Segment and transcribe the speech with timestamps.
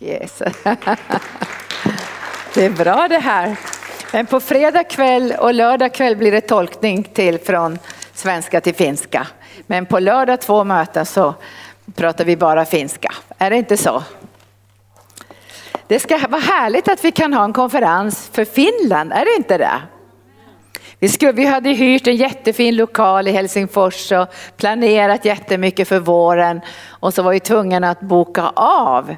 [0.00, 0.42] Yes.
[2.54, 3.56] Det är bra det här.
[4.12, 7.78] Men på fredag kväll och lördag kväll blir det tolkning till från
[8.14, 9.26] svenska till finska.
[9.66, 11.34] Men på lördag två möten så
[11.94, 13.14] pratar vi bara finska.
[13.38, 14.02] Är det inte så?
[15.86, 19.58] Det ska vara härligt att vi kan ha en konferens för Finland, är det inte
[19.58, 19.80] det?
[20.98, 24.26] Vi, skulle, vi hade hyrt en jättefin lokal i Helsingfors och
[24.56, 29.16] planerat jättemycket för våren och så var vi tvungna att boka av.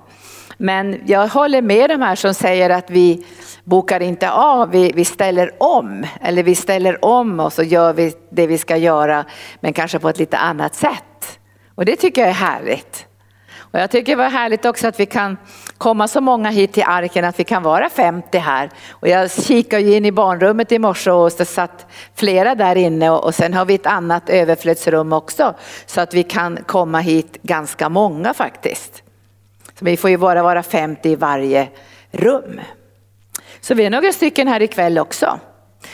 [0.63, 3.27] Men jag håller med de här som säger att vi
[3.65, 6.07] bokar inte av, vi, vi ställer om.
[6.21, 9.25] Eller vi ställer om och så gör vi det vi ska göra
[9.61, 11.39] men kanske på ett lite annat sätt.
[11.75, 13.07] Och det tycker jag är härligt.
[13.59, 15.37] Och jag tycker det var härligt också att vi kan
[15.79, 18.71] komma så många hit till arken att vi kan vara 50 här.
[18.91, 23.35] Och jag kikade in i barnrummet i morse och så satt flera där inne och
[23.35, 25.55] sen har vi ett annat överflödsrum också
[25.87, 29.02] så att vi kan komma hit ganska många faktiskt.
[29.83, 31.69] Vi får ju bara vara 50 i varje
[32.11, 32.61] rum.
[33.61, 35.41] Så vi är några stycken här ikväll också.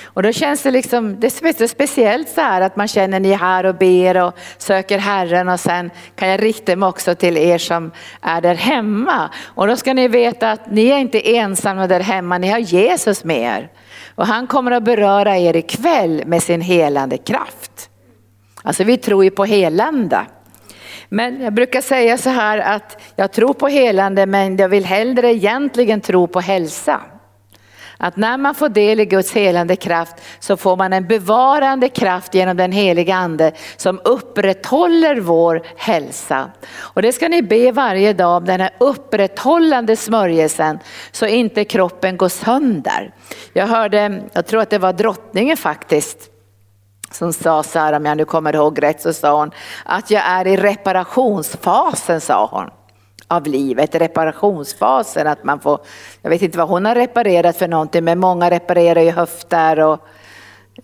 [0.04, 3.36] Och då känns det liksom, det är speciellt så här att man känner ni är
[3.36, 7.58] här och ber och söker Herren och sen kan jag rikta mig också till er
[7.58, 9.30] som är där hemma.
[9.44, 13.24] Och då ska ni veta att ni är inte ensamma där hemma, ni har Jesus
[13.24, 13.70] med er.
[14.14, 17.90] Och han kommer att beröra er ikväll med sin helande kraft.
[18.62, 20.26] Alltså vi tror ju på helande.
[21.08, 25.34] Men jag brukar säga så här att jag tror på helande men jag vill hellre
[25.34, 27.00] egentligen tro på hälsa.
[28.00, 32.34] Att när man får del i Guds helande kraft så får man en bevarande kraft
[32.34, 36.50] genom den heliga ande som upprätthåller vår hälsa.
[36.76, 40.78] Och det ska ni be varje dag om den här upprätthållande smörjelsen
[41.12, 43.14] så inte kroppen går sönder.
[43.52, 46.30] Jag hörde, jag tror att det var drottningen faktiskt,
[47.10, 49.50] som sa så här, om jag nu kommer ihåg rätt, så sa hon
[49.84, 52.70] att jag är i reparationsfasen, sa hon
[53.28, 55.26] av livet, reparationsfasen.
[55.26, 55.80] Att man får,
[56.22, 59.98] jag vet inte vad hon har reparerat för någonting, men många reparerar ju höfter och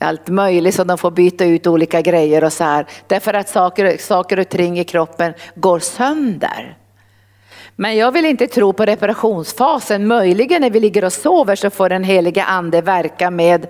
[0.01, 2.87] allt möjligt så de får byta ut olika grejer och så här.
[3.07, 6.77] Därför att saker, saker och ting i kroppen går sönder.
[7.77, 10.07] Men jag vill inte tro på reparationsfasen.
[10.07, 13.67] Möjligen när vi ligger och sover så får den heliga ande verka med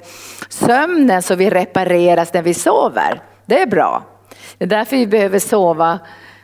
[0.49, 3.23] sömnen så vi repareras när vi sover.
[3.47, 4.03] Det är bra.
[4.59, 5.99] Det är därför vi behöver sova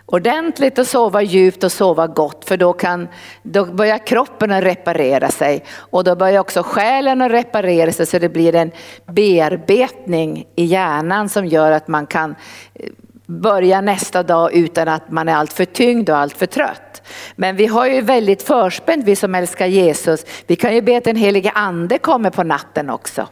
[0.07, 3.09] ordentligt och sova djupt och sova gott för då, kan,
[3.43, 8.19] då börjar kroppen att reparera sig och då börjar också själen att reparera sig så
[8.19, 8.71] det blir en
[9.07, 12.35] bearbetning i hjärnan som gör att man kan
[12.75, 12.91] eh,
[13.31, 17.03] börja nästa dag utan att man är alltför tyngd och alltför trött.
[17.37, 20.25] Men vi har ju väldigt förspänt vi som älskar Jesus.
[20.47, 23.29] Vi kan ju be att den helige ande kommer på natten också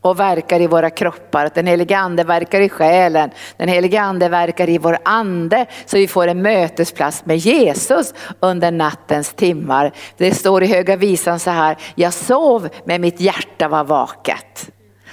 [0.00, 1.44] och verkar i våra kroppar.
[1.44, 3.30] Att den helige ande verkar i själen.
[3.56, 8.70] Den helige ande verkar i vår ande så vi får en mötesplats med Jesus under
[8.70, 9.92] nattens timmar.
[10.16, 14.70] Det står i Höga Visan så här, jag sov men mitt hjärta var vaket.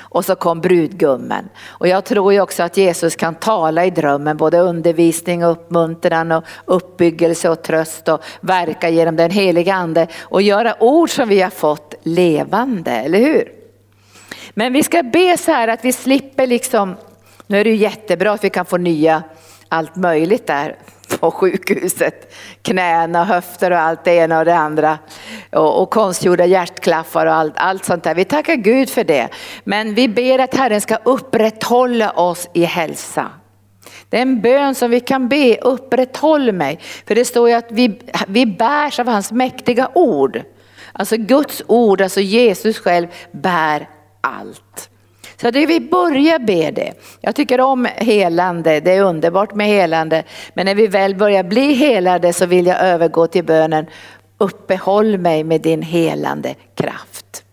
[0.10, 1.50] Och så kom brudgummen.
[1.68, 6.44] Och jag tror ju också att Jesus kan tala i drömmen, både undervisning, uppmuntran och
[6.66, 11.50] uppbyggelse och tröst och verka genom den heliga ande och göra ord som vi har
[11.50, 13.52] fått levande, eller hur?
[14.54, 16.96] Men vi ska be så här att vi slipper liksom,
[17.48, 19.24] nu är det ju jättebra att vi kan få nya
[19.70, 20.76] allt möjligt där
[21.20, 22.34] på sjukhuset.
[22.62, 25.00] Knäna, höfter och allt det ena och det andra.
[25.52, 28.16] Och, och konstgjorda hjärtklaffar och allt, allt sånt där.
[28.16, 29.30] Vi tackar Gud för det.
[29.64, 33.30] Men vi ber att Herren ska upprätthålla oss i hälsa.
[34.10, 36.80] Det är en bön som vi kan be, upprätthåll mig.
[37.08, 40.42] För det står ju att vi, vi bärs av hans mäktiga ord.
[40.94, 43.90] Alltså Guds ord, alltså Jesus själv bär
[44.22, 44.90] allt.
[45.42, 46.94] Så det vi börjar be det.
[47.22, 50.24] Jag tycker om helande, det är underbart med helande.
[50.54, 53.86] Men när vi väl börjar bli helade så vill jag övergå till bönen,
[54.38, 57.44] uppehåll mig med din helande kraft.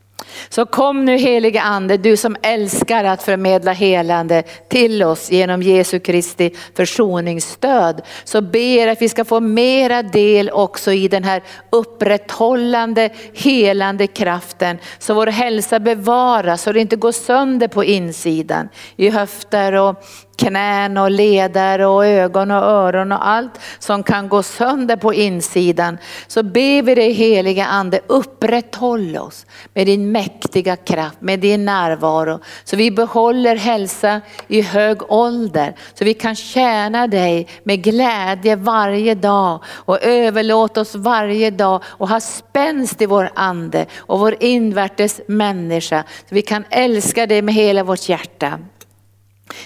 [0.55, 6.01] Så kom nu helige ande, du som älskar att förmedla helande till oss genom Jesu
[6.01, 8.03] Kristi försoningsstöd.
[8.25, 14.79] Så ber att vi ska få mera del också i den här upprätthållande, helande kraften.
[14.99, 18.69] Så vår hälsa bevaras, så det inte går sönder på insidan.
[18.97, 20.05] I höfter och
[20.37, 25.99] knän och leder och ögon och öron och allt som kan gå sönder på insidan.
[26.27, 32.41] Så ber vi dig heliga ande upprätthåll oss med din mäktiga kraft, med din närvaro.
[32.65, 35.75] Så vi behåller hälsa i hög ålder.
[35.95, 42.09] Så vi kan tjäna dig med glädje varje dag och överlåta oss varje dag och
[42.09, 46.05] ha spänst i vår ande och vår invärtes människa.
[46.29, 48.59] Så vi kan älska dig med hela vårt hjärta.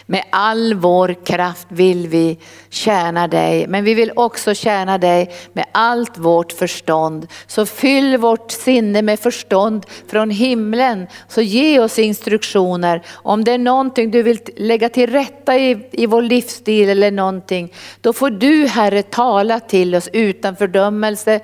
[0.06, 2.38] Med all vår kraft vill vi
[2.70, 7.26] tjäna dig, men vi vill också tjäna dig med allt vårt förstånd.
[7.46, 11.06] Så fyll vårt sinne med förstånd från himlen.
[11.28, 13.02] Så ge oss instruktioner.
[13.08, 17.72] Om det är någonting du vill lägga till rätta i, i vår livsstil eller någonting,
[18.00, 21.40] då får du Herre tala till oss utan fördömelse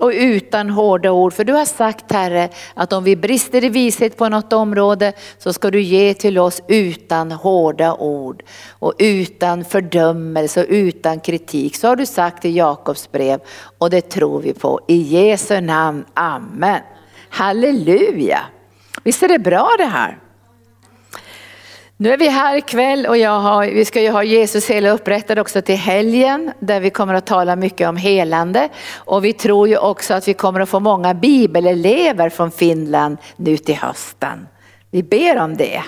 [0.00, 1.32] och utan hårda ord.
[1.32, 5.52] För du har sagt Herre att om vi brister i vishet på något område så
[5.52, 11.76] ska du ge till oss utan hårda ord och utan fördömelse och utan kritik.
[11.76, 13.40] Så har du sagt i Jakobs brev
[13.78, 14.80] och det tror vi på.
[14.86, 16.80] I Jesu namn, Amen.
[17.28, 18.40] Halleluja!
[19.02, 20.18] Visst är det bra det här?
[22.02, 25.38] Nu är vi här ikväll och jag har, vi ska ju ha Jesus hela upprättad
[25.38, 28.68] också till helgen där vi kommer att tala mycket om helande.
[28.94, 33.56] Och vi tror ju också att vi kommer att få många bibelelever från Finland nu
[33.56, 34.48] till hösten.
[34.90, 35.82] Vi ber om det.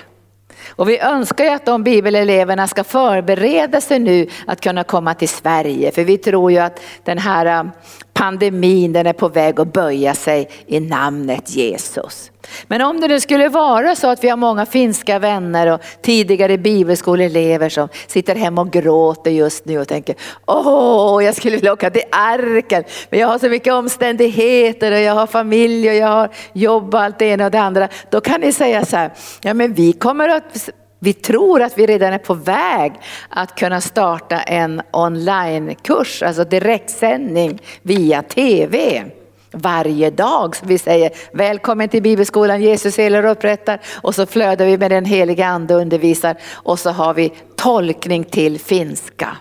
[0.69, 5.29] Och vi önskar ju att de bibeleleverna ska förbereda sig nu att kunna komma till
[5.29, 5.93] Sverige.
[5.93, 7.71] För vi tror ju att den här
[8.13, 12.31] pandemin den är på väg att böja sig i namnet Jesus.
[12.67, 16.59] Men om det nu skulle vara så att vi har många finska vänner och tidigare
[16.59, 20.15] bibelskoleelever som sitter hemma och gråter just nu och tänker
[20.47, 25.15] åh, jag skulle vilja åka till arken, men jag har så mycket omständigheter och jag
[25.15, 27.89] har familj och jag har jobb och allt det ena och det andra.
[28.11, 29.13] Då kan ni säga så här,
[29.43, 30.71] ja men vi kommer att
[31.05, 32.93] vi tror att vi redan är på väg
[33.29, 39.05] att kunna starta en onlinekurs, alltså direktsändning via tv
[39.51, 40.57] varje dag.
[40.57, 44.91] Så vi säger välkommen till bibelskolan, Jesus helar och upprättar och så flödar vi med
[44.91, 49.37] den heliga ande och undervisar och så har vi tolkning till finska.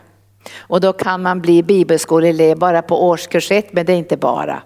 [0.57, 4.63] Och då kan man bli bibelskoleelev bara på årskurs ett, men det är inte bara.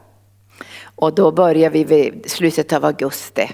[0.95, 3.50] Och då börjar vi vid slutet av augusti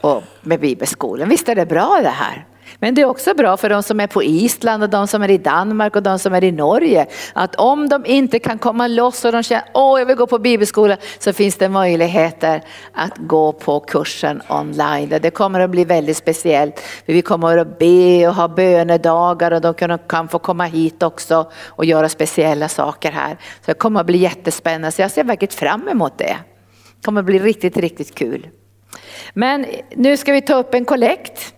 [0.00, 1.28] och med bibelskolan.
[1.28, 2.46] Visst är det bra det här?
[2.80, 5.30] Men det är också bra för de som är på Island och de som är
[5.30, 7.06] i Danmark och de som är i Norge.
[7.32, 10.38] Att om de inte kan komma loss och de känner åh jag vill gå på
[10.38, 12.62] bibelskola så finns det möjligheter
[12.92, 15.08] att gå på kursen online.
[15.22, 16.82] Det kommer att bli väldigt speciellt.
[17.04, 21.84] Vi kommer att be och ha bönedagar och de kan få komma hit också och
[21.84, 23.36] göra speciella saker här.
[23.60, 24.92] Så det kommer att bli jättespännande.
[24.92, 26.36] Så jag ser verkligen fram emot det.
[27.00, 28.48] Det kommer att bli riktigt, riktigt kul.
[29.34, 31.55] Men nu ska vi ta upp en kollekt.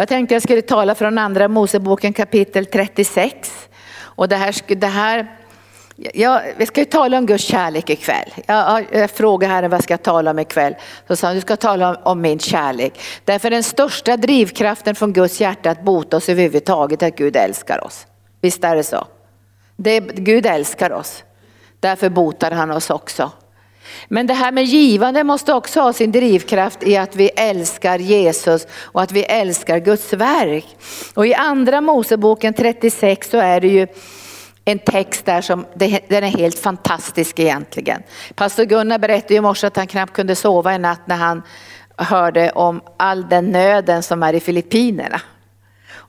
[0.00, 3.68] Jag tänkte jag skulle tala från andra Moseboken kapitel 36.
[4.00, 5.36] Och det här, det här
[5.96, 8.34] jag, vi ska ju tala om Guds kärlek ikväll.
[8.46, 10.74] Jag, jag frågade Herren vad ska jag tala om ikväll.
[11.08, 13.00] Så sa han, du ska tala om, om, min kärlek.
[13.24, 17.84] Därför den största drivkraften från Guds hjärta att bota oss överhuvudtaget är att Gud älskar
[17.84, 18.06] oss.
[18.40, 19.06] Visst är det så?
[19.76, 21.24] Det, Gud älskar oss.
[21.80, 23.30] Därför botar han oss också.
[24.08, 28.66] Men det här med givande måste också ha sin drivkraft i att vi älskar Jesus
[28.72, 30.66] och att vi älskar Guds verk.
[31.14, 33.86] Och i andra Moseboken 36 så är det ju
[34.64, 35.66] en text där som
[36.08, 38.02] den är helt fantastisk egentligen.
[38.34, 41.42] Pastor Gunnar berättade i morse att han knappt kunde sova en natt när han
[41.96, 45.20] hörde om all den nöden som är i Filippinerna.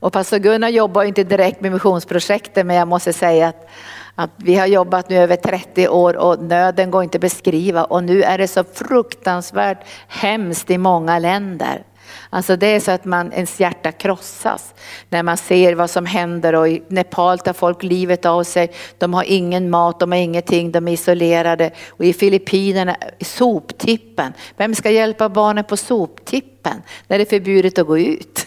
[0.00, 3.68] Och pastor Gunnar jobbar inte direkt med missionsprojektet men jag måste säga att
[4.14, 8.04] att vi har jobbat nu över 30 år och nöden går inte att beskriva och
[8.04, 9.78] nu är det så fruktansvärt
[10.08, 11.84] hemskt i många länder.
[12.30, 14.74] Alltså det är så att man, ens hjärta krossas
[15.08, 18.72] när man ser vad som händer och i Nepal tar folk livet av sig.
[18.98, 21.70] De har ingen mat, de har ingenting, de är isolerade.
[21.88, 24.32] Och i Filippinerna, soptippen.
[24.56, 28.46] Vem ska hjälpa barnen på soptippen när det är förbjudet att gå ut?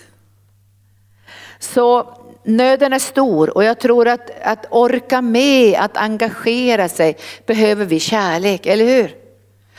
[1.60, 7.86] Så nöden är stor och jag tror att, att orka med, att engagera sig behöver
[7.86, 9.16] vi kärlek, eller hur?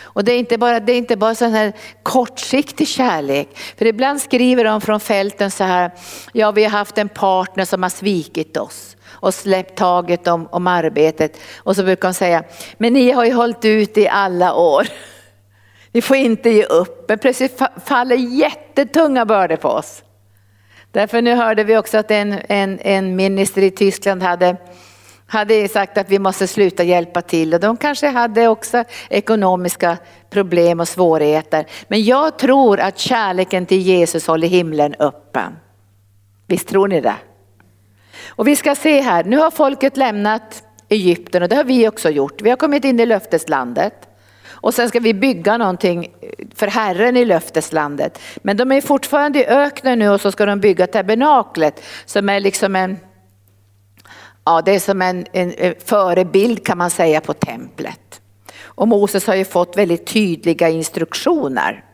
[0.03, 3.49] Och det är inte bara, det är inte bara sån här kortsiktig kärlek.
[3.79, 5.91] För ibland skriver de från fälten så här,
[6.33, 10.67] ja vi har haft en partner som har svikit oss och släppt taget om, om
[10.67, 11.41] arbetet.
[11.57, 12.45] Och så brukar de säga,
[12.79, 14.87] men ni har ju hållit ut i alla år.
[15.93, 20.03] Ni får inte ge upp, men plötsligt faller jättetunga bördor på oss.
[20.95, 24.57] Därför nu hörde vi också att en, en, en minister i Tyskland hade,
[25.27, 29.99] hade sagt att vi måste sluta hjälpa till och de kanske hade också ekonomiska
[30.31, 31.67] problem och svårigheter.
[31.89, 35.57] Men jag tror att kärleken till Jesus håller himlen öppen.
[36.47, 37.17] Visst tror ni det?
[38.29, 42.11] Och vi ska se här, nu har folket lämnat Egypten och det har vi också
[42.11, 42.43] gjort.
[42.43, 44.09] Vi har kommit in i löfteslandet.
[44.65, 46.15] Och sen ska vi bygga någonting
[46.55, 48.19] för Herren i löfteslandet.
[48.37, 52.41] Men de är fortfarande i öknen nu och så ska de bygga tabernaklet som är
[52.41, 52.97] liksom en,
[54.45, 58.21] ja det är som en, en förebild kan man säga på templet.
[58.63, 61.85] Och Moses har ju fått väldigt tydliga instruktioner.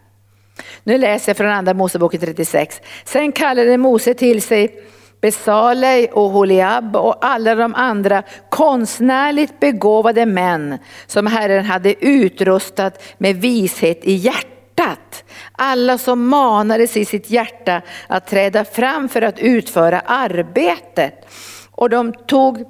[0.84, 2.80] Nu läser jag från andra Moseboken 36.
[3.04, 4.84] Sen kallade Mose till sig
[5.20, 13.36] Besalej och Holiab och alla de andra konstnärligt begåvade män som Herren hade utrustat med
[13.36, 15.24] vishet i hjärtat.
[15.52, 21.14] Alla som manades i sitt hjärta att träda fram för att utföra arbetet.
[21.70, 22.64] Och de tog,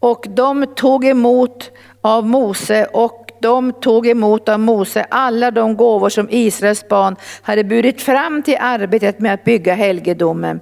[0.00, 6.08] och de tog emot av Mose och de tog emot av Mose alla de gåvor
[6.08, 10.60] som Israels barn hade burit fram till arbetet med att bygga helgedomen.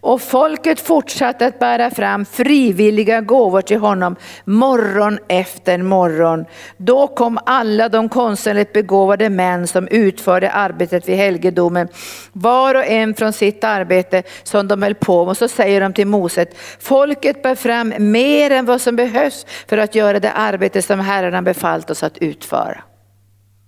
[0.00, 6.44] Och folket fortsatte att bära fram frivilliga gåvor till honom morgon efter morgon.
[6.76, 11.88] Då kom alla de konstnärligt begåvade män som utförde arbetet vid helgedomen,
[12.32, 15.30] var och en från sitt arbete som de höll på med.
[15.30, 16.46] Och så säger de till Mose,
[16.80, 21.34] folket bär fram mer än vad som behövs för att göra det arbete som Herren
[21.34, 22.82] har befallt oss att utföra.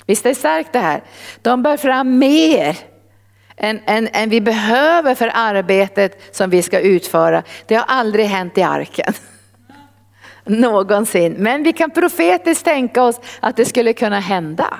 [0.06, 1.02] Visst är det starkt det här?
[1.42, 2.91] De bär fram mer
[3.56, 7.42] än, än, än vi behöver för arbetet som vi ska utföra.
[7.66, 9.12] Det har aldrig hänt i arken.
[10.44, 11.32] Någonsin.
[11.32, 14.78] Men vi kan profetiskt tänka oss att det skulle kunna hända.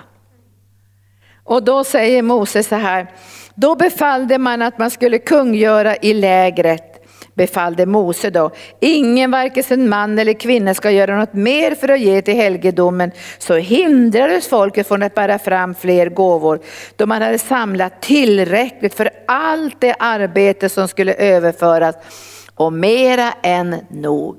[1.44, 3.06] Och då säger Moses så här,
[3.54, 6.91] då befallde man att man skulle kungöra i lägret
[7.34, 8.50] befallde Mose då.
[8.80, 13.10] Ingen, varken man eller kvinna ska göra något mer för att ge till helgedomen.
[13.38, 16.60] Så hindrades folket från att bära fram fler gåvor
[16.96, 21.96] då man hade samlat tillräckligt för allt det arbete som skulle överföras
[22.54, 24.36] och mera än nog.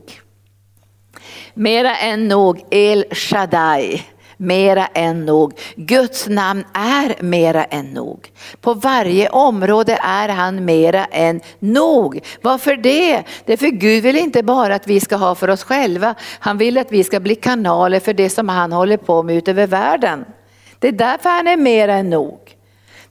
[1.54, 4.04] Mera än nog El Shaddai
[4.38, 5.54] mera än nog.
[5.76, 8.32] Guds namn är mera än nog.
[8.62, 12.20] På varje område är han mera än nog.
[12.42, 13.24] Varför det?
[13.46, 16.16] Det är för Gud vill inte bara att vi ska ha för oss själva.
[16.40, 19.68] Han vill att vi ska bli kanaler för det som han håller på med utöver
[19.68, 20.26] världen.
[20.80, 22.40] Det är därför han är mera än nog.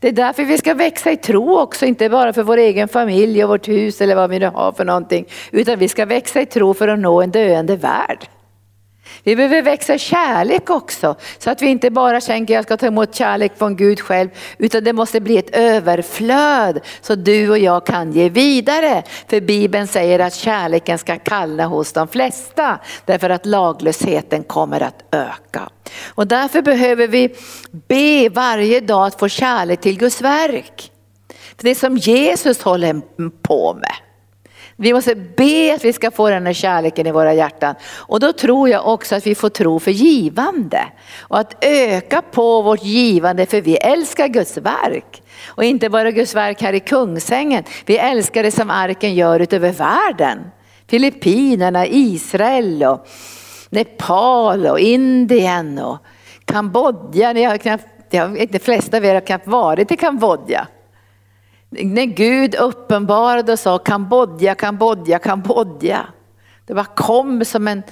[0.02, 3.44] Det är därför vi ska växa i tro också, inte bara för vår egen familj
[3.44, 5.26] och vårt hus eller vad vi nu har för någonting.
[5.50, 8.28] Utan vi ska växa i tro för att nå en döende värld.
[9.22, 13.14] Vi behöver växa kärlek också, så att vi inte bara tänker jag ska ta emot
[13.14, 14.28] kärlek från Gud själv,
[14.58, 19.02] utan det måste bli ett överflöd så du och jag kan ge vidare.
[19.28, 25.04] För Bibeln säger att kärleken ska kalla hos de flesta, därför att laglösheten kommer att
[25.10, 25.68] öka.
[26.14, 27.34] Och därför behöver vi
[27.88, 30.90] be varje dag att få kärlek till Guds verk.
[31.56, 33.00] För det som Jesus håller
[33.42, 34.11] på med.
[34.76, 37.74] Vi måste be att vi ska få den här kärleken i våra hjärtan.
[37.96, 40.84] Och då tror jag också att vi får tro för givande.
[41.20, 45.22] Och att öka på vårt givande för vi älskar Guds verk.
[45.46, 47.64] Och inte bara Guds verk här i Kungsängen.
[47.86, 50.38] Vi älskar det som arken gör utöver världen.
[50.88, 53.06] Filippinerna, Israel och
[53.70, 55.98] Nepal och Indien och
[56.44, 57.32] Kambodja.
[57.32, 57.86] Ni har knappt,
[58.50, 60.66] de flesta av er har knappt varit i Kambodja.
[61.72, 66.06] När Gud uppenbarade och sa Kambodja, Kambodja, Kambodja.
[66.66, 67.82] Det bara kom som en,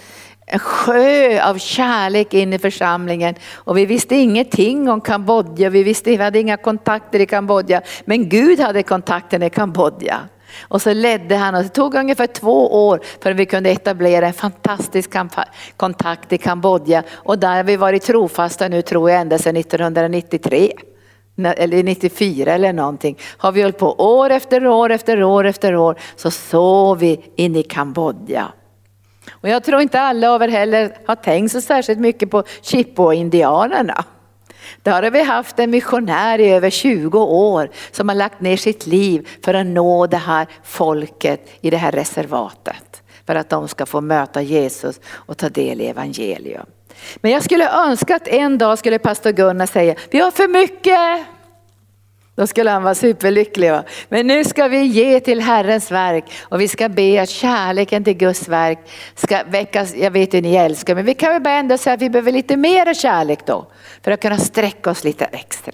[0.47, 3.35] en sjö av kärlek in i församlingen.
[3.55, 7.83] Och vi visste ingenting om Kambodja, vi, visste, vi hade inga kontakter i Kambodja.
[8.05, 10.21] Men Gud hade kontakten i Kambodja.
[10.61, 14.33] Och så ledde han och det tog ungefär två år förrän vi kunde etablera en
[14.33, 15.11] fantastisk
[15.77, 17.03] kontakt i Kambodja.
[17.13, 20.73] Och där har vi varit trofasta nu tror jag ända sedan 1993
[21.47, 25.99] eller 94 eller någonting, har vi hållit på år efter år efter år efter år
[26.17, 28.53] så sov vi in i Kambodja.
[29.31, 34.05] Och jag tror inte alla av er heller har tänkt så särskilt mycket på Chippo-indianerna.
[34.83, 38.87] Där har vi haft en missionär i över 20 år som har lagt ner sitt
[38.87, 43.03] liv för att nå det här folket i det här reservatet.
[43.27, 46.67] För att de ska få möta Jesus och ta del i evangelium.
[47.21, 51.27] Men jag skulle önska att en dag skulle pastor Gunnar säga, vi har för mycket.
[52.41, 53.71] Då skulle han vara superlycklig.
[53.71, 53.83] Va?
[54.09, 58.15] Men nu ska vi ge till Herrens verk och vi ska be att kärleken till
[58.15, 58.79] Guds verk
[59.15, 59.97] ska väckas.
[59.97, 62.33] Jag vet hur ni älskar men vi kan väl bara ändå säga att vi behöver
[62.33, 63.67] lite mer kärlek då
[64.05, 65.73] för att kunna sträcka oss lite extra.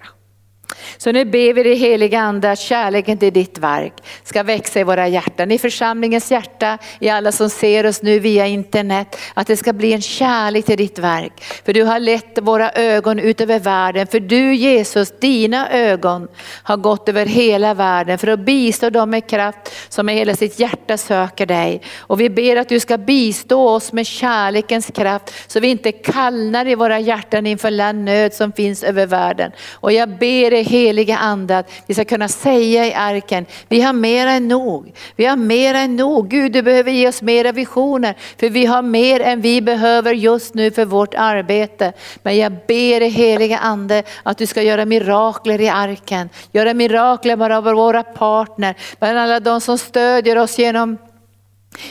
[0.96, 3.92] Så nu ber vi dig heliga ande att kärleken till ditt verk
[4.24, 8.46] ska växa i våra hjärtan, i församlingens hjärta, i alla som ser oss nu via
[8.46, 9.18] internet.
[9.34, 11.32] Att det ska bli en kärlek till ditt verk.
[11.64, 14.06] För du har lett våra ögon ut över världen.
[14.06, 16.28] För du Jesus, dina ögon
[16.62, 20.58] har gått över hela världen för att bistå dem med kraft som med hela sitt
[20.58, 21.82] hjärta söker dig.
[21.98, 26.68] Och vi ber att du ska bistå oss med kärlekens kraft så vi inte kallnar
[26.68, 29.52] i våra hjärtan inför den nöd som finns över världen.
[29.72, 33.92] Och jag ber dig heliga ande att vi ska kunna säga i arken, vi har
[33.92, 34.92] mer än nog.
[35.16, 36.28] Vi har mer än nog.
[36.28, 40.54] Gud du behöver ge oss mera visioner för vi har mer än vi behöver just
[40.54, 41.92] nu för vårt arbete.
[42.22, 46.28] Men jag ber dig heliga ande att du ska göra mirakler i arken.
[46.52, 50.98] Göra mirakler bara av våra partner, bland alla de som stödjer oss genom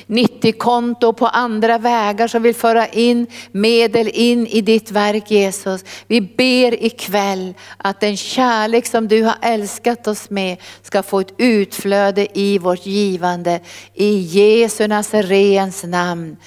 [0.08, 5.84] 90-konto på andra vägar som vill föra in medel in i ditt verk Jesus.
[6.08, 11.34] Vi ber ikväll att den kärlek som du har älskat oss med ska få ett
[11.38, 13.60] utflöde i vårt givande.
[13.94, 16.38] I Jesu Nazarens namn.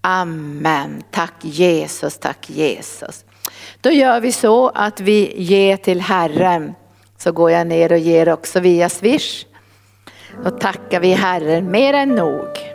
[0.00, 1.02] Amen.
[1.10, 3.24] Tack Jesus, tack Jesus.
[3.80, 6.74] Då gör vi så att vi ger till Herren.
[7.18, 9.46] Så går jag ner och ger också via Swish.
[10.44, 12.71] Då tackar vi Herren mer än nog.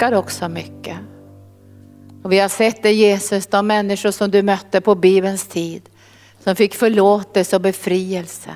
[0.00, 0.96] Han älskar också mycket.
[2.22, 5.82] Och vi har sett det Jesus, de människor som du mötte på Bibelns tid,
[6.44, 8.50] som fick förlåtelse och befrielse.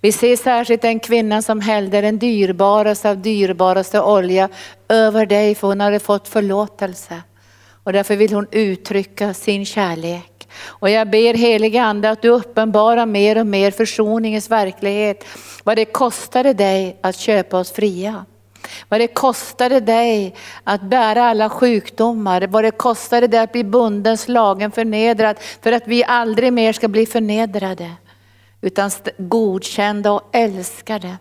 [0.00, 4.48] Vi ser särskilt den kvinnan som hällde den dyrbaraste av dyrbaraste olja
[4.88, 7.22] över dig för hon hade fått förlåtelse.
[7.84, 10.48] Och därför vill hon uttrycka sin kärlek.
[10.64, 15.24] Och jag ber helige ande att du uppenbarar mer och mer försoningens verklighet.
[15.64, 18.24] Vad det kostade dig att köpa oss fria.
[18.88, 24.18] Vad det kostade dig att bära alla sjukdomar, vad det kostade dig att bli bunden,
[24.18, 27.90] slagen, förnedrad för att vi aldrig mer ska bli förnedrade
[28.60, 31.16] utan godkända och älskade.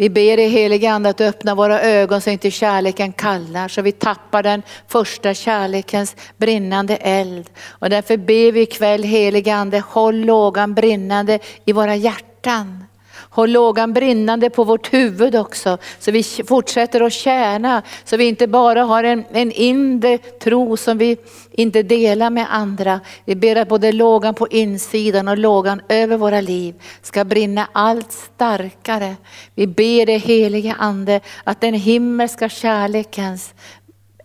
[0.00, 3.92] Vi ber i helige ande att öppna våra ögon så inte kärleken kallar, så vi
[3.92, 7.50] tappar den första kärlekens brinnande eld.
[7.68, 12.84] Och därför ber vi ikväll helige ande, håll lågan brinnande i våra hjärtan.
[13.40, 18.46] Håll lågan brinnande på vårt huvud också, så vi fortsätter att tjäna, så vi inte
[18.46, 21.16] bara har en, en inre tro som vi
[21.52, 23.00] inte delar med andra.
[23.24, 28.12] Vi ber att både lågan på insidan och lågan över våra liv ska brinna allt
[28.12, 29.16] starkare.
[29.54, 33.54] Vi ber det helige Ande att den himmelska kärlekens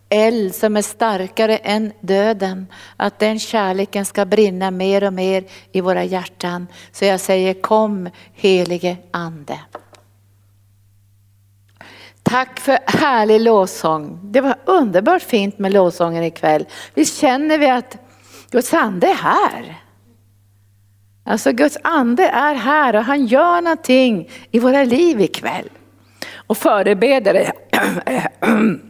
[0.08, 2.66] eld som är starkare än döden.
[2.96, 6.66] Att den kärleken ska brinna mer och mer i våra hjärtan.
[6.92, 9.58] Så jag säger kom helige ande.
[12.22, 14.18] Tack för härlig lovsång.
[14.22, 16.66] Det var underbart fint med lovsången ikväll.
[16.94, 17.96] Visst känner vi att
[18.50, 19.80] Guds ande är här?
[21.24, 25.68] Alltså Guds ande är här och han gör någonting i våra liv ikväll.
[26.34, 27.52] Och förebedare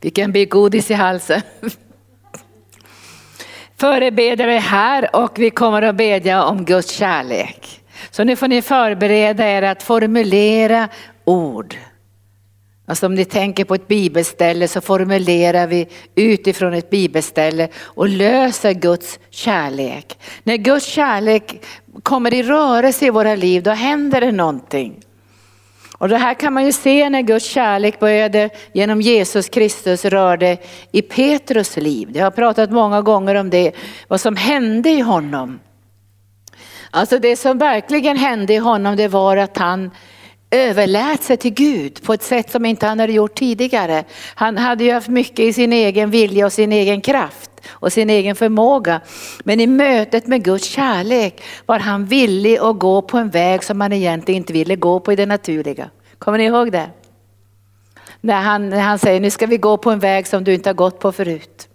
[0.00, 1.42] Vilken blir godis i halsen.
[3.76, 7.80] Förebedjare är här och vi kommer att bedja om Guds kärlek.
[8.10, 10.88] Så nu får ni förbereda er att formulera
[11.24, 11.76] ord.
[12.88, 18.72] Alltså om ni tänker på ett bibelställe så formulerar vi utifrån ett bibelställe och löser
[18.72, 20.18] Guds kärlek.
[20.42, 21.64] När Guds kärlek
[22.02, 25.05] kommer i rörelse i våra liv då händer det någonting.
[25.98, 30.56] Och det här kan man ju se när Guds kärlek började genom Jesus Kristus rörde
[30.92, 32.10] i Petrus liv.
[32.14, 33.72] Jag har pratat många gånger om det,
[34.08, 35.60] vad som hände i honom.
[36.90, 39.90] Alltså det som verkligen hände i honom det var att han
[40.50, 44.04] överlät sig till Gud på ett sätt som inte han hade gjort tidigare.
[44.34, 48.10] Han hade ju haft mycket i sin egen vilja och sin egen kraft och sin
[48.10, 49.00] egen förmåga.
[49.44, 53.80] Men i mötet med Guds kärlek var han villig att gå på en väg som
[53.80, 55.90] han egentligen inte ville gå på i det naturliga.
[56.18, 56.90] Kommer ni ihåg det?
[58.20, 60.68] När han, när han säger nu ska vi gå på en väg som du inte
[60.68, 61.68] har gått på förut.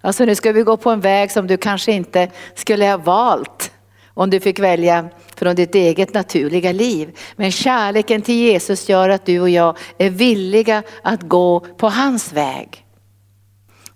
[0.00, 3.72] Alltså nu ska vi gå på en väg som du kanske inte skulle ha valt
[4.14, 5.08] om du fick välja
[5.44, 7.18] från ditt eget naturliga liv.
[7.36, 12.32] Men kärleken till Jesus gör att du och jag är villiga att gå på hans
[12.32, 12.84] väg.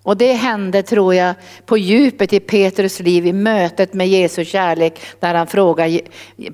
[0.03, 1.35] Och det hände tror jag
[1.67, 6.01] på djupet i Petrus liv i mötet med Jesu kärlek när han frågar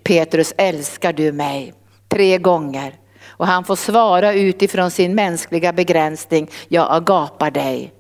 [0.02, 1.74] Petrus, älskar du mig?
[2.08, 2.94] Tre gånger.
[3.26, 7.92] Och han får svara utifrån sin mänskliga begränsning, jag agapar dig.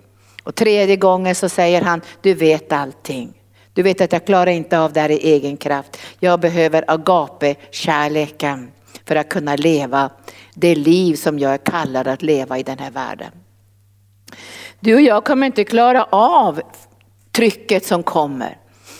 [0.42, 3.43] Och tredje gången så säger han, du vet allting.
[3.74, 5.98] Du vet att jag klarar inte av det här i egen kraft.
[6.20, 8.72] Jag behöver agape, kärleken,
[9.06, 10.10] för att kunna leva
[10.54, 13.30] det liv som jag är kallad att leva i den här världen.
[14.80, 16.60] Du och jag kommer inte klara av
[17.32, 18.58] trycket som kommer.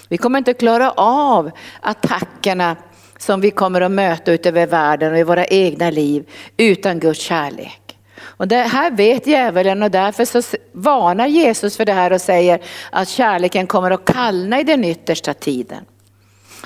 [0.08, 2.76] Vi kommer inte klara av attackerna
[3.18, 7.84] som vi kommer att möta utöver världen och i våra egna liv utan Guds kärlek.
[8.24, 12.60] Och det här vet djävulen och därför så varnar Jesus för det här och säger
[12.90, 15.84] att kärleken kommer att kallna i den yttersta tiden.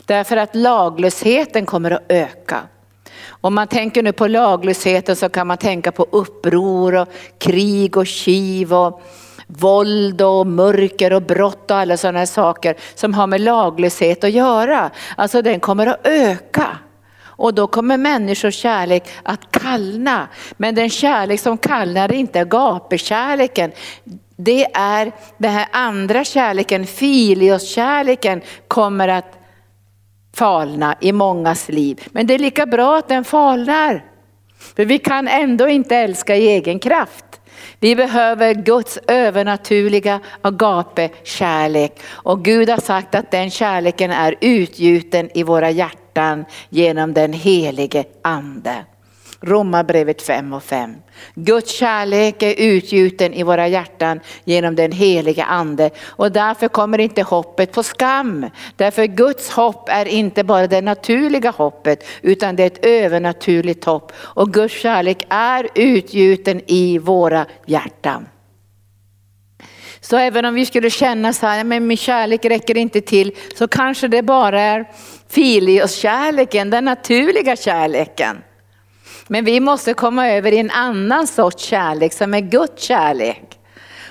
[0.05, 2.61] Därför att laglösheten kommer att öka.
[3.41, 8.07] Om man tänker nu på laglösheten så kan man tänka på uppror och krig och
[8.07, 9.03] kiv och
[9.47, 14.91] våld och mörker och brott och alla sådana saker som har med laglöshet att göra.
[15.17, 16.79] Alltså den kommer att öka.
[17.39, 20.29] Och då kommer människors kärlek att kallna.
[20.57, 23.73] Men den kärlek som kallnar är inte agapekärleken.
[24.37, 29.39] Det är den här andra kärleken, filioskärleken, kommer att
[30.35, 32.09] falna i mångas liv.
[32.11, 34.05] Men det är lika bra att den falnar.
[34.77, 37.38] För vi kan ändå inte älska i egen kraft.
[37.81, 42.01] Vi behöver Guds övernaturliga agape-kärlek.
[42.11, 48.05] Och Gud har sagt att den kärleken är utgjuten i våra hjärtan genom den helige
[48.23, 48.85] ande.
[49.41, 50.95] Romarbrevet 5 och 5.
[51.35, 57.23] Guds kärlek är utgjuten i våra hjärtan genom den heliga ande och därför kommer inte
[57.23, 58.47] hoppet på skam.
[58.77, 64.13] Därför Guds hopp är inte bara det naturliga hoppet utan det är ett övernaturligt hopp
[64.17, 68.27] och Guds kärlek är utgjuten i våra hjärtan.
[70.01, 73.69] Så även om vi skulle känna så här, men min kärlek räcker inte till, så
[73.69, 74.91] kanske det bara är
[75.29, 78.43] filios-kärleken, den naturliga kärleken.
[79.29, 83.59] Men vi måste komma över i en annan sorts kärlek som är Guds kärlek.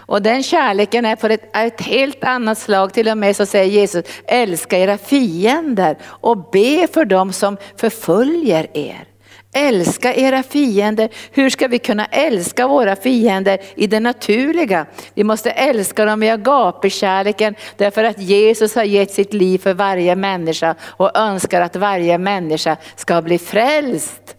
[0.07, 2.93] Och den kärleken är på ett, ett, helt annat slag.
[2.93, 8.67] Till och med så säger Jesus, älska era fiender och be för dem som förföljer
[8.73, 9.07] er.
[9.53, 11.09] Älska era fiender.
[11.31, 14.85] Hur ska vi kunna älska våra fiender i det naturliga?
[15.13, 20.15] Vi måste älska dem i agapekärleken därför att Jesus har gett sitt liv för varje
[20.15, 24.36] människa och önskar att varje människa ska bli frälst.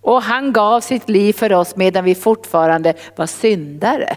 [0.00, 4.16] Och han gav sitt liv för oss medan vi fortfarande var syndare.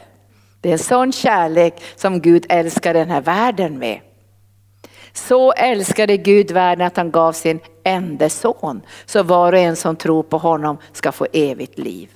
[0.61, 3.99] Det är en sån kärlek som Gud älskar den här världen med.
[5.13, 8.81] Så älskade Gud världen att han gav sin enda son.
[9.05, 12.09] Så var och en som tror på honom ska få evigt liv.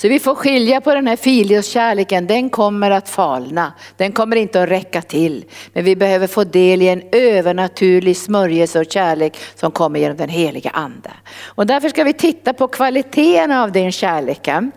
[0.00, 3.72] Så vi får skilja på den här filioskärleken, den kommer att falna.
[3.96, 5.44] Den kommer inte att räcka till.
[5.72, 10.28] Men vi behöver få del i en övernaturlig smörjelse och kärlek som kommer genom den
[10.28, 11.10] heliga ande.
[11.44, 14.72] Och därför ska vi titta på kvaliteten av den kärleken.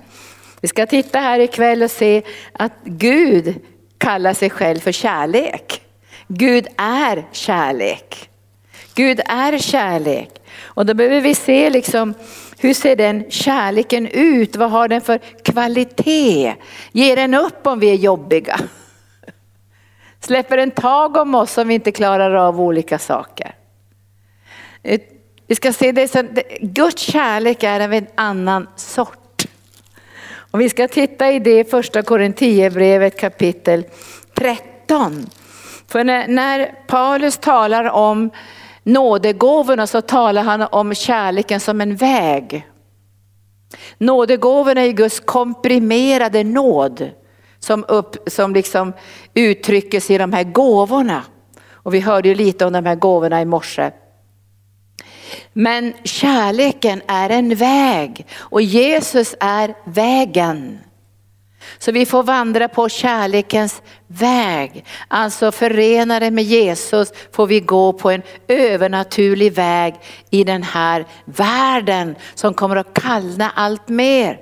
[0.61, 3.55] Vi ska titta här ikväll och se att Gud
[3.97, 5.81] kallar sig själv för kärlek.
[6.27, 8.29] Gud är kärlek.
[8.95, 10.29] Gud är kärlek.
[10.61, 12.13] Och då behöver vi se liksom,
[12.61, 14.55] hur ser den kärleken ut?
[14.55, 16.55] Vad har den för kvalitet?
[16.91, 18.59] Ger den upp om vi är jobbiga?
[20.19, 23.55] Släpper den tag om oss om vi inte klarar av olika saker?
[24.83, 25.01] Eh,
[25.47, 26.29] vi ska se det som,
[26.61, 29.45] Guds kärlek är av en annan sort.
[30.51, 33.83] Och vi ska titta i det första Korinthierbrevet kapitel
[34.33, 35.29] 13.
[35.87, 38.29] För när, när Paulus talar om
[38.83, 42.67] nådegåvorna så talar han om kärleken som en väg.
[43.97, 47.11] Nådegåvorna är Guds komprimerade nåd
[47.59, 48.93] som, upp, som liksom
[49.33, 51.23] uttrycker sig i de här gåvorna.
[51.71, 53.91] Och vi hörde ju lite om de här gåvorna i morse.
[55.53, 60.79] Men kärleken är en väg och Jesus är vägen.
[61.79, 64.85] Så vi får vandra på kärlekens väg.
[65.07, 69.95] Alltså förenade med Jesus får vi gå på en övernaturlig väg
[70.29, 74.39] i den här världen som kommer att kallna allt mer.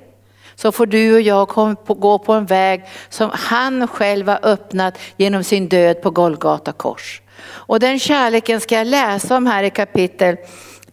[0.55, 5.43] Så får du och jag gå på en väg som han själv har öppnat genom
[5.43, 7.21] sin död på Golgata kors.
[7.41, 10.37] Och den kärleken ska jag läsa om här i kapitel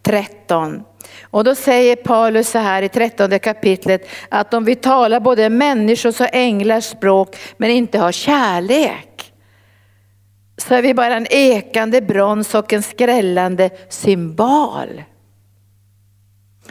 [0.03, 0.83] 13.
[1.37, 6.21] Och då säger Paulus så här i trettonde kapitlet att om vi talar både människors
[6.21, 9.33] och änglars språk men inte har kärlek
[10.59, 15.03] så är vi bara en ekande brons och en skrällande symbol.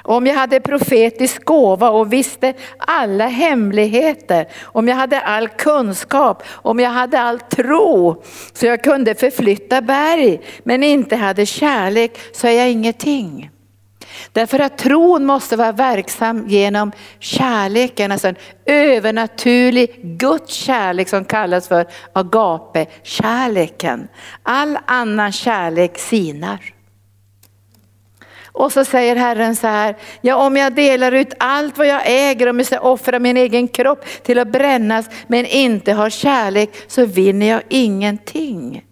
[0.01, 6.79] Om jag hade profetisk gåva och visste alla hemligheter, om jag hade all kunskap, om
[6.79, 8.23] jag hade all tro
[8.53, 13.49] så jag kunde förflytta berg men inte hade kärlek så är jag ingenting.
[14.31, 21.67] Därför att tron måste vara verksam genom kärleken, alltså en övernaturlig Guds kärlek som kallas
[21.67, 24.07] för agape-kärleken.
[24.43, 26.75] All annan kärlek sinar.
[28.55, 32.49] Och så säger Herren så här, ja om jag delar ut allt vad jag äger,
[32.49, 37.05] om jag ska offra min egen kropp till att brännas men inte har kärlek så
[37.05, 38.83] vinner jag ingenting.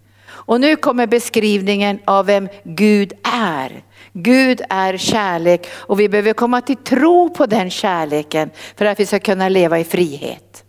[0.46, 3.82] Och nu kommer beskrivningen av vem Gud är.
[4.16, 9.06] Gud är kärlek och vi behöver komma till tro på den kärleken för att vi
[9.06, 10.64] ska kunna leva i frihet.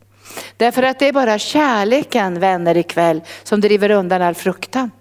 [0.58, 4.92] Därför att det är bara kärleken vänner ikväll som driver undan all fruktan.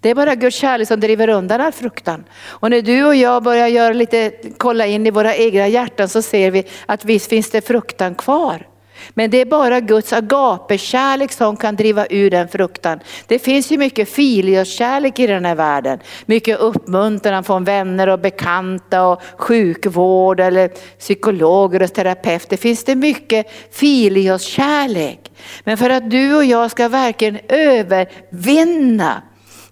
[0.00, 2.24] Det är bara Guds kärlek som driver undan all fruktan.
[2.42, 6.22] Och när du och jag börjar göra lite, kolla in i våra egna hjärtan så
[6.22, 8.66] ser vi att visst finns det fruktan kvar.
[9.10, 13.00] Men det är bara Guds agapekärlek som kan driva ur den fruktan.
[13.26, 15.98] Det finns ju mycket filioskärlek i den här världen.
[16.26, 22.46] Mycket uppmuntran från vänner och bekanta och sjukvård eller psykologer och terapeuter.
[22.50, 25.32] Det finns det mycket filioskärlek.
[25.64, 29.22] Men för att du och jag ska verkligen övervinna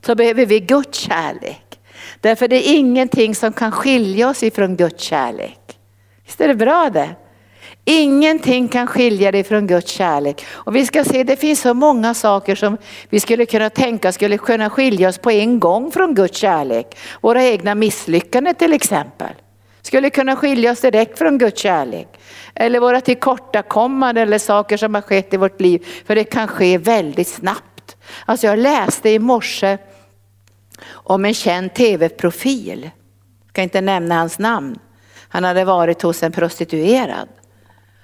[0.07, 1.79] så behöver vi Guds kärlek.
[2.21, 5.59] Därför det är ingenting som kan skilja oss ifrån Guds kärlek.
[6.27, 7.09] Visst är det bra det?
[7.85, 10.45] Ingenting kan skilja dig från Guds kärlek.
[10.51, 12.77] Och vi ska se, det finns så många saker som
[13.09, 16.99] vi skulle kunna tänka skulle kunna skilja oss på en gång från Guds kärlek.
[17.21, 19.33] Våra egna misslyckanden till exempel.
[19.83, 22.09] Skulle kunna skilja oss direkt från Guds kärlek.
[22.55, 25.87] Eller våra tillkortakommanden eller saker som har skett i vårt liv.
[26.07, 27.97] För det kan ske väldigt snabbt.
[28.25, 29.79] Alltså jag läste i morse
[30.91, 32.91] om en känd tv-profil.
[33.43, 34.79] Jag ska inte nämna hans namn.
[35.29, 37.29] Han hade varit hos en prostituerad.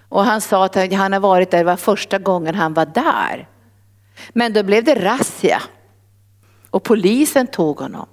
[0.08, 3.48] Och han sa att han har varit där, det var första gången han var där.
[4.28, 5.62] Men då blev det razzia.
[6.70, 8.06] Och polisen tog honom.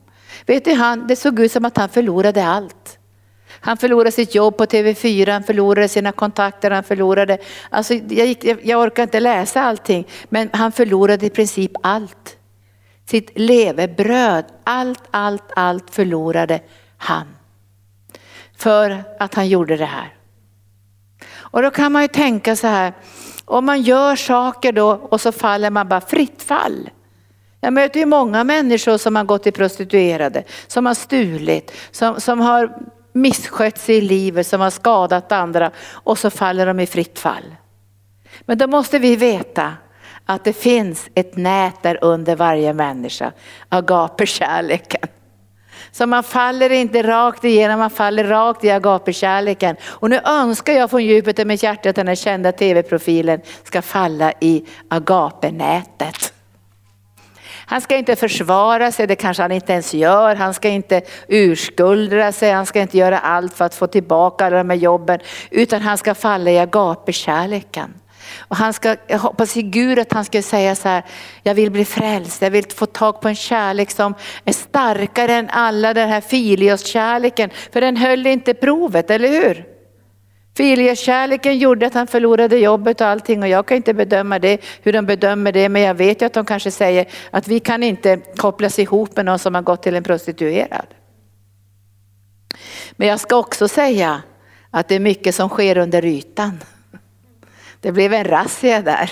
[0.46, 3.00] Vet du, han, det såg ut som att han förlorade allt.
[3.48, 7.38] Han förlorade sitt jobb på TV4, han förlorade sina kontakter, han förlorade,
[7.70, 12.38] alltså jag, gick, jag, jag orkar inte läsa allting, men han förlorade i princip allt.
[13.06, 16.60] Sitt levebröd, allt, allt, allt förlorade
[16.98, 17.28] han.
[18.58, 20.14] För att han gjorde det här.
[21.56, 22.94] Och då kan man ju tänka så här,
[23.46, 26.90] om man gör saker då och så faller man bara fritt fall.
[27.62, 32.40] Jag möter ju många människor som har gått till prostituerade, som har stulit, som, som
[32.40, 32.76] har
[33.14, 37.56] misskött sig i livet, som har skadat andra och så faller de i fritt fall.
[38.42, 39.74] Men då måste vi veta
[40.26, 43.32] att det finns ett nät där under varje människa,
[43.70, 45.10] agape-kärleken.
[45.98, 49.76] Så man faller inte rakt igenom, man faller rakt i agapekärleken.
[49.84, 53.82] Och nu önskar jag från djupet av mitt hjärta att den här kända tv-profilen ska
[53.82, 56.34] falla i agapenätet.
[57.66, 60.36] Han ska inte försvara sig, det kanske han inte ens gör.
[60.36, 64.58] Han ska inte urskuldra sig, han ska inte göra allt för att få tillbaka alla
[64.58, 65.20] de här jobben.
[65.52, 67.94] Utan han ska falla i agapekärleken.
[68.40, 71.04] Och han ska, jag hoppas i Gud att han ska säga så här,
[71.44, 74.14] jag vill bli frälst, jag vill få tag på en kärlek som
[74.46, 77.50] är starkare än alla den här filios-kärleken.
[77.74, 79.66] För den höll inte provet, eller hur?
[80.58, 84.94] Filios-kärleken gjorde att han förlorade jobbet och allting och jag kan inte bedöma det, hur
[84.94, 88.18] de bedömer det, men jag vet ju att de kanske säger att vi kan inte
[88.18, 90.86] kopplas ihop med någon som har gått till en prostituerad.
[92.92, 94.22] Men jag ska också säga
[94.72, 96.60] att det är mycket som sker under ytan.
[97.86, 99.12] Det blev en razzia där.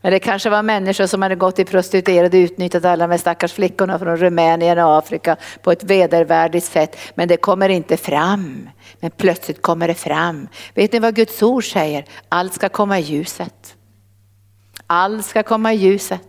[0.00, 3.52] Men det kanske var människor som hade gått i prostituerade och utnyttjat alla de stackars
[3.52, 6.96] flickorna från Rumänien och Afrika på ett vedervärdigt sätt.
[7.14, 8.68] Men det kommer inte fram.
[9.00, 10.48] Men plötsligt kommer det fram.
[10.74, 12.04] Vet ni vad Guds ord säger?
[12.28, 13.76] Allt ska komma i ljuset.
[14.86, 16.28] Allt ska komma i ljuset.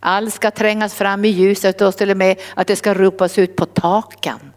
[0.00, 3.56] Allt ska trängas fram i ljuset och till och med att det ska ropas ut
[3.56, 4.52] på taken.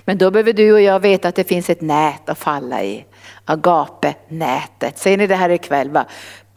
[0.00, 3.04] Men då behöver du och jag veta att det finns ett nät att falla i
[3.44, 4.98] agape-nätet.
[4.98, 5.90] Ser ni det här ikväll?
[5.90, 6.06] Va?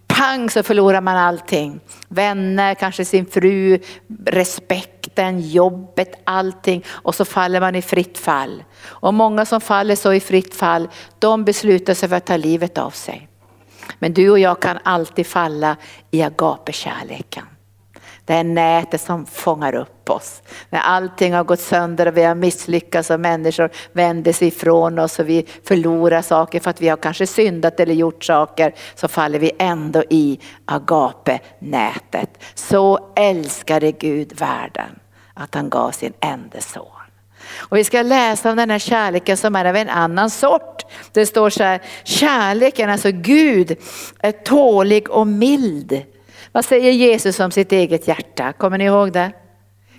[0.08, 1.80] Pang så förlorar man allting.
[2.08, 3.80] Vänner, kanske sin fru,
[4.26, 6.84] respekten, jobbet, allting.
[6.90, 8.64] Och så faller man i fritt fall.
[8.84, 12.78] Och många som faller så i fritt fall, de beslutar sig för att ta livet
[12.78, 13.28] av sig.
[14.00, 15.76] Men du och jag kan alltid falla
[16.12, 17.46] i agape-kärleken.
[18.26, 20.42] Det är nätet som fångar upp oss.
[20.70, 25.20] När allting har gått sönder och vi har misslyckats och människor vänder sig ifrån oss
[25.20, 29.40] och vi förlorar saker för att vi har kanske syndat eller gjort saker så faller
[29.40, 32.30] vi ändå i agape-nätet.
[32.56, 35.00] Så älskade Gud världen
[35.34, 36.86] att han gav sin enda son.
[37.56, 40.86] Och vi ska läsa om den här kärleken som är av en annan sort.
[41.14, 43.78] Det står så här, kärleken, alltså Gud
[44.20, 46.06] är tålig och mild.
[46.56, 48.54] Vad säger Jesus om sitt eget hjärta?
[48.54, 49.32] Kommer ni ihåg det?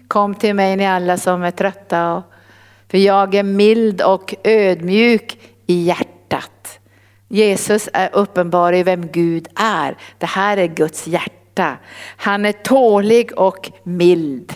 [0.08, 2.22] Kom till mig ni alla som är trötta, och,
[2.90, 6.78] för jag är mild och ödmjuk i hjärtat.
[7.28, 9.96] Jesus är uppenbar i vem Gud är.
[10.18, 11.76] Det här är Guds hjärta.
[12.16, 14.52] Han är tålig och mild.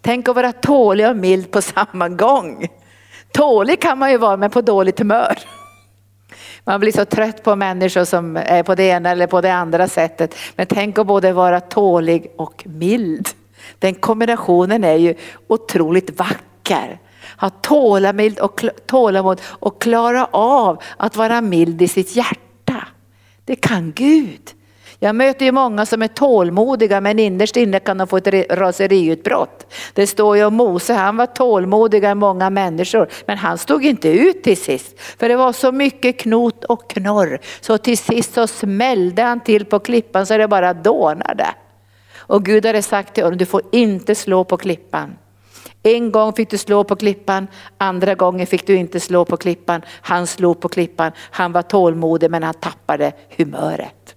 [0.00, 2.68] Tänk att vara tålig och mild på samma gång.
[3.32, 5.38] Tålig kan man ju vara men på dåligt humör.
[6.64, 9.88] Man blir så trött på människor som är på det ena eller på det andra
[9.88, 10.34] sättet.
[10.56, 13.28] Men tänk att både vara tålig och mild.
[13.78, 15.14] Den kombinationen är ju
[15.46, 16.98] otroligt vacker.
[17.36, 22.88] Ha tålamod och, tålamod och klara av att vara mild i sitt hjärta.
[23.44, 24.50] Det kan Gud.
[25.04, 29.74] Jag möter ju många som är tålmodiga men innerst inne kan de få ett raseriutbrott.
[29.94, 34.08] Det står ju om Mose, han var tålmodigare än många människor men han stod inte
[34.08, 35.00] ut till sist.
[35.00, 39.64] För det var så mycket knot och knorr så till sist så smällde han till
[39.64, 41.46] på klippan så det bara dånade.
[42.16, 45.16] Och Gud hade sagt till honom, du får inte slå på klippan.
[45.82, 47.46] En gång fick du slå på klippan,
[47.78, 49.82] andra gången fick du inte slå på klippan.
[49.88, 54.16] Han slog på klippan, han var tålmodig men han tappade humöret.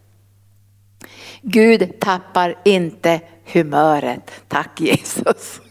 [1.47, 4.31] Gud tappar inte humöret.
[4.47, 5.61] Tack Jesus.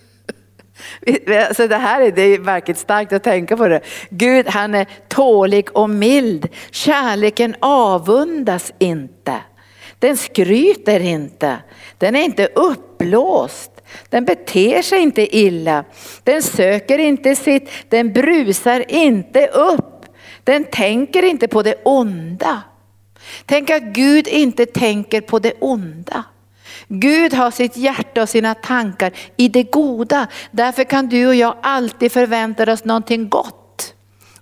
[1.57, 3.81] Så det här är, det är verkligen starkt att tänka på det.
[4.11, 6.49] Gud han är tålig och mild.
[6.71, 9.41] Kärleken avundas inte.
[9.99, 11.57] Den skryter inte.
[11.99, 13.71] Den är inte uppblåst.
[14.09, 15.85] Den beter sig inte illa.
[16.25, 17.69] Den söker inte sitt.
[17.89, 20.05] Den brusar inte upp.
[20.45, 22.63] Den tänker inte på det onda.
[23.47, 26.25] Tänk att Gud inte tänker på det onda.
[26.89, 30.27] Gud har sitt hjärta och sina tankar i det goda.
[30.51, 33.65] Därför kan du och jag alltid förvänta oss någonting gott.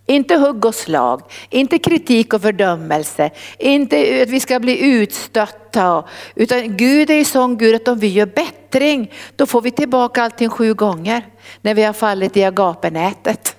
[0.06, 6.04] Inte hugg och slag, inte kritik och fördömelse, inte att vi ska bli utstötta.
[6.34, 10.22] Utan Gud är ju sån Gud att om vi gör bättring, då får vi tillbaka
[10.22, 11.26] allting sju gånger.
[11.60, 13.56] När vi har fallit i agapenätet.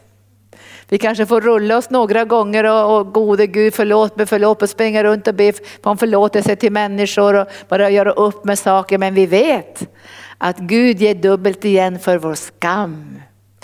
[0.93, 4.67] Vi kanske får rulla oss några gånger och, och gode Gud förlåt mig, förlåt mig,
[4.67, 5.53] springa runt och be
[5.83, 8.97] om förlåtelse till människor och bara göra upp med saker.
[8.97, 9.89] Men vi vet
[10.37, 13.21] att Gud ger dubbelt igen för vår skam.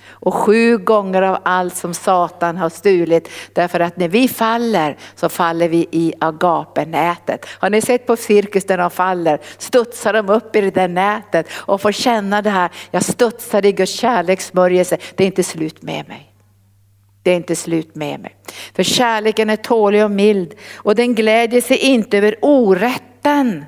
[0.10, 3.30] Och sju gånger av allt som Satan har stulit.
[3.54, 7.46] Därför att när vi faller så faller vi i agapenätet.
[7.50, 9.40] Har ni sett på cirkus när de faller?
[9.58, 12.70] Studsar de upp i det där nätet och får känna det här.
[12.92, 14.98] Jag studsar i Guds kärlekssmörjelse.
[15.16, 16.29] Det är inte slut med mig.
[17.24, 18.36] Det är inte slut med mig.
[18.76, 23.66] För kärleken är tålig och mild och den glädjer sig inte över orätten.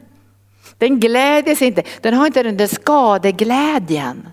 [0.77, 4.29] Den glädjer sig inte, den har inte den där skadeglädjen.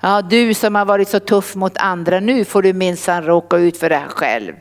[0.00, 3.76] Ja, du som har varit så tuff mot andra, nu får du minsann råka ut
[3.76, 4.52] för det här själv.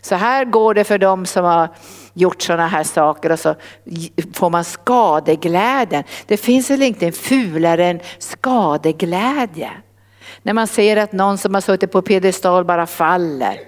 [0.00, 1.68] Så här går det för dem som har
[2.14, 3.54] gjort sådana här saker och så
[4.34, 6.04] får man skadeglädjen.
[6.26, 9.70] Det finns väl inte en fulare än skadeglädje.
[10.46, 13.60] När man ser att någon som har suttit på piedestal bara faller.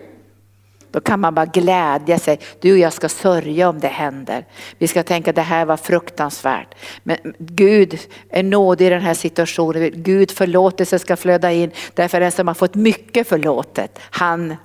[0.91, 2.41] Då kan man bara glädja sig.
[2.61, 4.47] Du och jag ska sörja om det händer.
[4.79, 6.75] Vi ska tänka det här var fruktansvärt.
[7.03, 7.99] Men Gud
[8.31, 9.91] är nådig i den här situationen.
[9.95, 11.71] Gud förlåtelse ska flöda in.
[11.95, 14.57] Därför den som har fått mycket förlåtet, han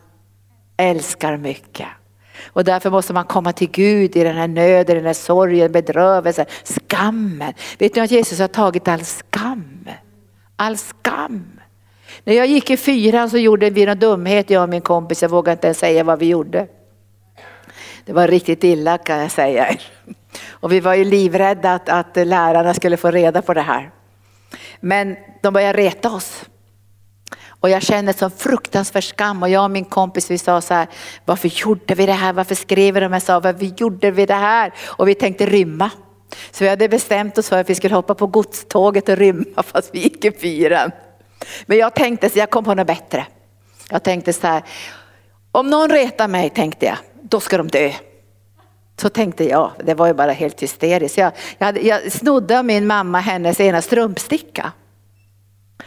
[0.77, 1.87] älskar mycket.
[2.45, 6.45] Och därför måste man komma till Gud i den här nöden, den här sorgen, bedrövelsen,
[6.63, 7.53] skammen.
[7.77, 9.89] Vet ni att Jesus har tagit all skam?
[10.55, 11.59] All skam.
[12.23, 15.29] När jag gick i fyran så gjorde vi någon dumhet jag och min kompis, jag
[15.29, 16.67] vågar inte ens säga vad vi gjorde.
[18.05, 19.75] Det var riktigt illa kan jag säga.
[20.49, 23.91] Och vi var ju livrädda att, att lärarna skulle få reda på det här.
[24.79, 26.43] Men de började reta oss.
[27.47, 30.87] Och jag kände sån fruktansvärd skam och jag och min kompis vi sa så här,
[31.25, 32.33] varför gjorde vi det här?
[32.33, 33.51] Varför skrev vi de här sakerna?
[33.51, 34.73] varför gjorde vi det här?
[34.81, 35.89] Och vi tänkte rymma.
[36.51, 39.89] Så vi hade bestämt oss för att vi skulle hoppa på godståget och rymma fast
[39.93, 40.91] vi gick i fyran.
[41.65, 43.25] Men jag tänkte, så jag kom på något bättre.
[43.89, 44.63] Jag tänkte så här,
[45.51, 47.91] om någon retar mig tänkte jag, då ska de dö.
[49.01, 51.17] Så tänkte jag, det var ju bara helt hysteriskt.
[51.17, 54.71] Jag, jag, hade, jag snodde av min mamma hennes ena strumpsticka.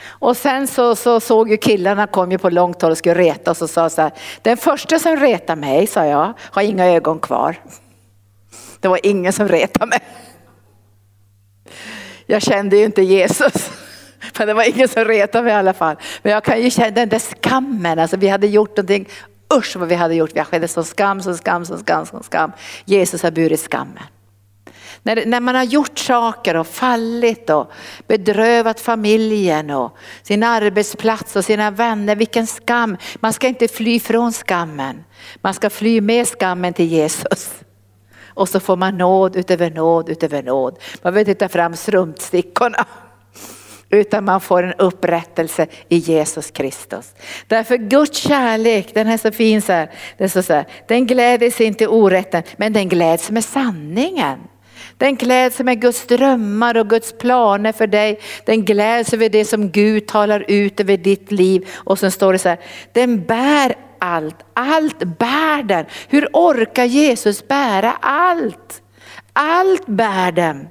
[0.07, 3.50] Och sen så, så såg ju killarna kom ju på långt håll och skulle reta
[3.50, 7.18] oss och sa så här, den första som retar mig, sa jag, har inga ögon
[7.18, 7.57] kvar.
[8.80, 10.00] Det var ingen som retade mig.
[12.26, 13.70] Jag kände ju inte Jesus.
[14.39, 15.97] Men det var ingen som retade mig i alla fall.
[16.23, 19.09] Men jag kan ju känna den där skammen, alltså vi hade gjort någonting,
[19.55, 22.53] usch vad vi hade gjort, vi hade sån skam, så skam, så skam, så skam.
[22.85, 24.03] Jesus har burit skammen.
[25.03, 27.73] När, när man har gjort saker och fallit och
[28.07, 32.97] bedrövat familjen och sin arbetsplats och sina vänner, vilken skam.
[33.21, 35.05] Man ska inte fly från skammen,
[35.41, 37.55] man ska fly med skammen till Jesus.
[38.37, 40.79] Och så får man nåd utöver nåd utöver nåd.
[41.03, 42.87] Man behöver inte ta fram strumpstickorna
[43.91, 47.14] utan man får en upprättelse i Jesus Kristus.
[47.47, 51.84] Därför Guds kärlek, den är så fin så här, den, så här, den gläds inte
[51.84, 54.39] i orätten men den gläds med sanningen.
[54.99, 58.20] Den gläds med Guds drömmar och Guds planer för dig.
[58.45, 61.68] Den gläds över det som Gud talar ut över ditt liv.
[61.74, 62.59] Och sen står det så här,
[62.93, 65.84] den bär allt, allt bär den.
[66.09, 68.82] Hur orkar Jesus bära allt?
[69.32, 70.68] Allt bär den.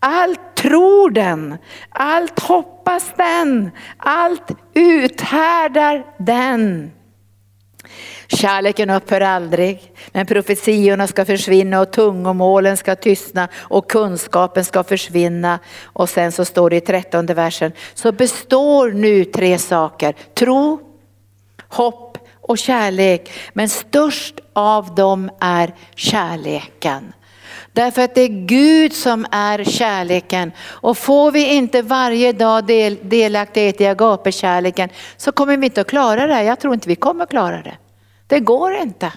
[0.00, 1.58] Allt tror den,
[1.88, 6.90] allt hoppas den, allt uthärdar den.
[8.28, 15.58] Kärleken upphör aldrig, men profetiorna ska försvinna och tungomålen ska tystna och kunskapen ska försvinna.
[15.82, 20.80] Och sen så står det i trettonde versen, så består nu tre saker, tro,
[21.68, 23.32] hopp och kärlek.
[23.52, 27.12] Men störst av dem är kärleken.
[27.76, 30.52] Därför att det är Gud som är kärleken.
[30.60, 35.86] Och får vi inte varje dag del, delaktighet i agapekärleken så kommer vi inte att
[35.86, 36.42] klara det.
[36.42, 37.76] Jag tror inte vi kommer att klara det.
[38.26, 39.12] Det går inte.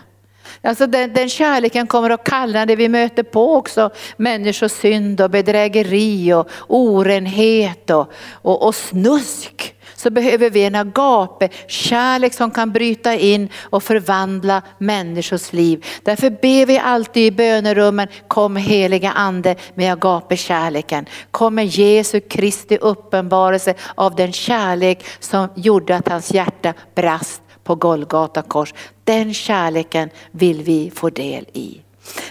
[0.61, 5.29] Alltså den, den kärleken kommer att kalla det vi möter på också, människors synd och
[5.29, 12.71] bedrägeri och orenhet och, och, och snusk så behöver vi en agape, kärlek som kan
[12.71, 15.85] bryta in och förvandla människors liv.
[16.03, 21.05] Därför ber vi alltid i bönerummen, kom heliga ande med agape kärleken.
[21.31, 27.75] Kom med Jesu Kristi uppenbarelse av den kärlek som gjorde att hans hjärta brast på
[27.75, 28.73] Golgata kors.
[29.03, 31.81] Den kärleken vill vi få del i.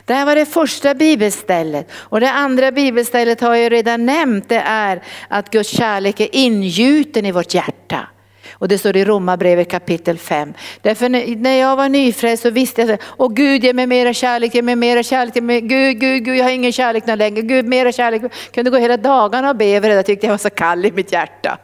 [0.05, 4.49] Det här var det första bibelstället och det andra bibelstället har jag redan nämnt.
[4.49, 8.09] Det är att Guds kärlek är ingjuten i vårt hjärta.
[8.53, 10.55] Och det står i Romarbrevet kapitel 5.
[10.83, 14.63] Därför när jag var nyfrälst så visste jag, åh Gud ge mig mera kärlek, ge
[14.63, 17.93] mig mera kärlek, ge mig, Gud, Gud, Gud, jag har ingen kärlek längre, Gud mera
[17.93, 18.23] kärlek.
[18.23, 20.87] Jag kunde gå hela dagarna och be över det, jag tyckte jag var så kall
[20.87, 21.59] i mitt hjärta.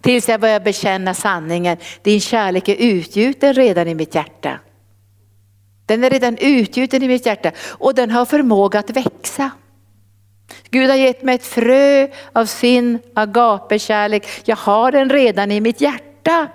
[0.00, 4.58] Tills jag började bekänna sanningen, din kärlek är utgjuten redan i mitt hjärta.
[5.86, 9.50] Den är redan utgjuten i mitt hjärta och den har förmåga att växa.
[10.70, 14.26] Gud har gett mig ett frö av sin agapekärlek.
[14.44, 16.48] Jag har den redan i mitt hjärta.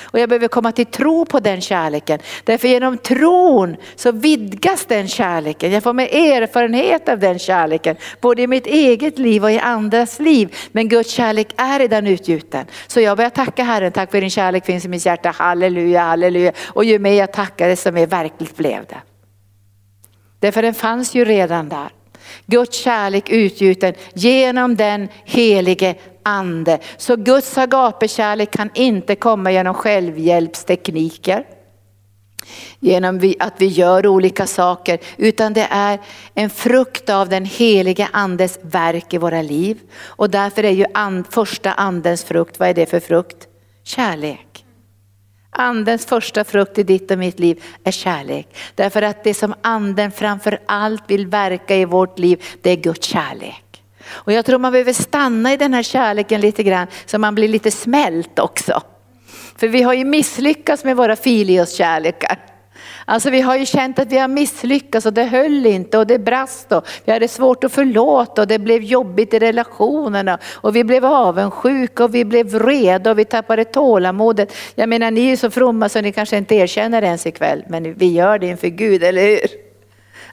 [0.00, 2.18] Och jag behöver komma till tro på den kärleken.
[2.44, 5.72] Därför genom tron så vidgas den kärleken.
[5.72, 7.96] Jag får med erfarenhet av den kärleken.
[8.20, 10.56] Både i mitt eget liv och i andras liv.
[10.72, 12.66] Men Guds kärlek är redan utgjuten.
[12.86, 15.30] Så jag börjar tacka Herren, tack för din kärlek finns i mitt hjärta.
[15.30, 16.52] Halleluja, halleluja.
[16.66, 19.00] Och ju mer jag tackar desto mer verkligt blev det.
[20.40, 21.88] Därför den fanns ju redan där.
[22.46, 26.78] Guds kärlek utgjuten genom den helige ande.
[26.96, 31.46] Så Guds agapekärlek kan inte komma genom självhjälpstekniker.
[32.80, 35.98] Genom att vi gör olika saker, utan det är
[36.34, 39.78] en frukt av den helige andes verk i våra liv.
[40.04, 43.48] Och därför är ju and, första andens frukt, vad är det för frukt?
[43.84, 44.64] Kärlek.
[45.50, 48.56] Andens första frukt i ditt och mitt liv är kärlek.
[48.74, 53.06] Därför att det som anden framför allt vill verka i vårt liv, det är Guds
[53.06, 53.61] kärlek.
[54.12, 57.48] Och jag tror man behöver stanna i den här kärleken lite grann så man blir
[57.48, 58.82] lite smält också.
[59.56, 62.38] För vi har ju misslyckats med våra filioskärlekar.
[63.04, 66.18] Alltså vi har ju känt att vi har misslyckats och det höll inte och det
[66.18, 70.84] brast och vi hade svårt att förlåta och det blev jobbigt i relationerna och vi
[70.84, 74.54] blev avundsjuka och vi blev vreda och vi tappade tålamodet.
[74.74, 77.64] Jag menar ni är ju så fromma så ni kanske inte erkänner det ens ikväll
[77.68, 79.46] men vi gör det inför Gud, eller hur?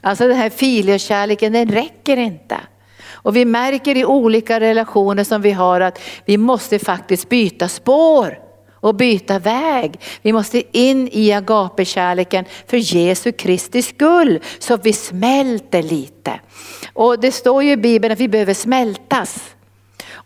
[0.00, 2.56] Alltså den här filiokärleken den räcker inte.
[3.22, 8.38] Och vi märker i olika relationer som vi har att vi måste faktiskt byta spår
[8.80, 10.00] och byta väg.
[10.22, 16.40] Vi måste in i agapekärleken för Jesu Kristi skull så vi smälter lite.
[16.92, 19.54] Och det står ju i Bibeln att vi behöver smältas.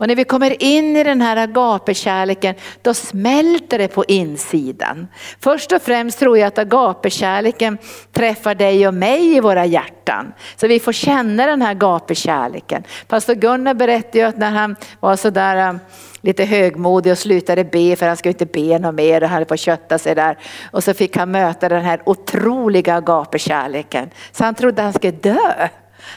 [0.05, 5.09] Och när vi kommer in i den här agapekärleken då smälter det på insidan.
[5.41, 7.79] Först och främst tror jag att agapekärleken
[8.13, 10.33] träffar dig och mig i våra hjärtan.
[10.57, 12.85] Så vi får känna den här agapekärleken.
[13.07, 15.77] Pastor Gunnar berättade ju att när han var sådär äh,
[16.21, 19.45] lite högmodig och slutade be för han skulle inte be något mer och han höll
[19.45, 20.39] på att kötta sig där.
[20.71, 24.11] Och så fick han möta den här otroliga agapekärleken.
[24.33, 25.69] Så han trodde han skulle dö.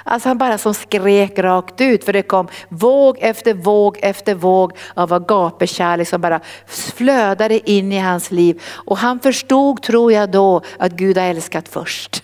[0.04, 4.78] Alltså han bara som skrek rakt ut för det kom våg efter våg efter våg
[4.94, 8.62] av agapekärlek som bara flödade in i hans liv.
[8.68, 12.24] Och han förstod, tror jag då, att Gud har älskat först.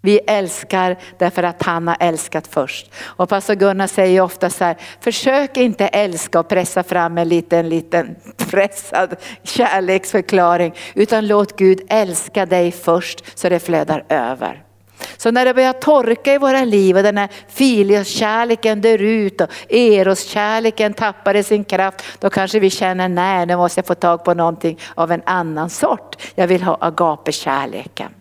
[0.00, 2.90] Vi älskar därför att han har älskat först.
[3.00, 7.68] Och pastor Gunnar säger ofta så här, försök inte älska och pressa fram en liten,
[7.68, 8.16] liten
[8.50, 14.67] pressad kärleksförklaring, utan låt Gud älska dig först så det flödar över.
[15.16, 19.48] Så när det börjar torka i våra liv och den här filiaskärleken dör ut och
[19.68, 24.34] eroskärleken tappar sin kraft, då kanske vi känner nej, nu måste jag få tag på
[24.34, 26.16] någonting av en annan sort.
[26.34, 28.12] Jag vill ha agapekärleken.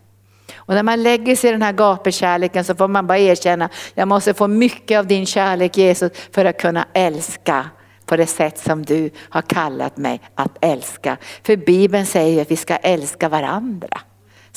[0.55, 4.07] Och när man lägger sig i den här gapekärleken så får man bara erkänna, jag
[4.07, 7.69] måste få mycket av din kärlek Jesus för att kunna älska
[8.05, 11.17] på det sätt som du har kallat mig att älska.
[11.43, 13.99] För Bibeln säger att vi ska älska varandra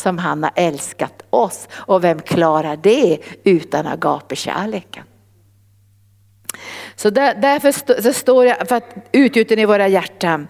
[0.00, 1.68] som han har älskat oss.
[1.72, 5.04] Och vem klarar det utan agapekärleken?
[6.96, 10.48] Så där, därför så står jag för att utgjuten i våra hjärtan.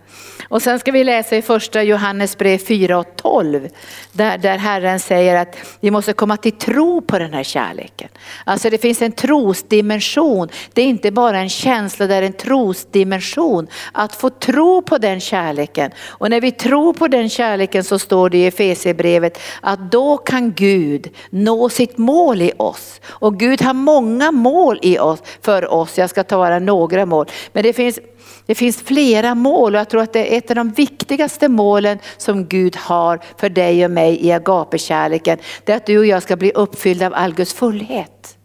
[0.50, 3.68] Och sen ska vi läsa i första Johannes brev 4 och 12.
[4.12, 8.08] Där, där Herren säger att vi måste komma till tro på den här kärleken.
[8.44, 10.48] Alltså det finns en trosdimension.
[10.72, 13.66] Det är inte bara en känsla, det är en trosdimension.
[13.92, 15.90] Att få tro på den kärleken.
[16.06, 20.52] Och när vi tror på den kärleken så står det i Efesierbrevet att då kan
[20.52, 23.00] Gud nå sitt mål i oss.
[23.06, 25.89] Och Gud har många mål i oss, för oss.
[25.98, 27.26] Jag ska ta bara några mål.
[27.52, 27.98] Men det finns,
[28.46, 31.98] det finns flera mål och jag tror att det är ett av de viktigaste målen
[32.16, 35.38] som Gud har för dig och mig i agapekärleken.
[35.64, 38.36] Det är att du och jag ska bli uppfyllda av all Guds fullhet.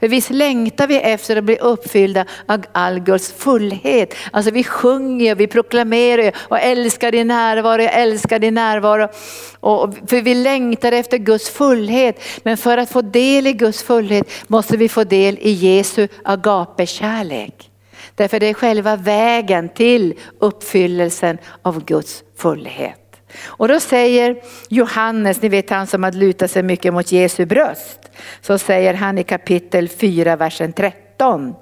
[0.00, 4.14] För visst längtar vi efter att bli uppfyllda av all Guds fullhet.
[4.30, 9.08] Alltså vi sjunger, vi proklamerar och älskar din närvaro, jag älskar din närvaro.
[9.60, 12.22] Och för vi längtar efter Guds fullhet.
[12.42, 17.70] Men för att få del i Guds fullhet måste vi få del i Jesu Agape-kärlek.
[18.14, 22.97] Därför det är själva vägen till uppfyllelsen av Guds fullhet.
[23.46, 24.36] Och då säger
[24.68, 28.10] Johannes, ni vet han som hade lutat sig mycket mot Jesu bröst,
[28.40, 31.54] så säger han i kapitel 4, versen 13.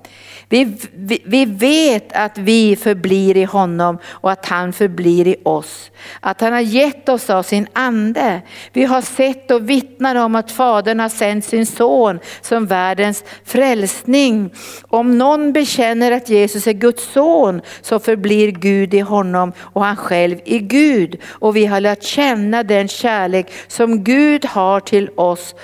[0.49, 5.91] Vi, vi, vi, vet att vi förblir i honom och att han förblir i oss.
[6.21, 8.43] Att han har gett oss av sin ande.
[8.73, 14.51] Vi har sett och vittnar om att Fadern har sänt sin son som världens frälsning.
[14.89, 19.97] Om någon bekänner att Jesus är Guds son så förblir Gud i honom och han
[19.97, 21.21] själv i Gud.
[21.29, 25.55] Och vi har lärt känna den kärlek som Gud har till oss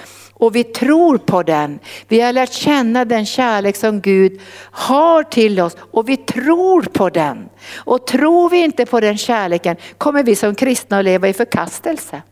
[0.42, 1.78] och vi tror på den.
[2.08, 4.40] Vi har lärt känna den kärlek som Gud
[4.70, 7.48] har till oss och vi tror på den.
[7.76, 12.22] Och tror vi inte på den kärleken kommer vi som kristna att leva i förkastelse.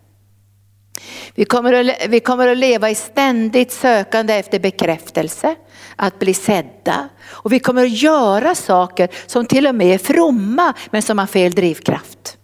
[1.34, 5.54] Vi kommer, att, vi kommer att leva i ständigt sökande efter bekräftelse,
[5.96, 7.08] att bli sedda.
[7.26, 11.26] Och vi kommer att göra saker som till och med är fromma men som har
[11.26, 12.36] fel drivkraft.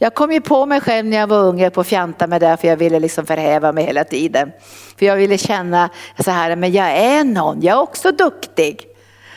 [0.00, 2.40] Jag kom ju på mig själv när jag var ung, jag på att fjanta mig
[2.40, 4.52] där för jag ville liksom förhäva mig hela tiden.
[4.98, 5.90] För jag ville känna
[6.24, 8.88] så här, men jag är någon, jag är också duktig.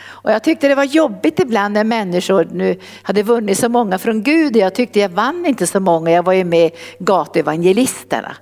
[0.03, 4.23] Och jag tyckte det var jobbigt ibland när människor nu hade vunnit så många från
[4.23, 4.55] Gud.
[4.55, 8.35] Jag tyckte jag vann inte så många, jag var ju med gatuvangelisterna.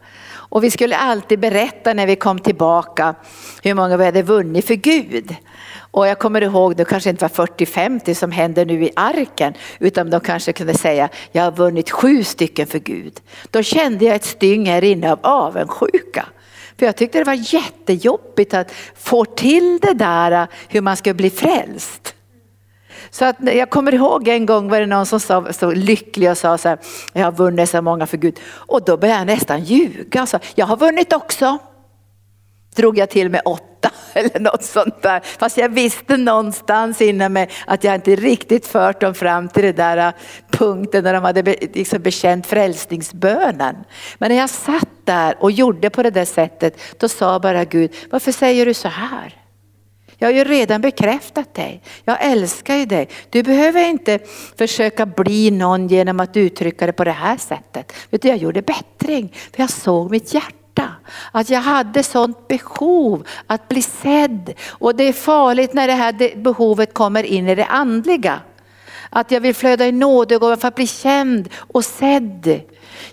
[0.49, 3.15] Och vi skulle alltid berätta när vi kom tillbaka
[3.63, 5.35] hur många vi hade vunnit för Gud.
[5.91, 10.09] Och jag kommer ihåg, det kanske inte var 40-50 som hände nu i arken, utan
[10.09, 13.19] de kanske kunde säga, jag har vunnit sju stycken för Gud.
[13.51, 16.25] Då kände jag ett styng här inne av avundsjuka.
[16.77, 21.29] För jag tyckte det var jättejobbigt att få till det där hur man ska bli
[21.29, 22.15] frälst.
[23.11, 26.37] Så att jag kommer ihåg en gång var det någon som sa, så lycklig och
[26.37, 26.79] sa så här,
[27.13, 28.39] jag har vunnit så många för Gud.
[28.49, 30.21] Och då började jag nästan ljuga.
[30.21, 31.57] och sa, jag har vunnit också.
[32.75, 35.21] Drog jag till med åtta eller något sånt där.
[35.39, 39.75] Fast jag visste någonstans inom mig att jag inte riktigt fört dem fram till den
[39.75, 40.13] där äh,
[40.51, 41.41] punkten när de hade
[41.73, 43.75] liksom bekänt frälsningsbönen.
[44.17, 47.91] Men när jag satt där och gjorde på det där sättet, då sa bara Gud,
[48.11, 49.35] varför säger du så här?
[50.19, 51.81] Jag har ju redan bekräftat dig.
[52.03, 53.09] Jag älskar ju dig.
[53.29, 54.19] Du behöver inte
[54.57, 57.93] försöka bli någon genom att uttrycka det på det här sättet.
[58.09, 60.89] Vet du, jag gjorde bättring för jag såg mitt hjärta.
[61.31, 64.53] Att jag hade sånt behov att bli sedd.
[64.69, 68.39] Och det är farligt när det här behovet kommer in i det andliga.
[69.09, 72.61] Att jag vill flöda i nådegåva för att bli känd och sedd.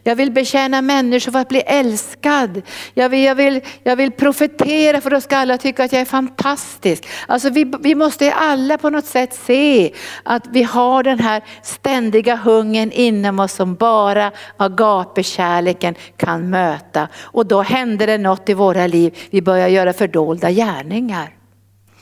[0.06, 2.62] Jag vill betjäna människor för att bli älskad.
[2.94, 6.04] Jag vill, jag vill, jag vill profetera för då ska alla tycka att jag är
[6.04, 7.08] fantastisk.
[7.26, 9.92] Alltså vi, vi måste alla på något sätt se
[10.22, 17.08] att vi har den här ständiga hungern inom oss som bara agapekärleken kan möta.
[17.16, 19.18] Och då händer det något i våra liv.
[19.30, 21.34] Vi börjar göra fördolda gärningar.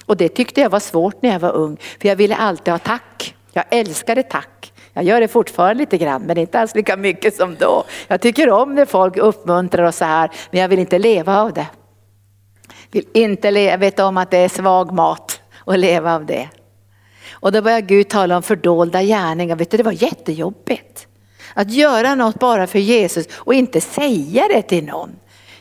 [0.07, 2.79] Och det tyckte jag var svårt när jag var ung, för jag ville alltid ha
[2.79, 3.35] tack.
[3.53, 4.74] Jag älskade tack.
[4.95, 7.85] Jag gör det fortfarande lite grann men inte alls lika mycket som då.
[8.09, 11.53] Jag tycker om när folk uppmuntrar och så här men jag vill inte leva av
[11.53, 11.67] det.
[12.91, 16.49] Vill inte leva, vet om att det är svag mat och leva av det.
[17.33, 19.57] Och då börjar Gud tala om fördolda gärningar.
[19.57, 21.07] Vet du, det var jättejobbigt.
[21.55, 25.11] Att göra något bara för Jesus och inte säga det till någon.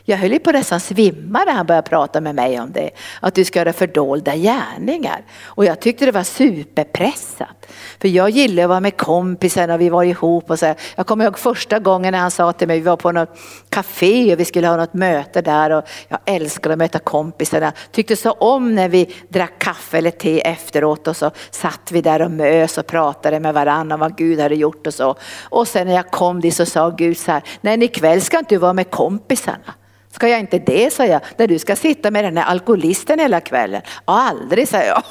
[0.06, 2.90] Jag höll ju på nästan svimma när han började prata med mig om det.
[3.20, 5.24] Att du ska göra fördolda gärningar.
[5.44, 7.66] Och jag tyckte det var superpressat.
[8.00, 10.74] För jag gillade att vara med kompisen och vi var ihop och så.
[10.96, 13.38] Jag kommer ihåg första gången när han sa till mig, vi var på något
[13.68, 17.72] café och vi skulle ha något möte där och jag älskade att möta kompisarna.
[17.92, 22.22] Tyckte så om när vi drack kaffe eller te efteråt och så satt vi där
[22.22, 25.16] och mös och pratade med varandra om vad Gud hade gjort och så.
[25.42, 28.54] Och sen när jag kom dit så sa Gud så här, nej ikväll ska inte
[28.54, 29.74] du vara med kompisarna.
[30.14, 33.40] Ska jag inte det, sa jag, när du ska sitta med den här alkoholisten hela
[33.40, 33.82] kvällen?
[34.04, 35.02] Aldrig, sa jag.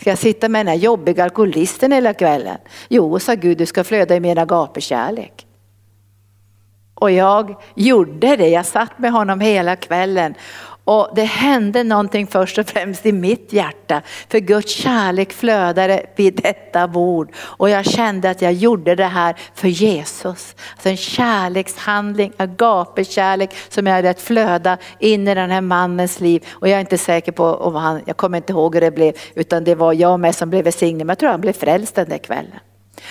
[0.00, 2.58] Ska jag sitta med den här jobbiga alkoholisten hela kvällen?
[2.88, 5.46] Jo, sa Gud, du ska flöda i min agapekärlek.
[6.94, 10.34] Och jag gjorde det, jag satt med honom hela kvällen
[10.84, 14.02] och det hände någonting först och främst i mitt hjärta.
[14.28, 17.32] För Guds kärlek flödade vid detta bord.
[17.36, 20.54] Och jag kände att jag gjorde det här för Jesus.
[20.72, 26.46] Alltså en kärlekshandling, agape-kärlek som jag hade att flöda in i den här mannens liv.
[26.50, 29.14] Och jag är inte säker på om han, jag kommer inte ihåg hur det blev,
[29.34, 31.06] utan det var jag med som blev välsignad.
[31.06, 32.58] Men jag tror han blev frälst den där kvällen.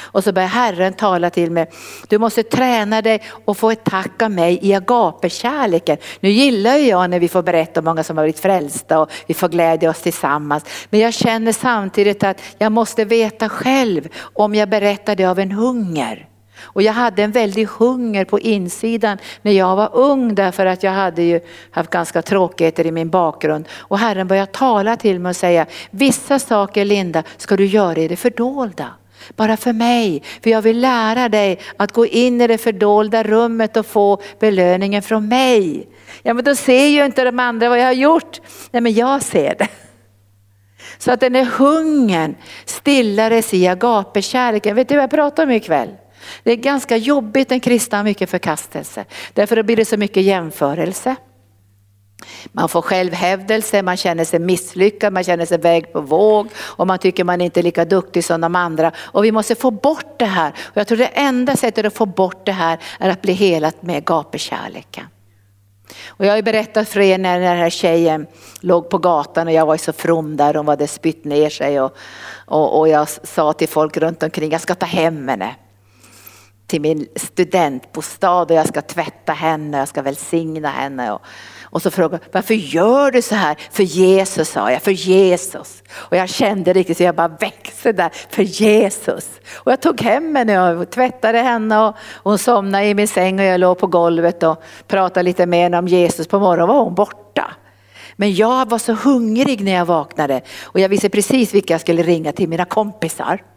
[0.02, 1.70] Och så börjar Herren tala till mig.
[2.08, 5.98] Du måste träna dig och få ett tack av mig i agapekärleken.
[6.20, 9.34] Nu gillar jag när vi får berätta om många som har blivit frälsta och vi
[9.34, 10.66] får glädja oss tillsammans.
[10.90, 15.52] Men jag känner samtidigt att jag måste veta själv om jag berättar det av en
[15.52, 16.28] hunger.
[16.64, 20.92] Och jag hade en väldig hunger på insidan när jag var ung därför att jag
[20.92, 21.40] hade ju
[21.72, 23.68] haft ganska tråkigheter i min bakgrund.
[23.72, 28.08] Och Herren började tala till mig och säga, vissa saker Linda ska du göra i
[28.08, 28.90] det fördolda.
[29.36, 33.78] Bara för mig, för jag vill lära dig att gå in i det fördolda rummet
[33.78, 35.88] och få belöningen från mig.
[36.24, 38.42] Ja men då ser ju inte de andra vad jag har gjort.
[38.72, 39.68] Nej men jag ser det.
[40.98, 44.76] Så att den här hungern stillades i agapekärleken.
[44.76, 45.90] Vet du vad jag pratar om ikväll?
[46.44, 49.06] Det är ganska jobbigt en kristna har mycket förkastelse.
[49.34, 51.16] Därför blir det så mycket jämförelse.
[52.52, 57.00] Man får självhävdelse, man känner sig misslyckad, man känner sig vägd på våg och man
[57.00, 58.92] tycker man inte är lika duktig som de andra.
[58.98, 60.54] Och vi måste få bort det här.
[60.62, 63.84] Och jag tror det enda sättet att få bort det här är att bli helat
[63.84, 65.06] med gapekärleken.
[66.08, 68.28] Och jag har ju berättat för er när den här tjejen
[68.62, 71.96] låg på gatan och jag var så from där, hon hade spytt ner sig och,
[72.46, 75.56] och, och jag sa till folk runt omkring, jag ska ta hem henne
[76.68, 81.12] till min studentbostad och jag ska tvätta henne, jag ska välsigna henne.
[81.12, 81.22] Och,
[81.72, 83.58] och så frågade varför gör du så här?
[83.72, 85.84] För Jesus sa jag, för Jesus.
[85.94, 89.30] Och jag kände riktigt så jag bara växte där, för Jesus.
[89.54, 93.46] Och jag tog hem henne och tvättade henne och hon somnade i min säng och
[93.46, 96.28] jag låg på golvet och pratade lite med henne om Jesus.
[96.28, 97.52] På morgonen var hon borta.
[98.16, 102.04] Men jag var så hungrig när jag vaknade och jag visste precis vilka jag skulle
[102.04, 103.51] ringa till, mina kompisar.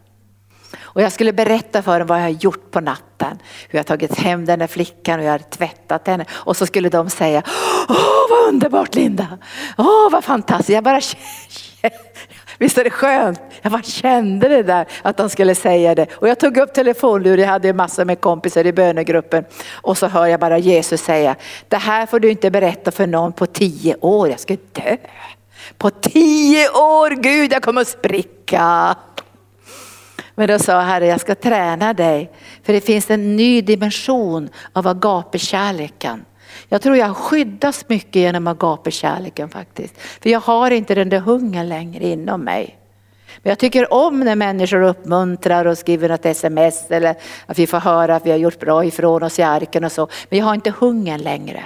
[0.82, 3.38] Och jag skulle berätta för dem vad jag har gjort på natten.
[3.68, 6.24] Hur jag tagit hem den där flickan och jag har tvättat henne.
[6.30, 7.42] Och så skulle de säga,
[7.88, 9.38] åh vad underbart Linda,
[9.78, 10.74] åh vad fantastiskt.
[10.74, 11.00] Jag bara
[12.58, 13.40] Visst är det skönt?
[13.62, 16.06] Jag bara kände det där att de skulle säga det.
[16.12, 19.44] Och jag tog upp telefonluren, jag hade massor med kompisar i bönegruppen.
[19.72, 21.36] Och så hör jag bara Jesus säga,
[21.68, 24.96] det här får du inte berätta för någon på tio år, jag ska dö.
[25.78, 28.96] På tio år, Gud jag kommer att spricka.
[30.34, 32.30] Men då sa Herre, jag ska träna dig.
[32.62, 36.24] För det finns en ny dimension av agapekärleken.
[36.68, 40.00] Jag tror jag skyddas mycket genom agapekärleken faktiskt.
[40.00, 42.78] För jag har inte den där hungern längre inom mig.
[43.42, 47.16] Men jag tycker om när människor uppmuntrar och skriver något sms eller
[47.46, 50.08] att vi får höra att vi har gjort bra ifrån oss i arken och så.
[50.28, 51.62] Men jag har inte hungern längre.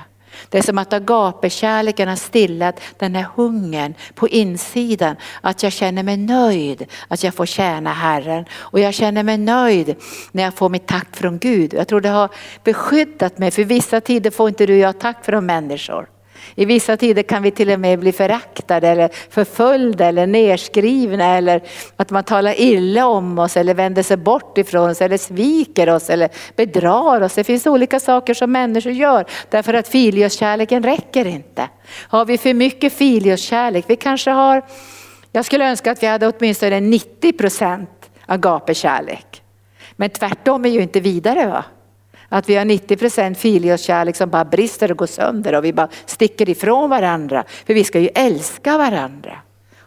[0.49, 5.17] Det är som att agapekärleken har stillat den här hungern på insidan.
[5.41, 8.45] Att jag känner mig nöjd att jag får tjäna Herren.
[8.55, 9.97] Och jag känner mig nöjd
[10.33, 11.75] när jag får mitt tack från Gud.
[11.75, 12.29] Jag tror det har
[12.65, 16.18] beskyddat mig för vissa tider får inte du och jag tack från människor.
[16.55, 21.63] I vissa tider kan vi till och med bli föraktade eller förföljda eller nerskrivna eller
[21.97, 26.11] att man talar illa om oss eller vänder sig bort ifrån oss eller sviker oss
[26.11, 27.35] eller bedrar oss.
[27.35, 31.69] Det finns olika saker som människor gör därför att filioskärleken räcker inte.
[32.09, 34.63] Har vi för mycket filioskärlek, vi kanske har,
[35.33, 39.43] jag skulle önska att vi hade åtminstone 90 procent agapekärlek.
[39.97, 41.65] Men tvärtom är ju inte vidare va?
[42.29, 45.89] Att vi har 90 procent filioskärlek som bara brister och går sönder och vi bara
[46.07, 47.45] sticker ifrån varandra.
[47.67, 49.39] För vi ska ju älska varandra.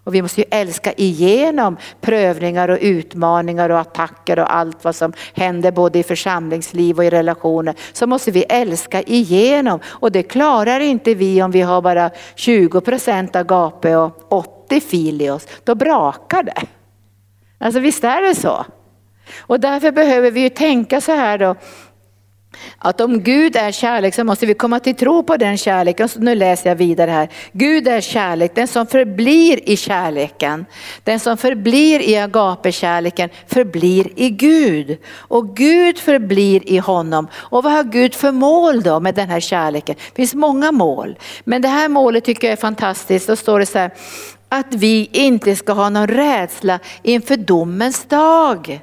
[0.04, 5.14] Och vi måste ju älska igenom prövningar och utmaningar och attacker och allt vad som
[5.34, 7.76] händer både i församlingsliv och i relationer.
[7.94, 12.82] Så måste vi älska igenom och det klarar inte vi om vi har bara 20
[12.82, 15.48] procent agape och 80 filios.
[15.64, 16.62] Då brakar det.
[17.58, 18.66] Alltså visst är det så.
[19.40, 21.56] Och därför behöver vi ju tänka så här då
[22.78, 26.10] att om Gud är kärlek så måste vi komma till tro på den kärleken.
[26.10, 27.30] Så nu läser jag vidare här.
[27.52, 30.66] Gud är kärlek, den som förblir i kärleken.
[31.04, 34.98] Den som förblir i Agape-kärleken förblir i Gud.
[35.16, 37.28] Och Gud förblir i honom.
[37.34, 39.96] Och vad har Gud för mål då med den här kärleken?
[39.96, 41.18] Det finns många mål.
[41.44, 43.28] Men det här målet tycker jag är fantastiskt.
[43.28, 43.92] Då står det så här,
[44.50, 48.82] att vi inte ska ha någon rädsla inför domens dag.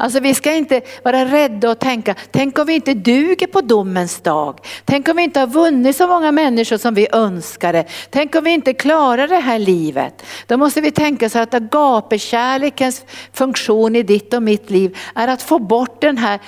[0.00, 4.20] Alltså vi ska inte vara rädda och tänka, tänk om vi inte duger på domens
[4.20, 4.60] dag.
[4.84, 7.84] Tänk om vi inte har vunnit så många människor som vi önskade.
[8.10, 10.22] Tänk om vi inte klarar det här livet.
[10.46, 15.42] Då måste vi tänka så att agapekärlekens funktion i ditt och mitt liv är att
[15.42, 16.40] få bort den här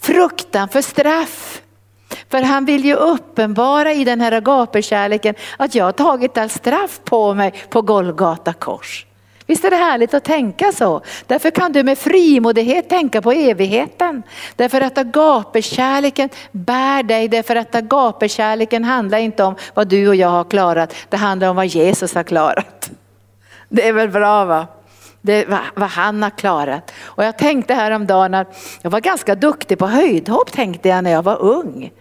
[0.00, 1.62] fruktan för straff.
[2.30, 7.00] För han vill ju uppenbara i den här agapekärleken att jag har tagit all straff
[7.04, 9.05] på mig på Golgata kors.
[9.46, 11.00] Visst är det härligt att tänka så?
[11.26, 14.22] Därför kan du med frimodighet tänka på evigheten.
[14.56, 20.28] Därför att agapekärleken bär dig, därför att agapekärleken handlar inte om vad du och jag
[20.28, 22.90] har klarat, det handlar om vad Jesus har klarat.
[23.68, 24.66] Det är väl bra va?
[25.20, 26.92] Det är vad han har klarat.
[27.02, 31.22] Och jag tänkte häromdagen att jag var ganska duktig på höjdhopp tänkte jag när jag
[31.22, 31.92] var ung.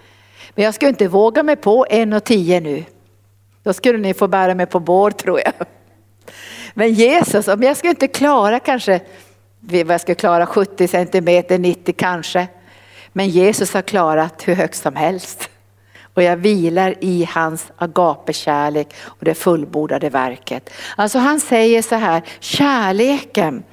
[0.56, 2.84] Men jag skulle inte våga mig på en och tio nu.
[3.64, 5.54] Då skulle ni få bära mig på bår tror jag.
[6.78, 9.02] Men Jesus, om jag skulle inte klara kanske,
[9.60, 12.48] vad jag skulle klara 70 centimeter, 90 kanske.
[13.14, 15.50] Men Jesus har klarat hur högt som helst.
[16.16, 20.70] Och jag vilar i hans agapekärlek och det fullbordade verket.
[20.96, 23.64] Alltså han säger så här, kärleken.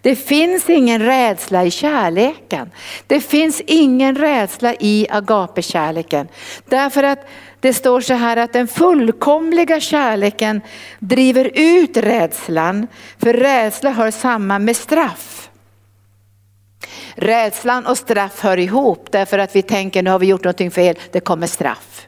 [0.00, 2.70] Det finns ingen rädsla i kärleken.
[3.06, 6.28] Det finns ingen rädsla i agapekärleken.
[6.68, 7.26] Därför att
[7.60, 10.60] det står så här att den fullkomliga kärleken
[10.98, 12.86] driver ut rädslan,
[13.18, 15.50] för rädsla hör samman med straff.
[17.14, 20.98] Rädslan och straff hör ihop därför att vi tänker nu har vi gjort någonting fel,
[21.12, 22.06] det kommer straff.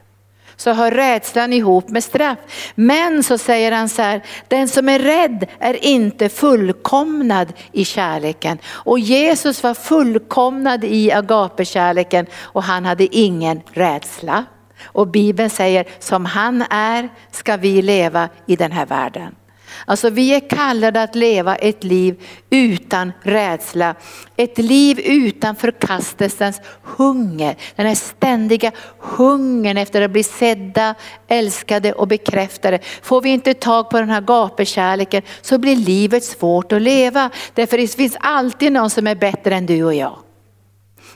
[0.55, 2.37] Så hör rädslan ihop med straff.
[2.75, 8.57] Men så säger han så här, den som är rädd är inte fullkomnad i kärleken.
[8.67, 14.45] Och Jesus var fullkomnad i agapekärleken och han hade ingen rädsla.
[14.83, 19.35] Och Bibeln säger som han är ska vi leva i den här världen.
[19.85, 23.95] Alltså vi är kallade att leva ett liv utan rädsla.
[24.35, 27.55] Ett liv utan förkastelsens hunger.
[27.75, 30.95] Den här ständiga hungern efter att bli sedda,
[31.27, 32.79] älskade och bekräftade.
[33.01, 37.29] Får vi inte tag på den här gapekärleken så blir livet svårt att leva.
[37.53, 40.24] Därför det finns alltid någon som är bättre än du och jag.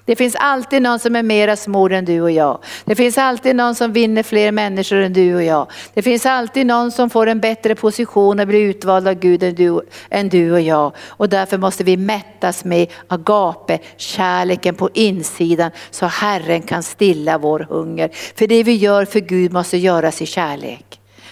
[0.10, 2.60] Det finns alltid någon som är mera smord än du och jag.
[2.86, 5.68] Det finns alltid någon som vinner fler människor än du och jag.
[5.94, 9.56] Det finns alltid någon som får en bättre position och blir utvald av Gud än
[9.56, 10.92] du, än du och jag.
[11.08, 17.60] Och därför måste vi mättas med agape, kärleken på insidan så Herren kan stilla vår
[17.70, 18.10] hunger.
[18.36, 20.89] För det vi gör för Gud måste göras i kärlek.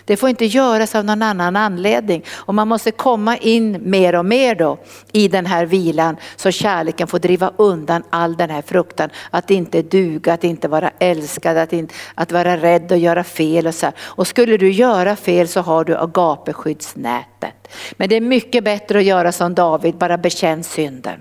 [0.07, 2.23] Det får inte göras av någon annan anledning.
[2.35, 4.77] Och man måste komma in mer och mer då
[5.11, 9.09] i den här vilan så kärleken får driva undan all den här fruktan.
[9.29, 13.67] Att inte duga, att inte vara älskad, att, inte, att vara rädd och göra fel.
[13.67, 13.85] Och, så.
[13.85, 13.95] här.
[13.99, 17.67] och skulle du göra fel så har du agapeskyddsnätet.
[17.91, 21.19] Men det är mycket bättre att göra som David, bara bekänn synden.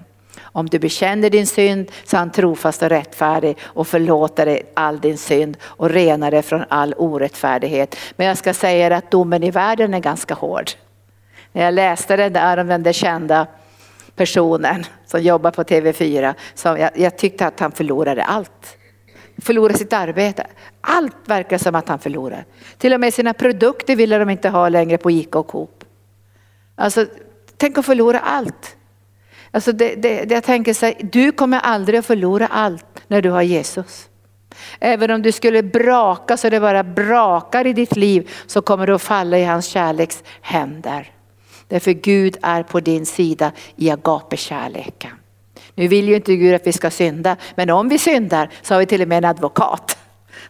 [0.56, 5.00] Om du bekänner din synd så är han trofast och rättfärdig och förlåter dig all
[5.00, 7.96] din synd och renar dig från all orättfärdighet.
[8.16, 10.70] Men jag ska säga att domen i världen är ganska hård.
[11.52, 13.46] När jag läste det där om den där kända
[14.14, 18.76] personen som jobbar på TV4, så jag, jag tyckte att han förlorade allt.
[19.38, 20.46] Förlorade sitt arbete.
[20.80, 22.44] Allt verkar som att han förlorar.
[22.78, 25.84] Till och med sina produkter ville de inte ha längre på Ica och Coop.
[26.74, 27.06] Alltså,
[27.56, 28.76] tänk att förlora allt.
[29.56, 33.22] Alltså det, det, det jag tänker så här, du kommer aldrig att förlora allt när
[33.22, 34.08] du har Jesus.
[34.80, 38.94] Även om du skulle braka så det bara brakar i ditt liv så kommer du
[38.94, 41.10] att falla i hans kärleks händer.
[41.68, 45.10] Därför Gud är på din sida i agapekärleken.
[45.74, 48.78] Nu vill ju inte Gud att vi ska synda, men om vi syndar så har
[48.78, 49.98] vi till och med en advokat.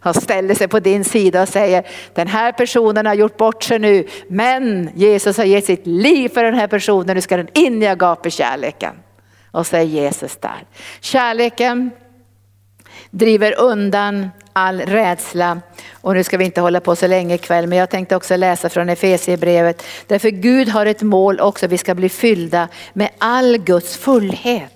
[0.01, 3.79] Han ställer sig på din sida och säger den här personen har gjort bort sig
[3.79, 7.83] nu men Jesus har gett sitt liv för den här personen, nu ska den in
[7.83, 8.95] i agapekärleken.
[9.51, 10.65] Och så är Jesus där.
[11.01, 11.91] Kärleken
[13.11, 15.61] driver undan all rädsla.
[15.93, 18.69] Och nu ska vi inte hålla på så länge ikväll men jag tänkte också läsa
[18.69, 19.83] från Efesierbrevet.
[20.07, 24.73] Därför Gud har ett mål också, vi ska bli fyllda med all Guds fullhet.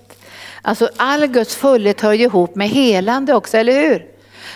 [0.61, 4.10] Alltså all Guds fullhet hör ju ihop med helande också, eller hur?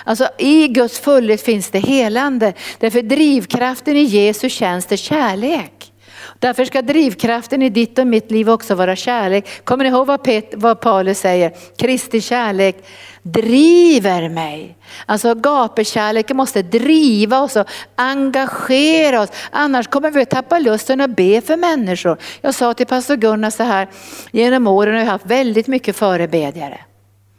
[0.06, 2.53] Alltså i Guds fullhet finns det helande.
[2.80, 5.91] Därför drivkraften i Jesu tjänst är kärlek.
[6.39, 9.66] Därför ska drivkraften i ditt och mitt liv också vara kärlek.
[9.66, 11.53] Kommer ni ihåg vad, Pet, vad Paulus säger?
[11.78, 12.86] Kristi kärlek
[13.24, 14.78] driver mig.
[15.06, 19.30] Alltså gapekärleken måste driva oss och engagera oss.
[19.51, 22.18] Annars kommer vi att tappa lusten att be för människor.
[22.41, 23.88] Jag sa till pastor Gunnar så här,
[24.32, 26.80] genom åren har jag haft väldigt mycket förebedjare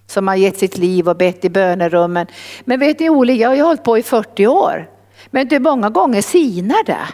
[0.07, 2.27] som har gett sitt liv och bett i bönerummen.
[2.65, 4.91] Men vet ni Oli, jag har ju hållit på i 40 år.
[5.31, 7.07] Men det många gånger sinar det.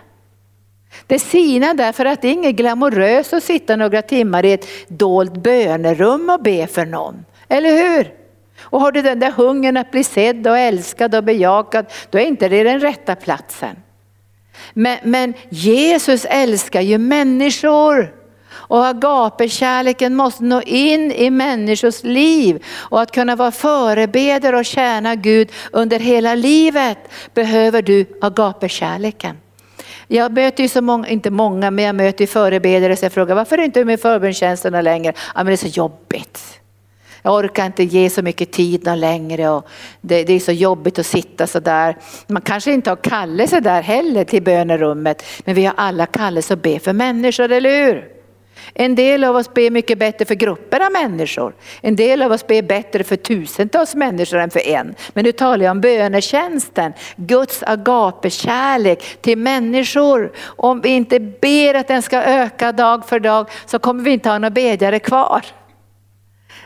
[1.07, 5.33] Det sinar därför att det är inget glamoröst att sitta några timmar i ett dolt
[5.33, 7.25] bönerum och be för någon.
[7.49, 8.15] Eller hur?
[8.61, 12.23] Och har du den där hungern att bli sedd och älskad och bejakad, då är
[12.27, 13.77] inte det den rätta platsen.
[14.73, 18.22] Men, men Jesus älskar ju människor.
[18.73, 22.65] Och agapekärleken måste nå in i människors liv.
[22.75, 26.99] Och att kunna vara förebedjare och tjäna Gud under hela livet
[27.35, 29.37] behöver du agapekärleken.
[30.07, 33.55] Jag möter ju så många, inte många, men jag möter ju förebedjare som frågar varför
[33.55, 35.13] är du inte med i förbundstjänsterna längre?
[35.17, 36.61] Ja men det är så jobbigt.
[37.23, 39.69] Jag orkar inte ge så mycket tid längre och
[40.01, 41.97] det, det, är så jobbigt att sitta så där.
[42.27, 46.63] Man kanske inte har kallelse där heller till bönerummet, men vi har alla kallelse att
[46.63, 48.12] be för människor, eller hur?
[48.75, 51.55] En del av oss ber mycket bättre för grupper av människor.
[51.81, 54.95] En del av oss ber bättre för tusentals människor än för en.
[55.13, 60.33] Men nu talar jag om bönetjänsten, Guds agapekärlek till människor.
[60.45, 64.29] Om vi inte ber att den ska öka dag för dag så kommer vi inte
[64.29, 65.45] ha några bedjare kvar.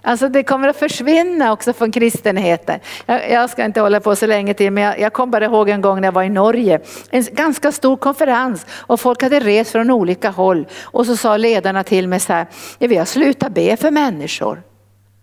[0.07, 2.81] Alltså det kommer att försvinna också från kristenheten.
[3.07, 5.69] Jag, jag ska inte hålla på så länge till men jag, jag kom bara ihåg
[5.69, 6.81] en gång när jag var i Norge.
[7.11, 10.67] En ganska stor konferens och folk hade rest från olika håll.
[10.83, 12.47] Och så sa ledarna till mig så här,
[12.79, 14.63] ja, vi har slutat be för människor.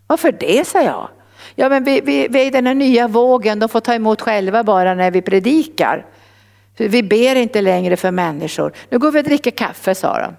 [0.07, 1.09] Varför det sa jag.
[1.55, 4.21] Ja men vi, vi, vi är i den här nya vågen, de får ta emot
[4.21, 6.05] själva bara när vi predikar.
[6.77, 8.73] Vi ber inte längre för människor.
[8.89, 10.35] Nu går vi och dricker kaffe sa de.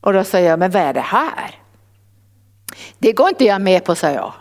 [0.00, 1.63] Och då sa jag, men vad är det här?
[2.98, 4.32] Det går inte jag med på, sa jag.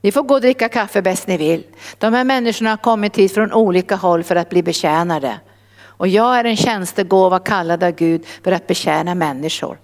[0.00, 1.64] Ni får gå och dricka kaffe bäst ni vill.
[1.98, 5.40] De här människorna har kommit hit från olika håll för att bli betjänade.
[5.82, 9.78] Och jag är en tjänstegåva kallad av Gud för att betjäna människor.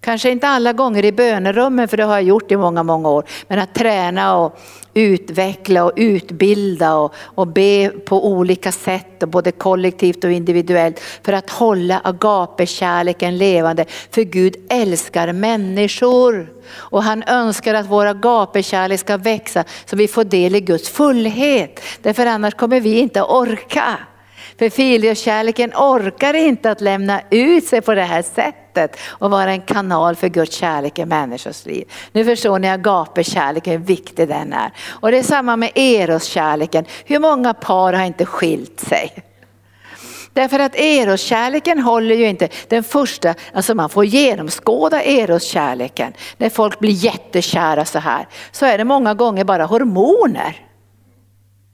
[0.00, 3.24] Kanske inte alla gånger i bönerummen, för det har jag gjort i många, många år.
[3.48, 4.58] Men att träna och
[4.94, 11.32] utveckla och utbilda och, och be på olika sätt, och både kollektivt och individuellt, för
[11.32, 13.84] att hålla agapekärleken levande.
[14.10, 20.24] För Gud älskar människor och han önskar att vår agapekärlek ska växa så vi får
[20.24, 21.80] del i Guds fullhet.
[22.02, 23.98] Därför annars kommer vi inte orka.
[24.58, 28.67] För filiokärleken orkar inte att lämna ut sig på det här sättet
[29.08, 31.90] och vara en kanal för Guds kärlek i människors liv.
[32.12, 34.72] Nu förstår ni agapekärleken, hur viktig den är.
[34.88, 36.84] Och det är samma med Eros-kärleken.
[37.04, 39.24] Hur många par har inte skilt sig?
[40.32, 42.48] Därför att eroskärleken håller ju inte.
[42.68, 46.12] Den första, alltså man får genomskåda eroskärleken.
[46.36, 50.56] När folk blir jättekära så här, så är det många gånger bara hormoner.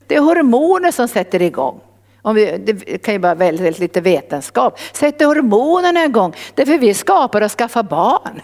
[0.07, 1.80] Det är hormoner som sätter igång.
[2.25, 4.79] Om vi, det kan ju vara väldigt lite vetenskap.
[4.93, 8.41] Sätt hormonerna igång, därför vi skapar och skaffar barn.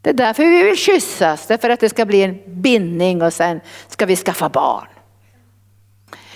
[0.00, 3.60] Det är därför vi vill kyssas, därför att det ska bli en bindning och sen
[3.88, 4.86] ska vi skaffa barn.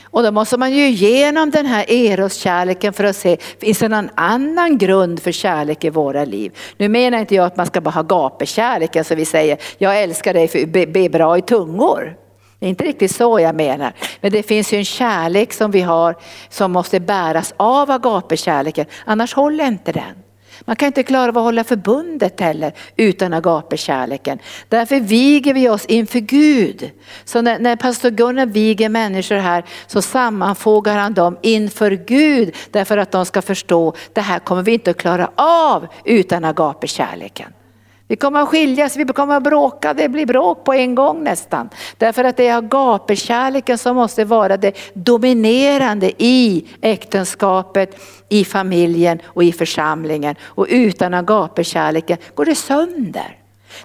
[0.03, 4.11] Och då måste man ju igenom den här eroskärleken för att se, finns det någon
[4.15, 6.53] annan grund för kärlek i våra liv?
[6.77, 10.35] Nu menar inte jag att man ska bara ha gapekärleken så vi säger, jag älskar
[10.35, 12.17] dig för be, be bra i tungor.
[12.61, 13.93] Det är inte riktigt så jag menar.
[14.21, 16.17] Men det finns ju en kärlek som vi har
[16.49, 20.23] som måste bäras av agapekärleken, annars håller inte den.
[20.65, 24.39] Man kan inte klara av att hålla förbundet heller utan agapekärleken.
[24.69, 26.91] Därför viger vi oss inför Gud.
[27.25, 32.99] Så när, när pastor Gunnar viger människor här så sammanfogar han dem inför Gud därför
[32.99, 37.53] att de ska förstå det här kommer vi inte att klara av utan agapekärleken.
[38.11, 41.69] Vi kommer att skiljas, vi kommer att bråka, det blir bråk på en gång nästan.
[41.99, 49.45] Därför att det är agapekärleken som måste vara det dominerande i äktenskapet, i familjen och
[49.45, 50.37] i församlingen.
[50.43, 53.40] Och utan agapekärleken går det sönder.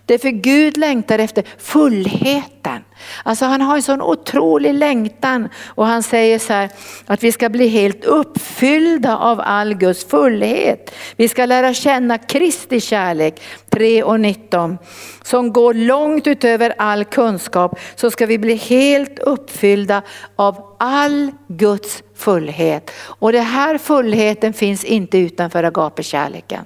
[0.06, 2.82] Därför Gud längtar efter fullheten.
[3.24, 6.70] Alltså han har en sån otrolig längtan och han säger så här
[7.06, 10.92] att vi ska bli helt uppfyllda av all Guds fullhet.
[11.16, 14.78] Vi ska lära känna Kristi kärlek 3 och 19
[15.24, 20.02] som går långt utöver all kunskap så ska vi bli helt uppfyllda
[20.36, 22.92] av all Guds fullhet.
[22.98, 26.66] Och den här fullheten finns inte utanför agapekärleken.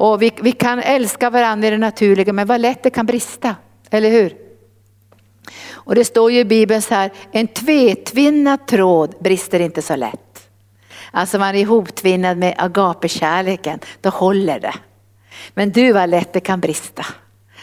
[0.00, 3.56] Och vi, vi kan älska varandra i det naturliga men vad lätt det kan brista,
[3.90, 4.34] eller hur?
[5.70, 10.48] Och det står ju i Bibeln så här, en tvetvinnad tråd brister inte så lätt.
[11.10, 14.74] Alltså man är ihoptvinnad med agapekärleken, då håller det.
[15.54, 17.06] Men du vad lätt det kan brista.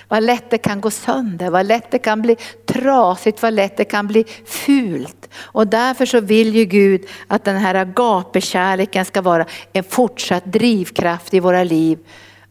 [0.08, 3.86] Vad lätt det kan gå sönder, vad lätt det kan bli trasigt, vad lätt det
[3.86, 5.30] kan bli fult.
[5.38, 11.34] Och därför så vill ju Gud att den här agapekärleken ska vara en fortsatt drivkraft
[11.34, 12.00] i våra liv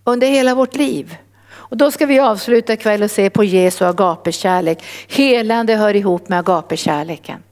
[0.07, 1.17] under hela vårt liv.
[1.49, 4.85] Och då ska vi avsluta ikväll och se på Jesu agapekärlek.
[5.09, 7.43] Helande hör ihop med agapekärleken.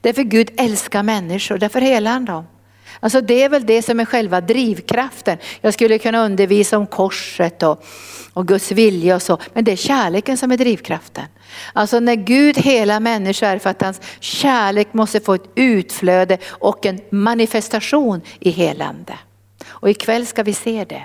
[0.00, 2.44] Därför Gud älskar människor, därför helar han dem.
[3.00, 5.38] Alltså det är väl det som är själva drivkraften.
[5.60, 7.84] Jag skulle kunna undervisa om korset och,
[8.32, 11.24] och Guds vilja och så, men det är kärleken som är drivkraften.
[11.72, 16.86] Alltså när Gud hela människor är för att hans kärlek måste få ett utflöde och
[16.86, 19.18] en manifestation i helande.
[19.66, 21.02] Och ikväll ska vi se det.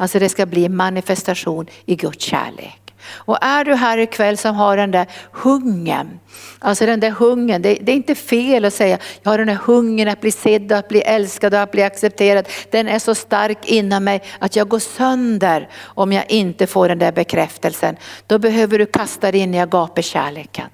[0.00, 2.88] Alltså det ska bli en manifestation i Guds kärlek.
[3.10, 6.18] Och är du här ikväll som har den där hungern,
[6.58, 9.58] alltså den där hungern, det, det, är inte fel att säga, jag har den där
[9.64, 12.48] hungern att bli sedd och att bli älskad och att bli accepterad.
[12.70, 16.98] Den är så stark inom mig att jag går sönder om jag inte får den
[16.98, 17.96] där bekräftelsen.
[18.26, 20.66] Då behöver du kasta dig in i agapekärleken.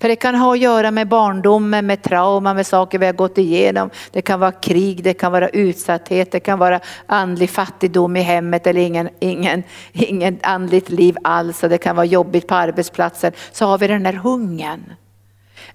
[0.00, 3.38] För det kan ha att göra med barndomen, med trauma, med saker vi har gått
[3.38, 3.90] igenom.
[4.10, 8.66] Det kan vara krig, det kan vara utsatthet, det kan vara andlig fattigdom i hemmet
[8.66, 9.62] eller ingen, ingen,
[9.92, 11.62] ingen andligt liv alls.
[11.62, 13.32] Och det kan vara jobbigt på arbetsplatsen.
[13.52, 14.92] Så har vi den där hungern.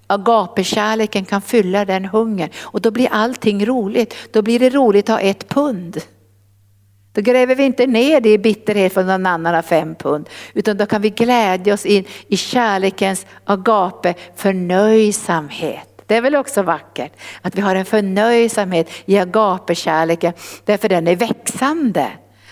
[0.06, 4.14] Agapekärleken kan fylla den hungern och då blir allting roligt.
[4.32, 6.00] Då blir det roligt att ha ett pund.
[7.16, 10.28] Då gräver vi inte ner det i bitterhet för någon annan har fem pund.
[10.54, 16.02] Utan då kan vi glädja oss in i kärlekens agape förnöjsamhet.
[16.06, 17.12] Det är väl också vackert
[17.42, 20.32] att vi har en förnöjsamhet i agapekärleken
[20.64, 22.08] därför den är växande.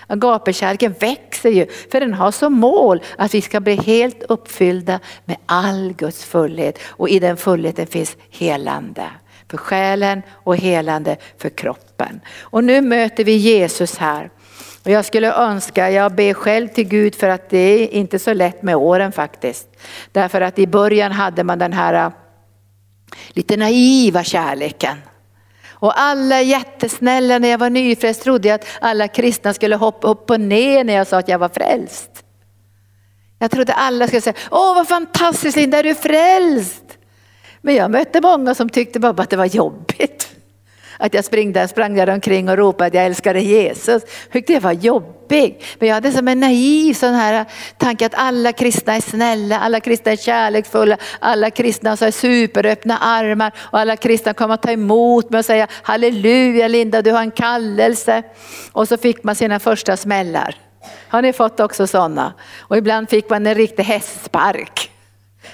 [0.07, 5.37] Agapekärleken växer ju för den har som mål att vi ska bli helt uppfyllda med
[5.47, 9.07] all Guds fullhet och i den fullheten finns helande
[9.51, 12.21] för själen och helande för kroppen.
[12.41, 14.31] Och nu möter vi Jesus här
[14.85, 18.33] och jag skulle önska, jag ber själv till Gud för att det är inte så
[18.33, 19.69] lätt med åren faktiskt.
[20.13, 22.13] Därför att i början hade man den här äh,
[23.29, 24.99] lite naiva kärleken.
[25.71, 27.39] Och alla är jättesnälla.
[27.39, 30.95] När jag var nyfrälst trodde jag att alla kristna skulle hoppa upp och ner när
[30.95, 32.11] jag sa att jag var frälst.
[33.39, 36.85] Jag trodde alla skulle säga, åh vad fantastiskt Linda, är du frälst?
[37.61, 40.04] Men jag mötte många som tyckte bara att det var jobbigt.
[40.97, 44.03] Att jag sprang där, sprang där omkring och ropade att jag älskade Jesus.
[44.33, 45.65] Tyckte det var jobbigt.
[45.79, 47.45] Men jag hade som en naiv sån här
[47.79, 53.53] tanke att alla kristna är snälla, alla kristna är kärleksfulla, alla kristna har superöppna armar
[53.59, 57.31] och alla kristna kommer att ta emot mig och säga halleluja Linda du har en
[57.31, 58.23] kallelse.
[58.73, 60.57] Och så fick man sina första smällar.
[61.09, 62.33] Har ni fått också sådana?
[62.61, 64.91] Och ibland fick man en riktig hästspark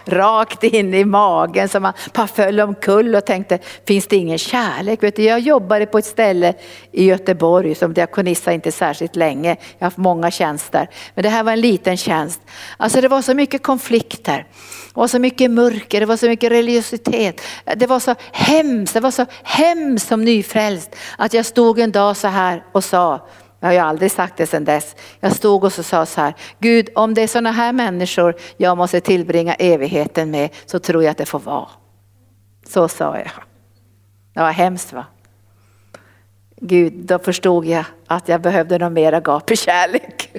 [0.05, 5.03] rakt in i magen så man bara föll omkull och tänkte, finns det ingen kärlek?
[5.03, 6.55] Vet du, jag jobbade på ett ställe
[6.93, 9.49] i Göteborg som diakonissa inte särskilt länge.
[9.49, 12.41] Jag har haft många tjänster, men det här var en liten tjänst.
[12.77, 14.47] Alltså det var så mycket konflikter,
[14.95, 17.41] det var så mycket mörker, det var så mycket religiositet.
[17.77, 22.17] Det var så hemskt, det var så hemskt som nyfrälst att jag stod en dag
[22.17, 23.29] så här och sa,
[23.61, 24.97] jag har ju aldrig sagt det sedan dess.
[25.21, 28.77] Jag stod och så sa så här, Gud om det är sådana här människor jag
[28.77, 31.69] måste tillbringa evigheten med så tror jag att det får vara.
[32.67, 33.31] Så sa jag.
[34.35, 35.05] Det var hemskt va?
[36.57, 40.31] Gud, då förstod jag att jag behövde någon mer i kärlek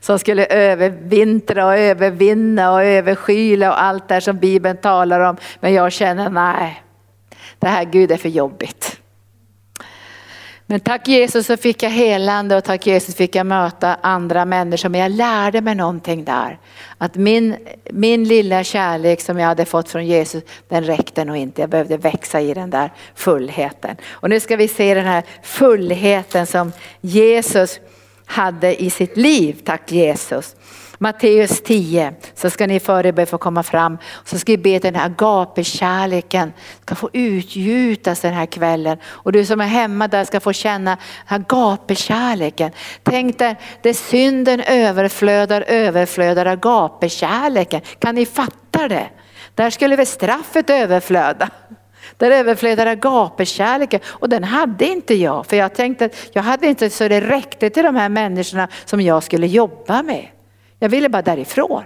[0.00, 5.36] Som skulle övervintra och övervinna och överskyla och allt det som Bibeln talar om.
[5.60, 6.82] Men jag känner nej,
[7.58, 8.89] det här Gud är för jobbigt.
[10.70, 14.88] Men tack Jesus så fick jag helande och tack Jesus fick jag möta andra människor.
[14.88, 16.58] Men jag lärde mig någonting där.
[16.98, 17.56] Att min,
[17.90, 21.60] min lilla kärlek som jag hade fått från Jesus, den räckte nog inte.
[21.60, 23.96] Jag behövde växa i den där fullheten.
[24.10, 27.80] Och nu ska vi se den här fullheten som Jesus
[28.24, 29.60] hade i sitt liv.
[29.64, 30.56] Tack Jesus.
[31.02, 33.98] Matteus 10 så ska ni före få komma fram.
[34.24, 38.98] Så ska vi be att den här agapekärleken ska få utgjutas den här kvällen.
[39.04, 40.96] Och du som är hemma där ska få känna
[41.26, 42.72] agapekärleken.
[43.02, 47.80] Tänk dig där synden överflödar, överflödar agapekärleken.
[47.98, 49.08] Kan ni fatta det?
[49.54, 51.50] Där skulle väl straffet överflöda.
[52.16, 55.46] Där överflödar agapekärleken och den hade inte jag.
[55.46, 59.00] För jag tänkte att jag hade inte så det räckte till de här människorna som
[59.00, 60.28] jag skulle jobba med.
[60.82, 61.84] Jag ville bara därifrån.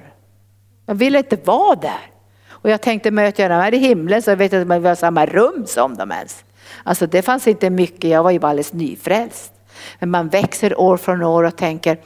[0.87, 2.11] Jag ville inte vara där.
[2.49, 4.89] Och jag tänkte möter jag dem här i himlen så vet jag att om vi
[4.89, 6.45] har samma rum som dem ens.
[6.83, 9.53] Alltså det fanns inte mycket, jag var ju bara alldeles nyfrälst.
[9.99, 11.99] Men man växer år från år och tänker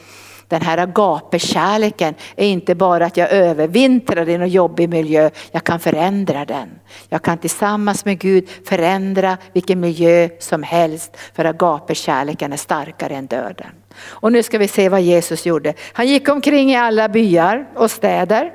[0.49, 5.81] den här agapekärleken är inte bara att jag övervintrar i någon jobbig miljö, jag kan
[5.81, 6.69] förändra den.
[7.09, 13.27] Jag kan tillsammans med Gud förändra vilken miljö som helst för agapekärleken är starkare än
[13.27, 13.71] döden.
[14.01, 15.75] Och nu ska vi se vad Jesus gjorde.
[15.93, 18.53] Han gick omkring i alla byar och städer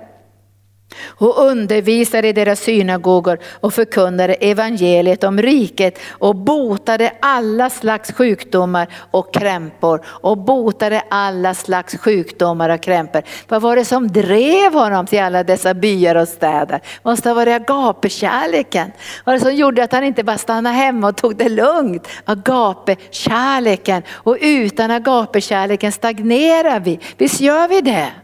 [1.01, 8.87] och undervisade i deras synagogor och förkunnade evangeliet om riket och botade alla slags sjukdomar
[9.11, 13.21] och krämpor och botade alla slags sjukdomar och krämpor.
[13.47, 16.81] Vad var det som drev honom till alla dessa byar och städer?
[17.03, 18.91] Måste ha varit agapekärleken.
[19.25, 22.07] Vad var det som gjorde att han inte bara stannade hemma och tog det lugnt?
[22.25, 26.99] Agapekärleken och utan agapekärleken stagnerar vi.
[27.17, 28.22] Visst gör vi det?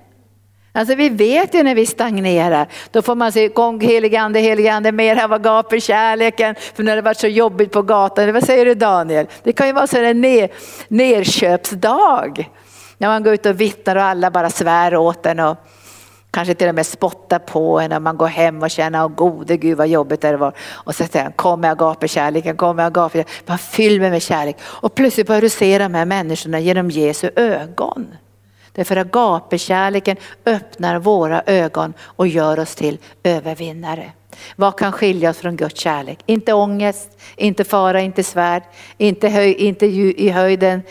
[0.72, 4.74] Alltså vi vet ju när vi stagnerar, då får man se gång helige ande, helige
[4.74, 6.56] ande, mer gap i kärleken.
[6.76, 9.28] För när det varit så jobbigt på gatan, vad säger du Daniel?
[9.44, 10.50] Det kan ju vara så en ner,
[10.88, 12.50] nerköpsdag.
[12.98, 15.58] När man går ut och vittnar och alla bara svär åt en och
[16.32, 19.58] kanske till och med spottar på en och man går hem och känner, åh gode
[19.58, 20.54] gud vad jobbigt det var.
[20.72, 24.10] Och så säger han, kom jag gap i kärleken, kom med agape Man fyller mig
[24.10, 24.58] med kärlek.
[24.62, 28.08] Och plötsligt börjar du se de här människorna genom Jesu ögon.
[28.72, 34.12] Därför gapekärleken öppnar våra ögon och gör oss till övervinnare.
[34.56, 36.20] Vad kan skilja oss från Guds kärlek?
[36.26, 38.64] Inte ångest, inte fara, inte svärd,
[38.98, 40.82] inte, höj, inte i höjden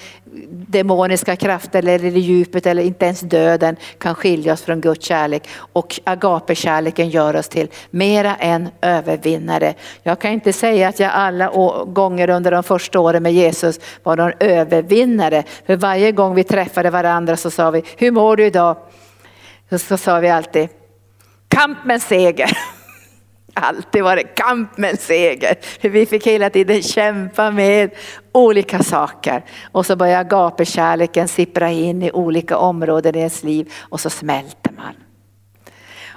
[0.51, 5.49] demoniska krafter eller i djupet eller inte ens döden kan skilja oss från Guds kärlek.
[5.73, 9.75] Och agapekärleken gör oss till mera än övervinnare.
[10.03, 11.49] Jag kan inte säga att jag alla
[11.85, 15.45] gånger under de första åren med Jesus var någon övervinnare.
[15.67, 18.77] För varje gång vi träffade varandra så sa vi, hur mår du idag?
[19.79, 20.69] Så sa vi alltid,
[21.49, 22.59] kamp med seger
[23.61, 25.55] alltid varit kamp med seger.
[25.89, 27.91] vi fick hela tiden kämpa med
[28.33, 29.45] olika saker.
[29.73, 34.68] Och så börjar gapekärleken sippra in i olika områden i ens liv och så smälter.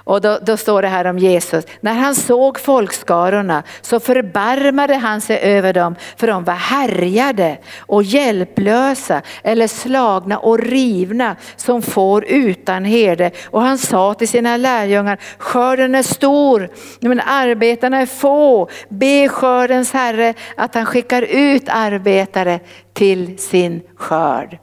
[0.04, 1.64] Och då, då, står det här om Jesus.
[1.80, 8.02] När han såg folkskarorna så förbarmade han sig över dem för de var härjade och
[8.02, 13.30] hjälplösa eller slagna och rivna som får utan herde.
[13.50, 16.68] Och han sa till sina lärjungar, skörden är stor
[17.00, 18.68] men arbetarna är få.
[18.88, 22.60] Be skördens herre att han skickar ut arbetare
[22.92, 24.58] till sin skörd.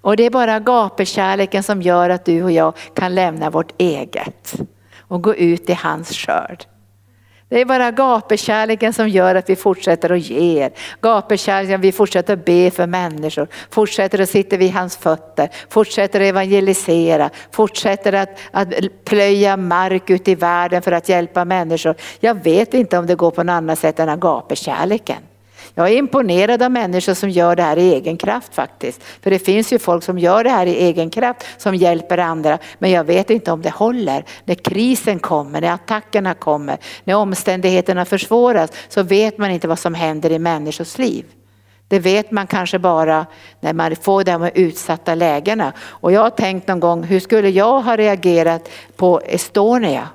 [0.00, 4.54] Och det är bara gapekärleken som gör att du och jag kan lämna vårt eget
[4.98, 6.64] och gå ut i hans skörd.
[7.50, 10.70] Det är bara gapekärleken som gör att vi fortsätter att ge.
[11.00, 16.26] Gapekärleken, vi fortsätter att be för människor, fortsätter att sitta vid hans fötter, fortsätter att
[16.26, 18.68] evangelisera, fortsätter att, att
[19.04, 21.94] plöja mark ut i världen för att hjälpa människor.
[22.20, 25.27] Jag vet inte om det går på något annat sätt än agapekärleken.
[25.78, 29.02] Jag är imponerad av människor som gör det här i egen kraft faktiskt.
[29.22, 32.58] För det finns ju folk som gör det här i egen kraft som hjälper andra.
[32.78, 34.24] Men jag vet inte om det håller.
[34.44, 39.94] När krisen kommer, när attackerna kommer, när omständigheterna försvåras så vet man inte vad som
[39.94, 41.24] händer i människors liv.
[41.88, 43.26] Det vet man kanske bara
[43.60, 45.72] när man får de här utsatta lägena.
[45.80, 50.08] Och jag har tänkt någon gång, hur skulle jag ha reagerat på Estonia?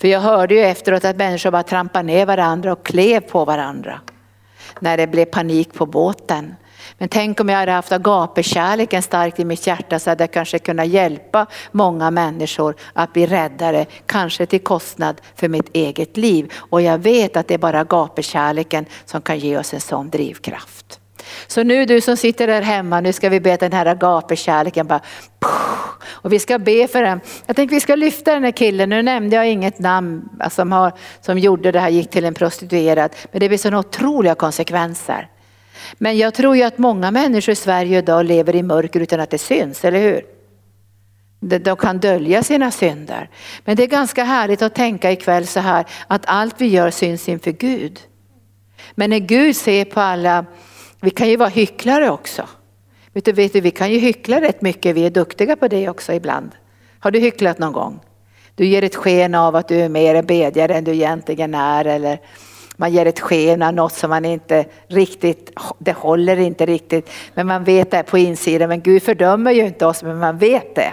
[0.00, 4.00] För jag hörde ju efteråt att människor bara trampade ner varandra och klev på varandra
[4.82, 6.54] när det blev panik på båten.
[6.98, 10.58] Men tänk om jag hade haft agapekärleken starkt i mitt hjärta så hade jag kanske
[10.58, 16.52] kunnat hjälpa många människor att bli räddare, kanske till kostnad för mitt eget liv.
[16.54, 21.01] Och jag vet att det är bara agapekärleken som kan ge oss en sån drivkraft.
[21.46, 24.86] Så nu du som sitter där hemma, nu ska vi be att den här agapekärleken
[24.86, 25.00] bara
[26.04, 27.20] och vi ska be för den.
[27.46, 30.72] Jag tänkte vi ska lyfta den här killen, nu nämnde jag inget namn alltså, som,
[30.72, 33.10] har, som gjorde det här, gick till en prostituerad.
[33.32, 35.28] Men det blir sådana otroliga konsekvenser.
[35.98, 39.30] Men jag tror ju att många människor i Sverige idag lever i mörker utan att
[39.30, 40.22] det syns, eller hur?
[41.58, 43.30] De kan dölja sina synder.
[43.64, 47.28] Men det är ganska härligt att tänka ikväll så här att allt vi gör syns
[47.28, 48.00] inför Gud.
[48.94, 50.44] Men när Gud ser på alla,
[51.02, 52.48] vi kan ju vara hycklare också.
[53.12, 55.88] Vet du, vet du, vi kan ju hyckla rätt mycket, vi är duktiga på det
[55.88, 56.50] också ibland.
[56.98, 58.00] Har du hycklat någon gång?
[58.54, 62.18] Du ger ett sken av att du är mer bedjare än du egentligen är eller
[62.76, 67.10] man ger ett sken av något som man inte riktigt, det håller inte riktigt.
[67.34, 70.74] Men man vet det på insidan, men Gud fördömer ju inte oss, men man vet
[70.74, 70.92] det.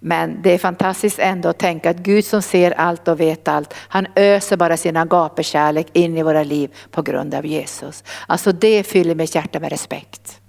[0.00, 3.74] Men det är fantastiskt ändå att tänka att Gud som ser allt och vet allt,
[3.76, 8.04] han öser bara sin agapekärlek in i våra liv på grund av Jesus.
[8.26, 10.40] Alltså det fyller mitt hjärta med respekt.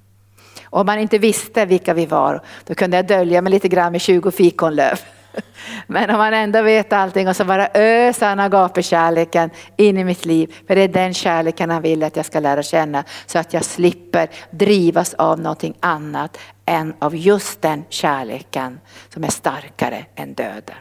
[0.63, 4.01] Om man inte visste vilka vi var, då kunde jag dölja mig lite grann med
[4.01, 4.99] 20 fikonlöv.
[5.87, 10.25] Men om man ändå vet allting och så bara öser han agapekärleken in i mitt
[10.25, 10.55] liv.
[10.67, 13.03] För det är den kärleken han vill att jag ska lära känna.
[13.25, 18.79] Så att jag slipper drivas av någonting annat än av just den kärleken
[19.09, 20.75] som är starkare än döden.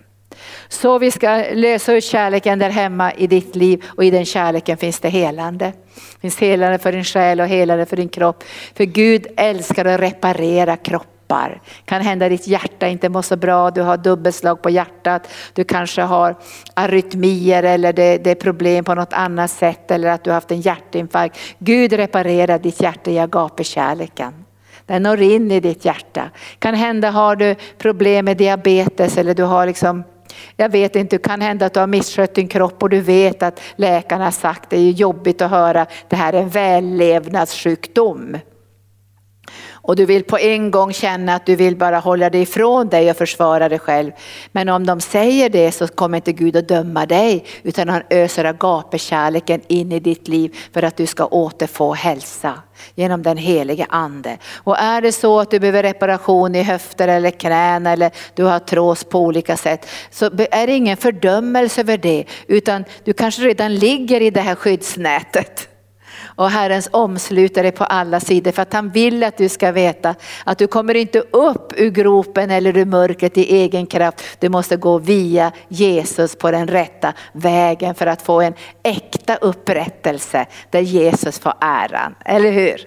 [0.68, 4.77] Så vi ska lösa ut kärleken där hemma i ditt liv och i den kärleken
[4.77, 5.72] finns det helande.
[5.94, 8.44] Det finns helande för din själ och helande för din kropp.
[8.74, 11.61] För Gud älskar att reparera kroppen kämpar.
[11.85, 16.02] Kan hända ditt hjärta inte mår så bra, du har dubbelslag på hjärtat, du kanske
[16.02, 16.36] har
[16.74, 20.51] arytmier eller det, det är problem på något annat sätt eller att du har haft
[20.51, 21.39] en hjärtinfarkt.
[21.59, 24.44] Gud reparerar ditt hjärta i agapekärleken.
[24.86, 26.31] Den når in i ditt hjärta.
[26.59, 30.05] Kan hända har du problem med diabetes eller du har liksom
[30.57, 33.43] jag vet inte, det kan hända att du har misskött din kropp och du vet
[33.43, 38.36] att läkarna har sagt det är jobbigt att höra, det här är en vällevnadssjukdom.
[39.90, 43.10] Och du vill på en gång känna att du vill bara hålla dig ifrån dig
[43.10, 44.12] och försvara dig själv.
[44.52, 48.44] Men om de säger det så kommer inte Gud att döma dig utan han öser
[48.44, 52.54] agapekärleken in i ditt liv för att du ska återfå hälsa
[52.94, 54.38] genom den helige ande.
[54.54, 58.58] Och är det så att du behöver reparation i höfter eller knän eller du har
[58.58, 63.74] trås på olika sätt så är det ingen fördömelse över det utan du kanske redan
[63.74, 65.69] ligger i det här skyddsnätet.
[66.40, 70.14] Och Herrens omsluter dig på alla sidor för att han vill att du ska veta
[70.44, 74.24] att du kommer inte upp ur gropen eller ur mörkret i egen kraft.
[74.38, 80.46] Du måste gå via Jesus på den rätta vägen för att få en äkta upprättelse
[80.70, 82.80] där Jesus får äran, eller hur?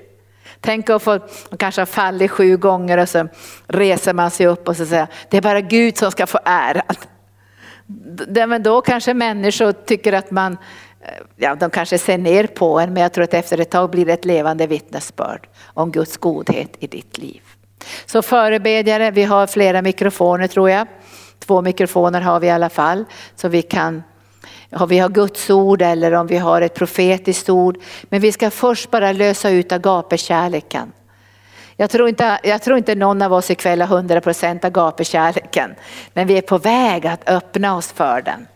[0.61, 1.19] Tänk att få,
[1.59, 3.27] kanske ha fallit sju gånger och så
[3.67, 6.95] reser man sig upp och så säger det är bara Gud som ska få äran.
[8.49, 10.57] Men då kanske människor tycker att man
[11.03, 13.89] Eh, ja, de kanske ser ner på en, men jag tror att efter ett tag
[13.89, 17.41] blir det ett levande vittnesbörd om Guds godhet i ditt liv.
[18.05, 20.87] Så förebedjare, vi har flera mikrofoner tror jag.
[21.39, 23.05] Två mikrofoner har vi i alla fall,
[23.35, 24.03] så vi kan
[24.71, 27.77] om vi har Guds ord eller om vi har ett profetiskt ord.
[28.03, 30.91] Men vi ska först bara lösa ut agapekärleken.
[31.75, 35.75] Jag tror, inte, jag tror inte någon av oss ikväll har 100% agapekärleken.
[36.13, 38.47] Men vi är på väg att öppna oss för den.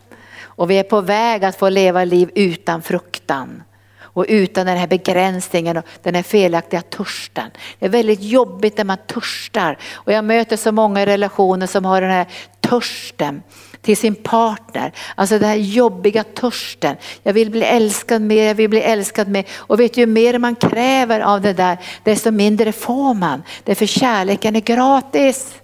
[0.58, 3.62] Och vi är på väg att få leva liv utan fruktan.
[4.00, 7.50] Och utan den här begränsningen och den här felaktiga törsten.
[7.78, 9.78] Det är väldigt jobbigt när man törstar.
[9.92, 12.26] Och jag möter så många relationer som har den här
[12.60, 13.42] törsten
[13.82, 14.92] till sin partner.
[15.14, 16.96] Alltså den här jobbiga törsten.
[17.22, 19.44] Jag vill bli älskad mer, jag vill bli älskad mer.
[19.56, 23.42] Och vet du, ju mer man kräver av det där, desto mindre får man.
[23.64, 25.54] Därför kärleken är gratis.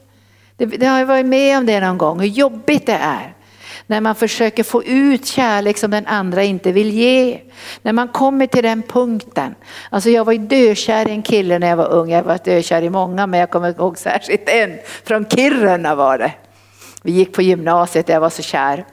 [0.56, 3.33] Det, det har jag varit med om det någon gång, hur jobbigt det är.
[3.86, 7.40] När man försöker få ut kärlek som den andra inte vill ge.
[7.82, 9.54] När man kommer till den punkten.
[9.90, 12.10] Alltså jag var ju dökär i en kille när jag var ung.
[12.10, 14.78] Jag var dökär i många men jag kommer ihåg särskilt en.
[15.04, 16.32] Från Kiruna var det.
[17.02, 18.84] Vi gick på gymnasiet, jag var så kär.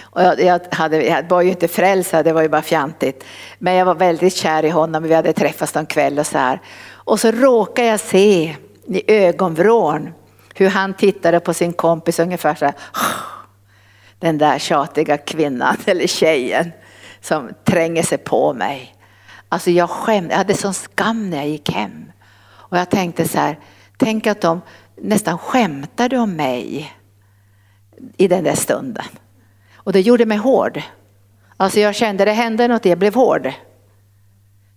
[0.00, 3.24] Och jag, jag, hade, jag var ju inte frälsad, det var ju bara fjantigt.
[3.58, 6.60] Men jag var väldigt kär i honom, vi hade träffats någon kväll och så här.
[6.92, 8.56] Och så råkade jag se
[8.86, 10.10] i ögonvrån
[10.54, 12.74] hur han tittade på sin kompis ungefär så här.
[14.24, 16.72] Den där tjatiga kvinnan eller tjejen
[17.20, 18.94] som tränger sig på mig.
[19.48, 22.12] Alltså jag skämde, jag hade sån skam när jag gick hem.
[22.46, 23.58] Och jag tänkte så här,
[23.96, 24.60] tänk att de
[25.02, 26.92] nästan skämtade om mig
[28.16, 29.04] i den där stunden.
[29.74, 30.82] Och det gjorde mig hård.
[31.56, 33.52] Alltså jag kände det hände något, jag blev hård.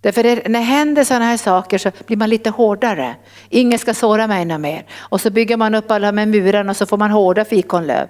[0.01, 3.15] Därför det, när det händer sådana här saker så blir man lite hårdare.
[3.49, 4.85] Ingen ska såra mig något mer.
[4.97, 8.07] Och så bygger man upp alla med murarna och så får man hårda fikonlöv.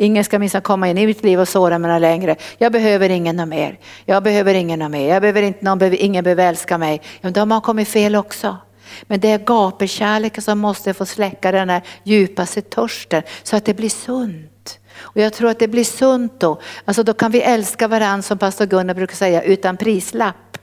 [0.00, 2.36] Ingen ska minsann komma in i mitt liv och såra mig längre.
[2.58, 3.78] Jag behöver ingen mer.
[4.04, 5.08] Jag behöver ingen mer.
[5.08, 7.02] Jag behöver inte, någon, ingen behöver älska mig.
[7.20, 8.56] Ja, då har man kommit fel också.
[9.02, 13.74] Men det är gapekärleken som måste få släcka den här djupaste törsten så att det
[13.74, 14.78] blir sunt.
[14.98, 16.60] Och jag tror att det blir sunt då.
[16.84, 20.58] Alltså då kan vi älska varandra som pastor Gunnar brukar säga utan prislapp.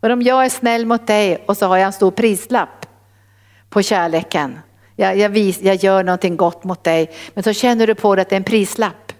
[0.00, 2.86] Men om jag är snäll mot dig och så har jag en stor prislapp
[3.70, 4.58] på kärleken.
[5.00, 8.22] Jag, jag, vis, jag gör någonting gott mot dig men så känner du på dig
[8.22, 9.12] att det är en prislapp.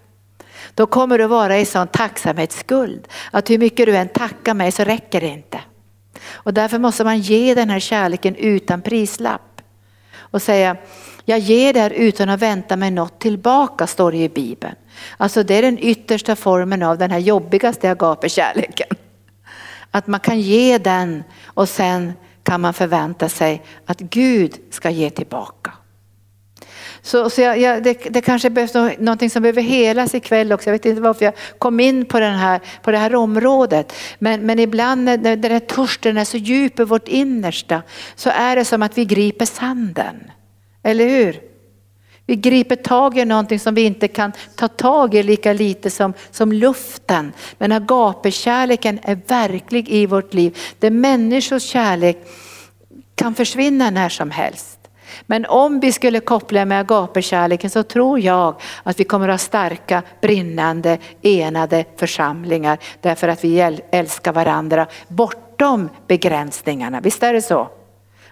[0.75, 4.83] Då kommer du vara i sån tacksamhetsskuld att hur mycket du än tackar mig så
[4.83, 5.59] räcker det inte.
[6.31, 9.61] Och därför måste man ge den här kärleken utan prislapp.
[10.17, 10.75] Och säga,
[11.25, 14.75] jag ger det här utan att vänta mig något tillbaka, står det i Bibeln.
[15.17, 18.97] Alltså det är den yttersta formen av den här jobbigaste agape-kärleken.
[19.91, 22.13] Att man kan ge den och sen
[22.43, 25.71] kan man förvänta sig att Gud ska ge tillbaka.
[27.01, 30.69] Så, så jag, jag, det, det, kanske behövs någonting som behöver helas ikväll också.
[30.69, 33.93] Jag vet inte varför jag kom in på, den här, på det här området.
[34.19, 37.81] Men, men ibland när, när den här törsten är så djup i vårt innersta
[38.15, 40.31] så är det som att vi griper sanden.
[40.83, 41.50] Eller hur?
[42.31, 46.13] Vi griper tag i någonting som vi inte kan ta tag i lika lite som,
[46.31, 47.33] som luften.
[47.57, 50.57] Men agapekärleken är verklig i vårt liv.
[50.79, 52.17] Där människors kärlek
[53.15, 54.79] kan försvinna när som helst.
[55.25, 59.37] Men om vi skulle koppla med agapekärleken så tror jag att vi kommer att ha
[59.37, 67.01] starka, brinnande, enade församlingar därför att vi älskar varandra bortom begränsningarna.
[67.01, 67.69] Visst är det så?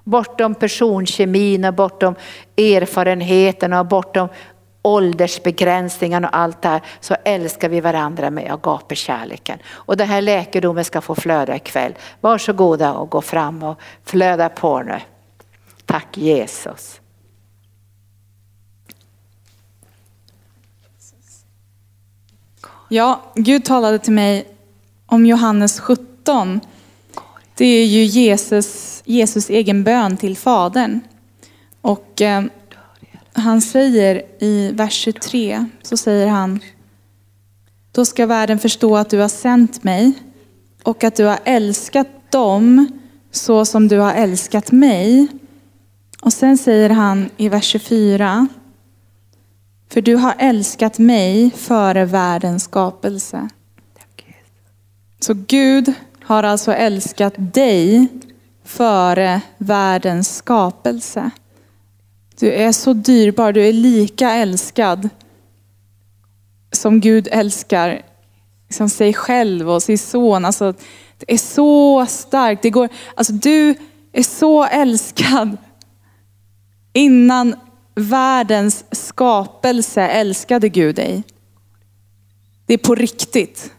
[0.09, 2.15] Bortom personkemin och bortom
[2.57, 4.29] erfarenheten och bortom
[4.81, 9.59] åldersbegränsningarna och allt det här så älskar vi varandra med agapekärleken.
[9.67, 11.95] Och den här läkedomen ska få flöda ikväll.
[12.21, 14.99] Varsågoda och gå fram och flöda på nu.
[15.85, 17.01] Tack Jesus.
[22.89, 24.47] Ja, Gud talade till mig
[25.05, 26.61] om Johannes 17.
[27.59, 30.99] Det är ju Jesus, Jesus egen bön till Fadern.
[31.81, 32.43] Och eh,
[33.33, 36.59] han säger i vers 23, så säger han,
[37.91, 40.13] då ska världen förstå att du har sänt mig
[40.83, 42.87] och att du har älskat dem
[43.31, 45.27] så som du har älskat mig.
[46.21, 48.47] Och sen säger han i vers 24,
[49.89, 53.49] för du har älskat mig före världens skapelse.
[55.19, 55.93] Så Gud
[56.29, 58.07] har alltså älskat dig
[58.63, 61.31] före världens skapelse.
[62.39, 65.09] Du är så dyrbar, du är lika älskad
[66.71, 68.01] som Gud älskar
[68.67, 70.45] liksom sig själv och sin son.
[70.45, 70.73] Alltså,
[71.17, 72.61] det är så starkt.
[72.61, 73.75] Det går, alltså, du
[74.13, 75.57] är så älskad
[76.93, 77.55] Innan
[77.95, 81.23] världens skapelse älskade Gud dig.
[82.65, 83.71] Det är på riktigt.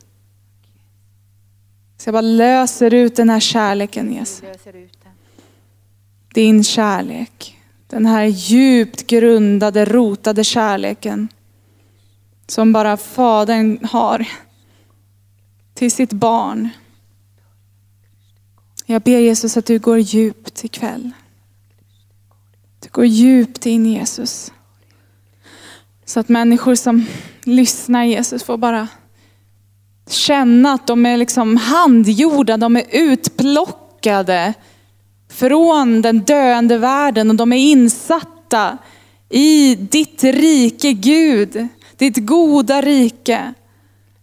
[2.00, 4.42] Så jag bara löser ut den här kärleken Jesus.
[6.34, 7.58] Din kärlek.
[7.86, 11.28] Den här djupt grundade, rotade kärleken.
[12.46, 14.28] Som bara Fadern har
[15.74, 16.68] till sitt barn.
[18.86, 21.10] Jag ber Jesus att du går djupt ikväll.
[22.80, 24.52] Du går djupt in Jesus.
[26.04, 27.06] Så att människor som
[27.44, 28.88] lyssnar Jesus får bara
[30.12, 34.54] känna att de är liksom handgjorda, de är utplockade
[35.30, 38.78] från den döende världen och de är insatta
[39.28, 43.54] i ditt rike Gud, ditt goda rike.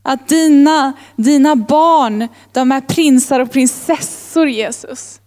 [0.02, 5.22] Att dina, dina barn, de är prinsar och prinsessor Jesus.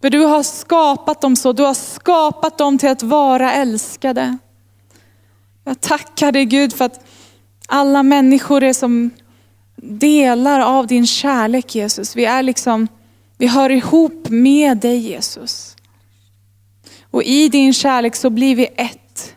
[0.00, 4.38] För du har skapat dem så, du har skapat dem till att vara älskade.
[5.64, 7.04] Jag tackar dig Gud för att
[7.66, 9.10] alla människor är som
[9.76, 12.16] delar av din kärlek Jesus.
[12.16, 12.88] Vi är liksom,
[13.38, 15.76] vi hör ihop med dig Jesus.
[17.10, 19.34] Och i din kärlek så blir vi ett.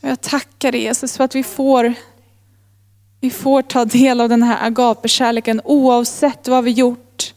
[0.00, 1.94] Jag tackar dig Jesus för att vi får,
[3.20, 7.34] vi får ta del av den här agapekärleken oavsett vad vi gjort.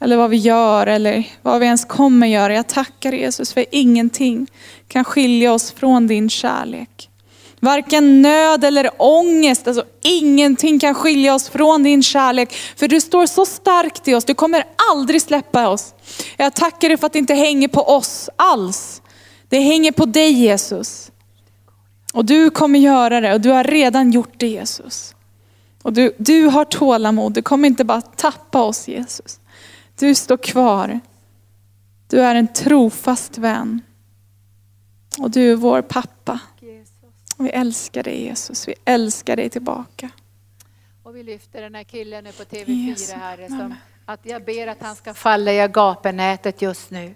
[0.00, 2.54] Eller vad vi gör eller vad vi ens kommer göra.
[2.54, 4.46] Jag tackar Jesus för ingenting
[4.88, 7.10] kan skilja oss från din kärlek.
[7.60, 12.52] Varken nöd eller ångest, alltså ingenting kan skilja oss från din kärlek.
[12.52, 15.94] För du står så starkt i oss, du kommer aldrig släppa oss.
[16.36, 19.02] Jag tackar dig för att det inte hänger på oss alls.
[19.48, 21.10] Det hänger på dig Jesus.
[22.12, 25.14] Och du kommer göra det och du har redan gjort det Jesus.
[25.82, 29.40] Och du, du har tålamod, du kommer inte bara tappa oss Jesus.
[29.98, 31.00] Du står kvar.
[32.10, 33.82] Du är en trofast vän.
[35.18, 36.40] Och du är vår pappa.
[37.38, 40.10] Vi älskar dig Jesus, vi älskar dig tillbaka.
[41.02, 43.74] Och vi lyfter den här killen nu på TV4 Herre, som
[44.06, 47.14] att jag ber att han ska falla i agapenätet just nu.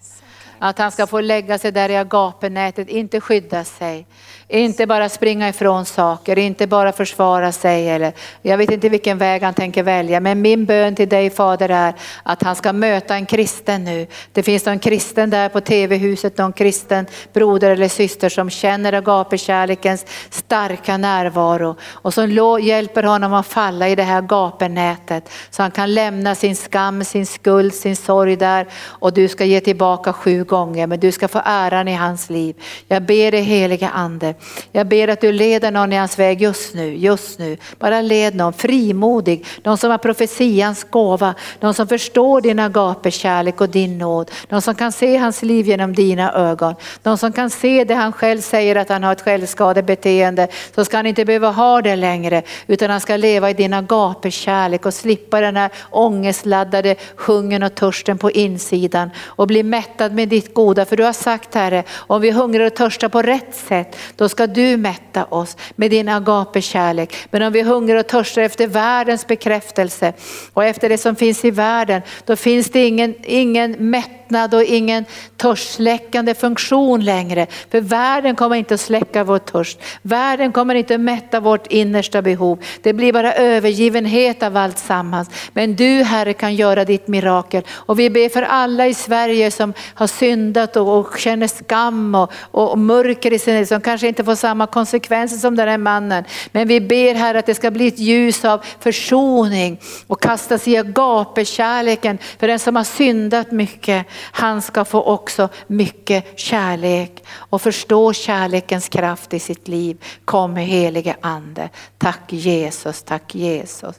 [0.58, 4.06] Att han ska få lägga sig där i agapenätet, inte skydda sig.
[4.52, 7.90] Inte bara springa ifrån saker, inte bara försvara sig.
[7.90, 8.12] Eller,
[8.42, 11.94] jag vet inte vilken väg han tänker välja, men min bön till dig Fader är
[12.22, 14.06] att han ska möta en kristen nu.
[14.32, 20.06] Det finns någon kristen där på TV-huset, någon kristen broder eller syster som känner agapekärlekens
[20.30, 25.94] starka närvaro och som hjälper honom att falla i det här gapenätet så han kan
[25.94, 30.86] lämna sin skam, sin skuld, sin sorg där och du ska ge tillbaka sju gånger
[30.86, 32.56] men du ska få äran i hans liv.
[32.88, 34.34] Jag ber dig helige ande
[34.72, 37.56] jag ber att du leder någon i hans väg just nu, just nu.
[37.78, 43.68] Bara led någon frimodig, någon som har profetians gåva, någon som förstår din agapekärlek och
[43.68, 44.30] din nåd.
[44.48, 46.74] Någon som kan se hans liv genom dina ögon.
[47.02, 50.48] Någon som kan se det han själv säger att han har ett självskadebeteende.
[50.74, 54.86] Så ska han inte behöva ha det längre utan han ska leva i din agapekärlek
[54.86, 60.54] och slippa den här ångestladdade hungern och törsten på insidan och bli mättad med ditt
[60.54, 60.84] goda.
[60.84, 64.46] För du har sagt Herre, om vi hungrar och törstar på rätt sätt, då ska
[64.46, 67.16] du mätta oss med din agapekärlek.
[67.30, 70.12] Men om vi hungrar och törstar efter världens bekräftelse
[70.52, 75.04] och efter det som finns i världen, då finns det ingen, ingen mättnad och ingen
[75.36, 77.46] törstsläckande funktion längre.
[77.70, 79.78] För världen kommer inte att släcka vår törst.
[80.02, 82.58] Världen kommer inte att mätta vårt innersta behov.
[82.82, 85.30] Det blir bara övergivenhet av allt sammans.
[85.52, 87.62] Men du Herre kan göra ditt mirakel.
[87.70, 92.32] Och vi ber för alla i Sverige som har syndat och, och känner skam och,
[92.50, 96.24] och, och mörker i sin som kanske inte få samma konsekvenser som den här mannen.
[96.52, 100.76] Men vi ber här att det ska bli ett ljus av försoning och kastas i
[100.76, 102.18] agapekärleken.
[102.38, 108.88] För den som har syndat mycket, han ska få också mycket kärlek och förstå kärlekens
[108.88, 110.04] kraft i sitt liv.
[110.24, 111.68] Kom helige ande.
[111.98, 113.96] Tack Jesus, tack Jesus.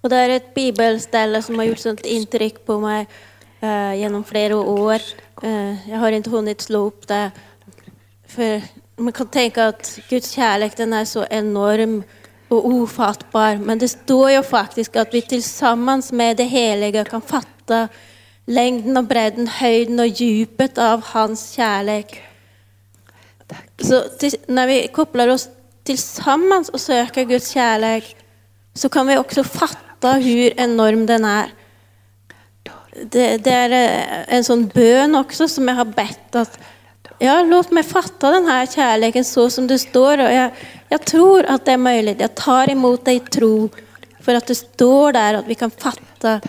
[0.00, 3.06] Och det är ett bibelställe som har gjort sånt intryck på mig
[3.60, 5.00] eh, genom flera år.
[5.42, 7.30] Eh, jag har inte hunnit slå upp det.
[8.26, 8.62] För
[8.96, 12.02] man kan tänka att Guds kärlek den är så enorm
[12.48, 13.56] och ofattbar.
[13.56, 17.88] Men det står ju faktiskt att vi tillsammans med det heliga kan fatta
[18.44, 22.22] längden och bredden, höjden och djupet av hans kärlek.
[23.78, 25.48] Så till, när vi kopplar oss
[25.82, 28.16] tillsammans och söker Guds kärlek
[28.74, 31.52] så kan vi också fatta hur enorm den är
[33.10, 36.58] det, det, är eh, en sån bön också som jag har bett att
[37.18, 40.18] ja, låt mig fatta den här kärleken så som det står.
[40.18, 40.50] Och jag,
[40.88, 42.20] jag tror att det är möjligt.
[42.20, 43.68] Jag tar emot dig i tro
[44.20, 46.40] för att det står där att vi kan fatta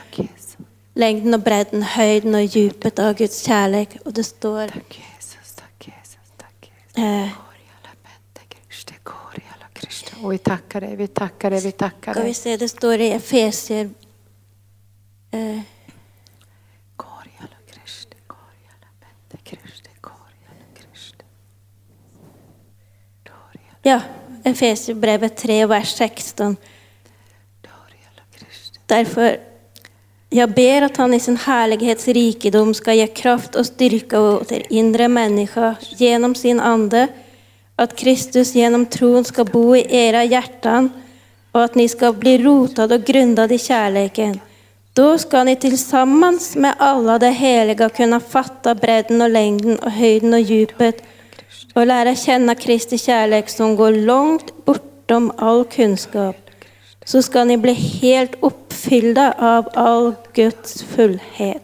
[0.93, 3.97] längden och bredden, höjden och djupet av Guds kärlek.
[4.05, 4.67] Och det står...
[4.67, 6.97] Tack Jesus, tack Jesus, tack Jesus.
[6.97, 7.29] Eh,
[10.23, 12.21] och vi tackar dig, vi tackar dig, vi tackar dig.
[12.21, 13.89] Ska vi se, det står i Efesier
[15.31, 15.59] eh,
[23.81, 24.01] Ja,
[24.43, 26.57] Efesierbrevet 3, vers 16.
[28.85, 29.39] Därför
[30.29, 34.63] jag ber att han i sin härlighets rikedom ska ge kraft och styrka åt er
[34.69, 37.07] inre människa genom sin ande,
[37.75, 40.91] att Kristus genom tron ska bo i era hjärtan
[41.51, 44.39] och att ni ska bli rotade och grundade i kärleken.
[44.93, 50.33] Då ska ni tillsammans med alla de heliga kunna fatta bredden och längden och höjden
[50.33, 51.03] och djupet
[51.73, 56.35] och lära känna Kristi kärlek som går långt bortom all kunskap.
[57.05, 61.63] Så ska ni bli helt uppfyllda av all Guds fullhet.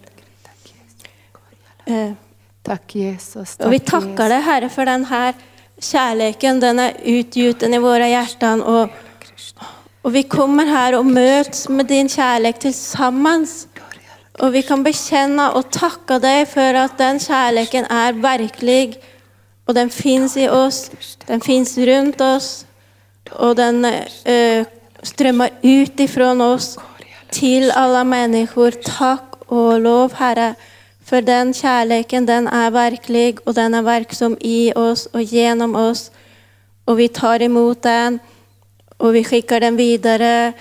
[1.86, 2.12] Eh,
[2.64, 3.58] Tack Jesus.
[3.60, 5.34] och vi tack, tackar dig Herre för den här
[5.80, 8.62] kärleken, den är utgjuten i våra hjärtan.
[8.62, 8.90] Och,
[10.02, 13.68] och vi kommer här och möts med din kärlek tillsammans.
[14.40, 19.04] Och vi kan bekänna och tacka dig för att den kärleken är verklig.
[19.66, 20.92] Och den finns i oss,
[21.26, 22.66] den finns runt oss.
[23.32, 23.86] Och den
[24.24, 24.66] eh,
[25.02, 26.80] strömmar ut ifrån oss
[27.32, 28.72] till alla människor.
[28.72, 30.56] Tack och lov Herre.
[31.06, 36.12] För den kärleken den är verklig och den är verksam i oss och genom oss.
[36.86, 38.20] Och vi tar emot den
[38.98, 40.54] och vi skickar den vidare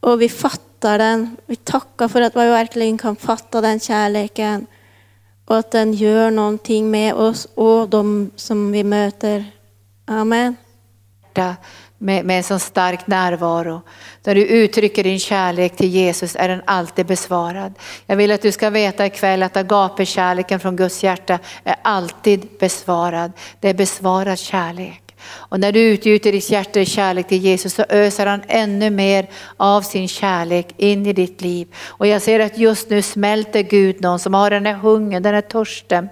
[0.00, 1.36] och vi fattar den.
[1.46, 4.66] Vi tackar för att vi verkligen kan fatta den kärleken
[5.48, 9.44] och att den gör någonting med oss och de som vi möter.
[10.06, 10.56] Amen.
[11.98, 13.82] med, med en sån stark närvaro.
[14.24, 17.74] När du uttrycker din kärlek till Jesus är den alltid besvarad.
[18.06, 23.32] Jag vill att du ska veta ikväll att agape-kärleken från Guds hjärta är alltid besvarad.
[23.60, 25.07] Det är besvarad kärlek.
[25.24, 29.26] Och när du utgjuter ditt hjärta i kärlek till Jesus så öser han ännu mer
[29.56, 31.68] av sin kärlek in i ditt liv.
[31.86, 35.34] Och jag ser att just nu smälter Gud någon som har den här hungern, den
[35.34, 36.08] här törsten,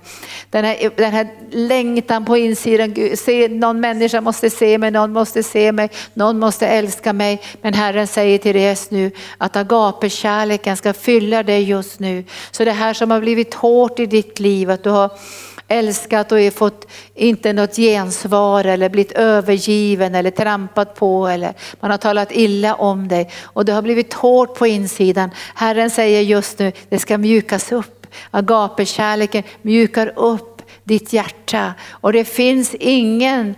[0.51, 2.95] den här, den här längtan på insidan.
[2.95, 7.43] Gud, se, någon människa måste se mig, någon måste se mig, någon måste älska mig.
[7.63, 12.25] Men Herren säger till dig just nu att agape-kärleken ska fylla dig just nu.
[12.51, 15.11] Så det här som har blivit hårt i ditt liv, att du har
[15.69, 21.99] älskat och fått inte något gensvar eller blivit övergiven eller trampat på eller man har
[21.99, 25.31] talat illa om dig och det har blivit hårt på insidan.
[25.55, 28.07] Herren säger just nu, det ska mjukas upp.
[28.31, 33.55] Agape-kärleken mjukar upp ditt hjärta och det finns ingen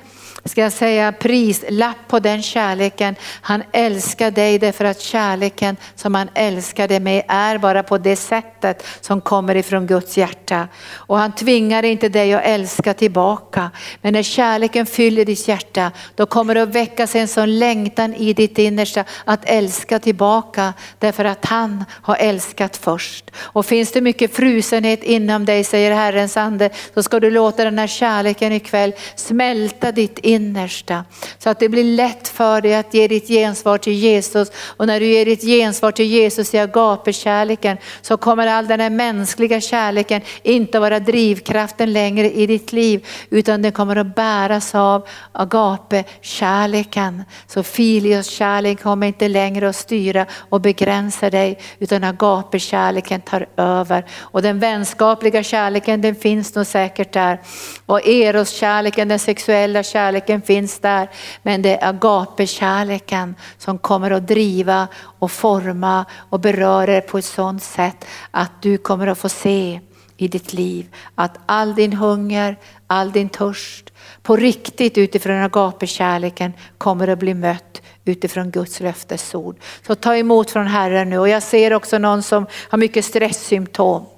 [0.49, 3.17] ska jag säga, prislapp på den kärleken.
[3.41, 8.17] Han älskar dig därför att kärleken som han älskar dig med är bara på det
[8.17, 10.69] sättet som kommer ifrån Guds hjärta.
[10.93, 13.71] Och han tvingar inte dig att älska tillbaka.
[14.01, 18.33] Men när kärleken fyller ditt hjärta då kommer det att väckas en sån längtan i
[18.33, 23.31] ditt innersta att älska tillbaka därför att han har älskat först.
[23.37, 27.79] Och finns det mycket frusenhet inom dig säger Herrens ande så ska du låta den
[27.79, 31.05] här kärleken ikväll smälta ditt innersta innersta
[31.39, 34.51] Så att det blir lätt för dig att ge ditt gensvar till Jesus.
[34.77, 38.91] Och när du ger ditt gensvar till Jesus i agape-kärleken så kommer all den här
[38.91, 43.07] mänskliga kärleken inte vara drivkraften längre i ditt liv.
[43.31, 47.25] Utan den kommer att bäras av agape-kärleken.
[47.47, 51.59] Så filios kärlek kommer inte längre att styra och begränsa dig.
[51.79, 54.05] Utan agape-kärleken tar över.
[54.21, 57.41] Och den vänskapliga kärleken den finns nog säkert där.
[57.87, 61.09] Och eros-kärleken, den sexuella kärleken kärleken finns där.
[61.43, 64.89] Men det är agape-kärleken som kommer att driva
[65.21, 69.81] och forma och beröra er på ett sådant sätt att du kommer att få se
[70.17, 70.87] i ditt liv
[71.17, 72.57] att all din hunger,
[72.89, 73.93] all din törst
[74.23, 79.57] på riktigt utifrån agape-kärleken kommer att bli mött utifrån Guds löftesord.
[79.87, 84.18] Så ta emot från Herren nu och jag ser också någon som har mycket stresssymptom.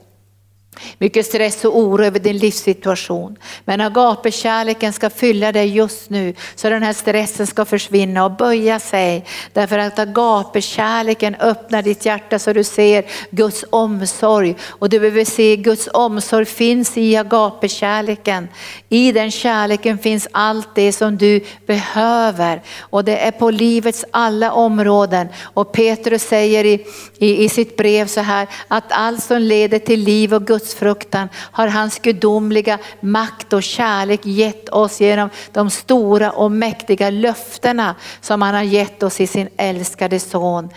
[0.99, 3.37] Mycket stress och oro över din livssituation.
[3.65, 8.81] Men agape-kärleken ska fylla dig just nu så den här stressen ska försvinna och böja
[8.81, 9.25] sig.
[9.53, 14.57] Därför att agape-kärleken öppnar ditt hjärta så du ser Guds omsorg.
[14.69, 18.49] Och du behöver se Guds omsorg finns i agape-kärleken.
[18.89, 22.63] I den kärleken finns allt det som du behöver.
[22.81, 25.29] Och det är på livets alla områden.
[25.43, 26.87] Och Petrus säger i,
[27.19, 31.29] i, i sitt brev så här att allt som leder till liv och Guds Gudsfruktan
[31.35, 38.43] har hans gudomliga makt och kärlek gett oss genom de stora och mäktiga löftena som
[38.43, 40.69] han har gett oss i sin älskade son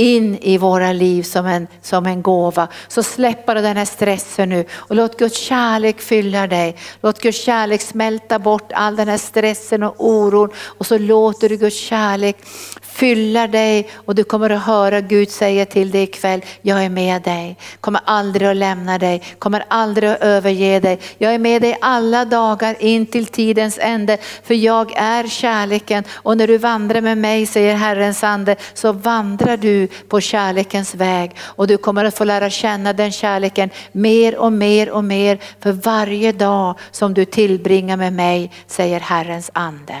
[0.00, 2.68] in i våra liv som en, som en gåva.
[2.88, 6.76] Så släpp bara den här stressen nu och låt Guds kärlek fylla dig.
[7.02, 11.56] Låt Guds kärlek smälta bort all den här stressen och oron och så låter du
[11.56, 12.36] Guds kärlek
[12.82, 17.22] fylla dig och du kommer att höra Gud säga till dig ikväll, jag är med
[17.22, 21.00] dig, kommer aldrig att lämna dig, kommer aldrig att överge dig.
[21.18, 26.36] Jag är med dig alla dagar in till tidens ände för jag är kärleken och
[26.36, 31.66] när du vandrar med mig säger Herrens ande så vandrar du på kärlekens väg och
[31.66, 36.32] du kommer att få lära känna den kärleken mer och mer och mer för varje
[36.32, 39.96] dag som du tillbringar med mig, säger Herrens ande.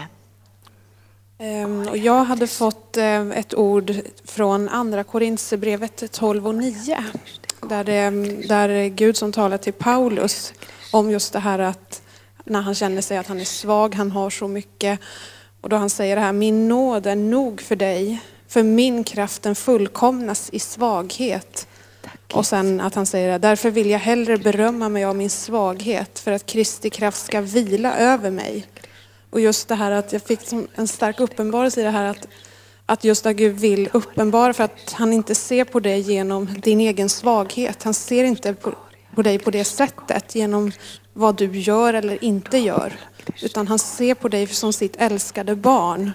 [1.38, 3.94] Ehm, och jag hade fått eh, ett ord
[4.24, 7.04] från andra Korintierbrevet 12 och 9.
[7.62, 10.52] Där, det, mm, där Gud som talar till Paulus
[10.92, 12.02] om just det här att
[12.44, 15.00] när han känner sig att han är svag, han har så mycket.
[15.60, 19.42] Och då han säger det här, min nåd är nog för dig, för min kraft
[19.42, 21.66] den fullkomnas i svaghet.
[22.32, 26.32] Och sen att han säger därför vill jag hellre berömma mig av min svaghet för
[26.32, 28.66] att Kristi kraft ska vila över mig.
[29.30, 30.40] Och just det här att jag fick
[30.74, 32.28] en stark uppenbarelse i det här att,
[32.86, 36.80] att just att Gud vill uppenbara för att han inte ser på dig genom din
[36.80, 37.82] egen svaghet.
[37.82, 38.74] Han ser inte på,
[39.14, 40.72] på dig på det sättet genom
[41.12, 42.92] vad du gör eller inte gör.
[43.42, 46.12] Utan han ser på dig som sitt älskade barn.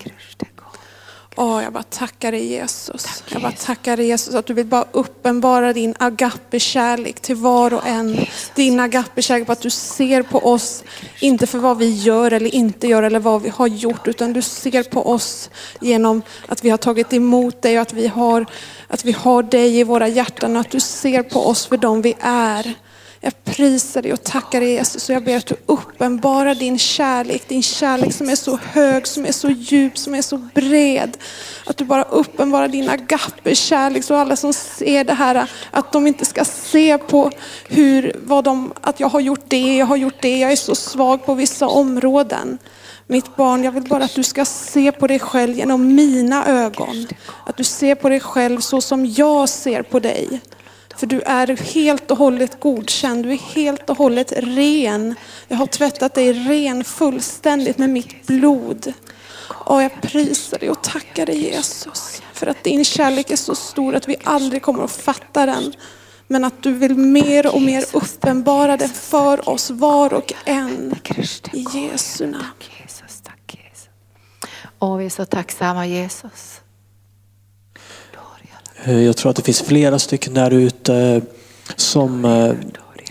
[1.37, 3.23] Åh, jag bara tackar dig Jesus.
[3.29, 7.87] Jag bara tackar dig Jesus att du vill bara uppenbara din agape-kärlek till var och
[7.87, 8.25] en.
[8.55, 10.83] Din agape-kärlek på att du ser på oss,
[11.19, 14.41] inte för vad vi gör eller inte gör eller vad vi har gjort, utan du
[14.41, 15.49] ser på oss
[15.81, 18.45] genom att vi har tagit emot dig och att vi har,
[18.87, 22.01] att vi har dig i våra hjärtan och att du ser på oss för dem
[22.01, 22.75] vi är.
[23.26, 27.47] Jag prisar dig och tackar dig Jesus och jag ber att du uppenbarar din kärlek,
[27.47, 31.18] din kärlek som är så hög, som är så djup, som är så bred.
[31.65, 36.26] Att du bara uppenbarar din agape-kärlek så alla som ser det här, att de inte
[36.26, 37.31] ska se på
[37.68, 40.76] hur, vad de, att jag har gjort det, jag har gjort det, jag är så
[40.76, 42.57] svag på vissa områden.
[43.07, 47.07] Mitt barn, jag vill bara att du ska se på dig själv genom mina ögon.
[47.45, 50.41] Att du ser på dig själv så som jag ser på dig.
[50.97, 55.15] För du är helt och hållet godkänd, du är helt och hållet ren.
[55.47, 58.93] Jag har tvättat dig ren fullständigt med mitt blod.
[59.49, 62.22] Och jag prisar dig och tackar dig Jesus.
[62.34, 65.73] För att din kärlek är så stor att vi aldrig kommer att fatta den.
[66.27, 70.95] Men att du vill mer och mer uppenbara det för oss var och en.
[71.53, 72.45] I Jesu namn.
[74.80, 76.61] Och vi är så tacksamma Jesus.
[78.85, 81.21] Eh, jag tror att det finns flera stycken där ute
[81.75, 82.53] som eh,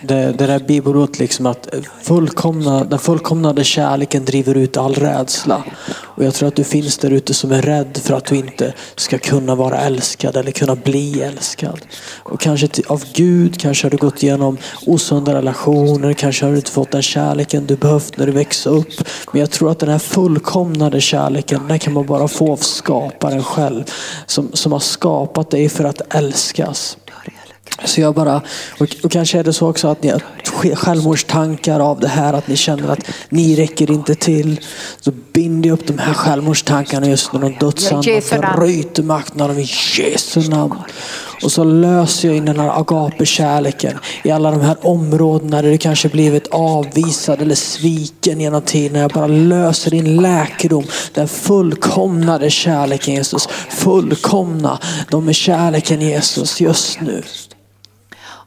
[0.07, 1.69] det, det där bibelordet liksom att
[2.03, 5.65] fullkomna, den fullkomnade kärleken driver ut all rädsla.
[5.95, 8.75] Och jag tror att du finns där ute som är rädd för att du inte
[8.97, 11.81] ska kunna vara älskad eller kunna bli älskad.
[12.23, 16.71] Och kanske av Gud, kanske har du gått igenom osunda relationer, kanske har du inte
[16.71, 19.09] fått den kärleken du behövt när du växte upp.
[19.33, 23.45] Men jag tror att den här fullkomnade kärleken, den kan man bara få av skaparen
[23.45, 23.85] själv.
[24.27, 26.97] Som, som har skapat dig för att älskas.
[27.85, 28.43] Så jag bara,
[28.81, 30.23] och, och, kanske är det så också att ni har
[30.75, 34.61] självmordstankar av det här, att ni känner att ni räcker inte till.
[35.01, 38.23] Så binder jag upp de här självmordstankarna just nu, de dödsanden,
[38.57, 39.69] bryter makten av dem i
[39.99, 40.77] Jesu namn.
[41.43, 45.79] Och så löser jag in den här agape-kärleken i alla de här områdena där du
[45.79, 49.01] kanske blivit avvisad eller sviken genom tiden.
[49.01, 50.85] Jag bara löser in läkedom,
[51.15, 53.49] den fullkomnade kärleken Jesus.
[53.69, 54.79] Fullkomna
[55.11, 57.23] de med kärleken Jesus just nu.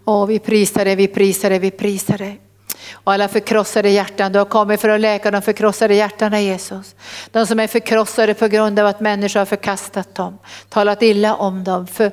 [0.07, 2.41] Och vi prisar dig, vi prisar dig, vi prisar dig.
[2.91, 6.95] Och alla förkrossade hjärtan, du har kommit för att läka de förkrossade hjärtana Jesus.
[7.31, 10.37] De som är förkrossade på grund av att människor har förkastat dem,
[10.69, 12.11] talat illa om dem, för,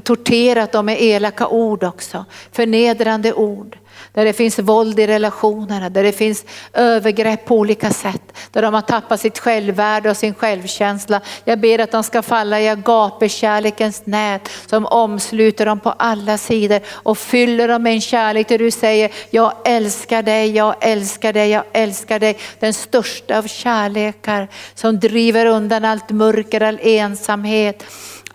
[0.00, 3.78] torterat dem med elaka ord också, förnedrande ord
[4.12, 8.22] där det finns våld i relationerna, där det finns övergrepp på olika sätt,
[8.52, 11.20] där de har tappat sitt självvärde och sin självkänsla.
[11.44, 16.80] Jag ber att de ska falla i agapekärlekens nät som omsluter dem på alla sidor
[16.88, 21.50] och fyller dem med en kärlek där du säger, jag älskar dig, jag älskar dig,
[21.50, 22.38] jag älskar dig.
[22.58, 27.84] Den största av kärlekar som driver undan allt mörker, all ensamhet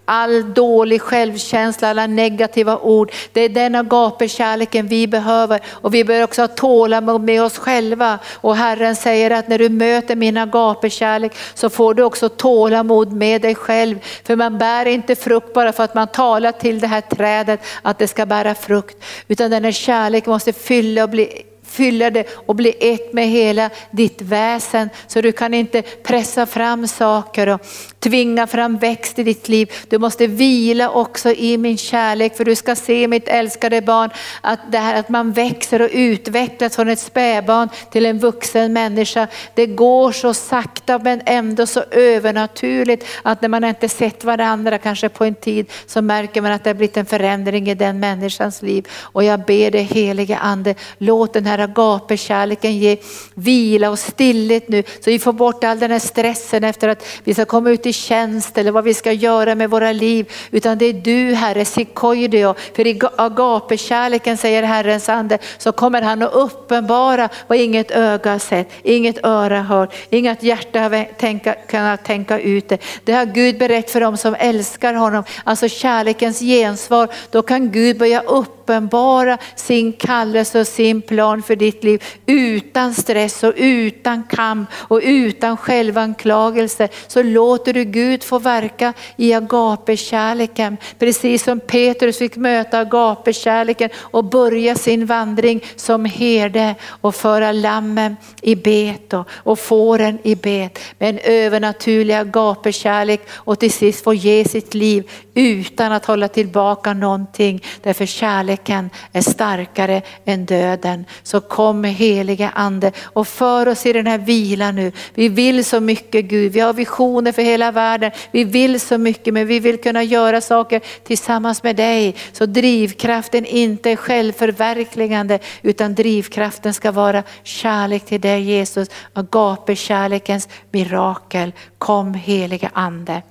[0.06, 3.12] all dålig självkänsla, alla negativa ord.
[3.32, 8.20] Det är den agapekärleken vi behöver och vi behöver också ha tålamod med oss själva.
[8.34, 13.42] Och Herren säger att när du möter min agapekärlek så får du också tålamod med
[13.42, 14.00] dig själv.
[14.24, 18.00] För man bär inte frukt bara för att man talar till det här trädet att
[18.00, 19.04] det ska bära frukt.
[19.28, 21.46] Utan den här kärleken måste fylla och bli
[21.76, 24.90] fylla det och bli ett med hela ditt väsen.
[25.08, 27.62] Så du kan inte pressa fram saker och
[28.00, 29.72] tvinga fram växt i ditt liv.
[29.90, 34.10] Du måste vila också i min kärlek för du ska se mitt älskade barn
[34.42, 39.28] att det här att man växer och utvecklas från ett spädbarn till en vuxen människa.
[39.54, 45.10] Det går så sakta men ändå så övernaturligt att när man inte sett varandra kanske
[45.10, 48.62] på en tid så märker man att det har blivit en förändring i den människans
[48.62, 48.88] liv.
[49.02, 52.98] Och jag ber dig helige ande, låt den här agapekärleken ge
[53.34, 54.84] vila och stillhet nu.
[55.00, 57.94] Så vi får bort all den här stressen efter att vi ska komma ut i
[57.94, 60.32] tjänst eller vad vi ska göra med våra liv.
[60.52, 62.56] Utan det är du Herre, Sikoidio.
[62.76, 68.40] För i agapekärleken säger Herrens ande så kommer han att uppenbara vad inget öga har
[68.40, 72.78] sett, inget öra hört, inget hjärta har tänka, kunnat tänka ut det.
[73.04, 75.24] Det har Gud berättat för dem som älskar honom.
[75.44, 77.10] Alltså kärlekens gensvar.
[77.32, 82.94] Då kan Gud börja uppenbara sin kallelse och sin plan för för ditt liv utan
[82.94, 86.88] stress och utan kamp och utan självanklagelse.
[87.08, 90.78] Så låter du Gud få verka i agapekärleken.
[91.00, 98.16] Precis som Petrus fick möta agapekärleken och börja sin vandring som herde och föra lammen
[98.42, 104.46] i bet och fåren i bet med en övernaturlig agapekärlek och till sist få ge
[104.46, 107.64] sitt liv utan att hålla tillbaka någonting.
[107.84, 111.06] Därför kärleken är starkare än döden.
[111.24, 114.92] Så så kom heliga ande och för oss i den här vilan nu.
[115.14, 118.12] Vi vill så mycket Gud, vi har visioner för hela världen.
[118.32, 122.16] Vi vill så mycket men vi vill kunna göra saker tillsammans med dig.
[122.32, 128.90] Så drivkraften inte är självförverkligande utan drivkraften ska vara kärlek till dig Jesus.
[129.14, 131.54] Agape-kärlekens mirakel.
[131.78, 133.22] Kom heliga ande.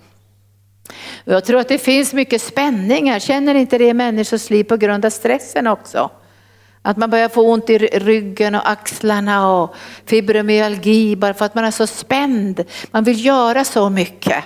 [1.25, 5.05] Jag tror att det finns mycket spänningar, känner inte det i människors liv på grund
[5.05, 6.11] av stressen också?
[6.87, 9.75] Att man börjar få ont i ryggen och axlarna och
[10.07, 12.65] fibromyalgi bara för att man är så spänd.
[12.91, 14.45] Man vill göra så mycket.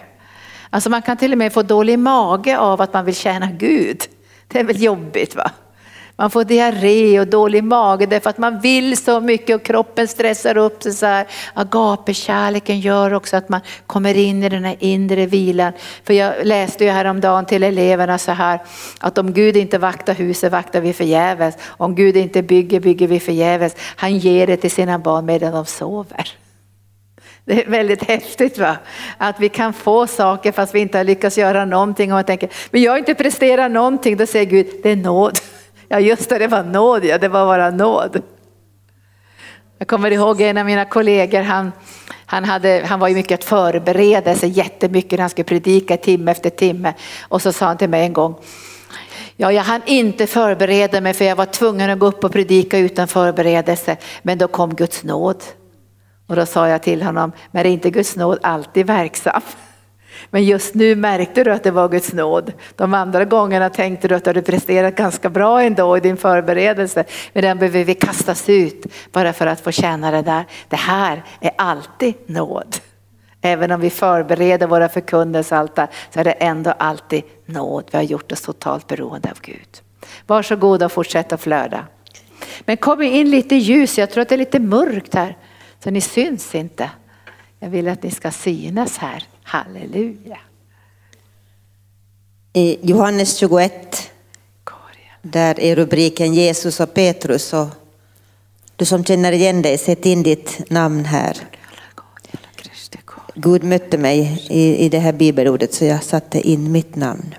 [0.70, 4.02] Alltså man kan till och med få dålig mage av att man vill tjäna Gud.
[4.48, 5.50] Det är väl jobbigt va?
[6.20, 10.56] Man får diarré och dålig mage därför att man vill så mycket och kroppen stressar
[10.56, 11.26] upp sig så här.
[11.54, 15.72] Agapekärleken gör också att man kommer in i den här inre vilan.
[16.04, 18.60] För jag läste ju häromdagen till eleverna så här
[19.00, 21.54] att om Gud inte vaktar huset vaktar vi förgäves.
[21.66, 23.76] Om Gud inte bygger bygger vi förgäves.
[23.96, 26.28] Han ger det till sina barn medan de sover.
[27.44, 28.76] Det är väldigt häftigt va?
[29.18, 32.50] Att vi kan få saker fast vi inte har lyckats göra någonting och man tänker,
[32.70, 34.16] men jag har inte presterat någonting.
[34.16, 35.38] Då säger Gud, det är nåd.
[35.88, 38.22] Ja just det, det var nåd, ja det var bara nåd.
[39.78, 41.72] Jag kommer ihåg en av mina kollegor, han,
[42.26, 46.30] han, hade, han var ju mycket att förbereda sig jättemycket när han skulle predika timme
[46.30, 46.94] efter timme.
[47.22, 48.36] Och så sa han till mig en gång,
[49.36, 52.78] ja jag hann inte förbereda mig för jag var tvungen att gå upp och predika
[52.78, 53.96] utan förberedelse.
[54.22, 55.42] Men då kom Guds nåd.
[56.26, 59.42] Och då sa jag till honom, men är inte Guds nåd alltid verksam?
[60.30, 62.52] Men just nu märkte du att det var Guds nåd.
[62.76, 67.04] De andra gångerna tänkte du att du hade presterat ganska bra ändå i din förberedelse.
[67.32, 70.44] Men den behöver vi kastas ut bara för att få känna det där.
[70.68, 72.76] Det här är alltid nåd.
[73.40, 77.84] Även om vi förbereder våra förkunnelsealtar så är det ändå alltid nåd.
[77.90, 79.82] Vi har gjort oss totalt beroende av Gud.
[80.26, 81.86] Varsågoda och fortsätt att flöda.
[82.60, 85.36] Men kom in lite ljus, jag tror att det är lite mörkt här.
[85.84, 86.90] Så ni syns inte.
[87.60, 89.24] Jag vill att ni ska synas här.
[89.48, 90.38] Halleluja.
[92.52, 94.10] I Johannes 21,
[95.22, 97.52] där är rubriken Jesus och Petrus.
[97.52, 97.66] Och
[98.76, 101.36] du som känner igen dig, sätt in ditt namn här.
[103.34, 107.34] Gud mötte mig i, i det här bibelordet så jag satte in mitt namn.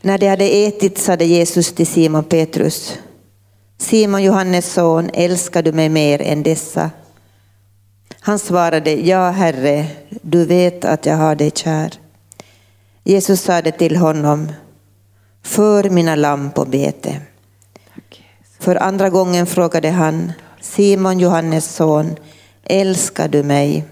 [0.00, 2.98] När de hade ätit sade Jesus till Simon Petrus,
[3.78, 6.90] Simon Johannes son, älskar du mig mer än dessa?
[8.24, 11.92] Han svarade, ja Herre, du vet att jag har dig kär.
[13.04, 14.52] Jesus sade till honom,
[15.42, 17.20] för mina lamm på bete.
[18.60, 22.16] För andra gången frågade han, Simon Johannes son,
[22.64, 23.84] älskar du mig?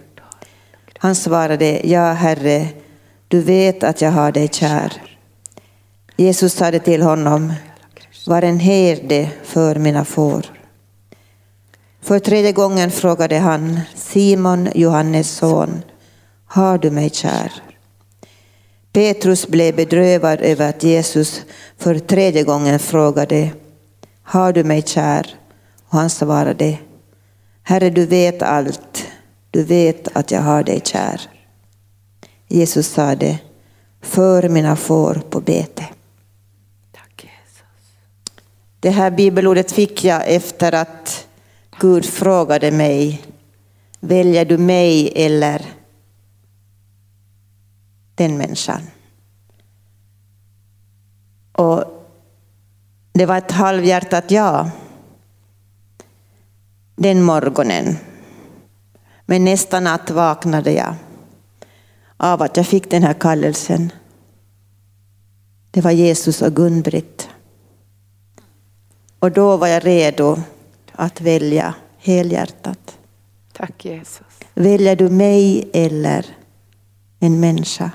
[0.98, 2.68] Han svarade, ja Herre,
[3.28, 4.92] du vet att jag har dig kär.
[6.16, 7.52] Jesus sade till honom,
[8.26, 10.59] var en herde för mina får.
[12.02, 15.82] För tredje gången frågade han, Simon, Johannes son,
[16.46, 17.52] har du mig kär?
[18.92, 21.42] Petrus blev bedrövad över att Jesus
[21.78, 23.50] för tredje gången frågade,
[24.22, 25.34] har du mig kär?
[25.88, 26.78] Och han svarade,
[27.62, 29.06] Herre du vet allt,
[29.50, 31.20] du vet att jag har dig kär.
[32.48, 33.38] Jesus sade,
[34.02, 35.86] för mina får på bete.
[38.80, 41.26] Det här bibelordet fick jag efter att
[41.80, 43.22] Gud frågade mig,
[44.00, 45.66] väljer du mig eller
[48.14, 48.82] den människan?
[51.52, 51.84] Och
[53.12, 54.70] det var ett halvhjärtat ja
[56.96, 57.96] den morgonen.
[59.26, 60.94] Men nästa natt vaknade jag
[62.16, 63.92] av att jag fick den här kallelsen.
[65.70, 67.28] Det var Jesus och Gun-Britt.
[69.18, 70.38] Och då var jag redo
[71.00, 72.98] att välja helhjärtat?
[73.52, 74.26] Tack Jesus.
[74.54, 76.26] Väljer du mig eller
[77.20, 77.90] en människa?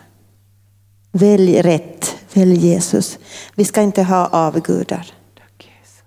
[1.11, 3.19] Välj rätt, välj Jesus.
[3.56, 5.14] Vi ska inte ha avgudar.
[5.38, 6.03] Tack Jesus.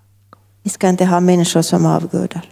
[0.63, 2.49] Vi ska inte ha människor som avgudar.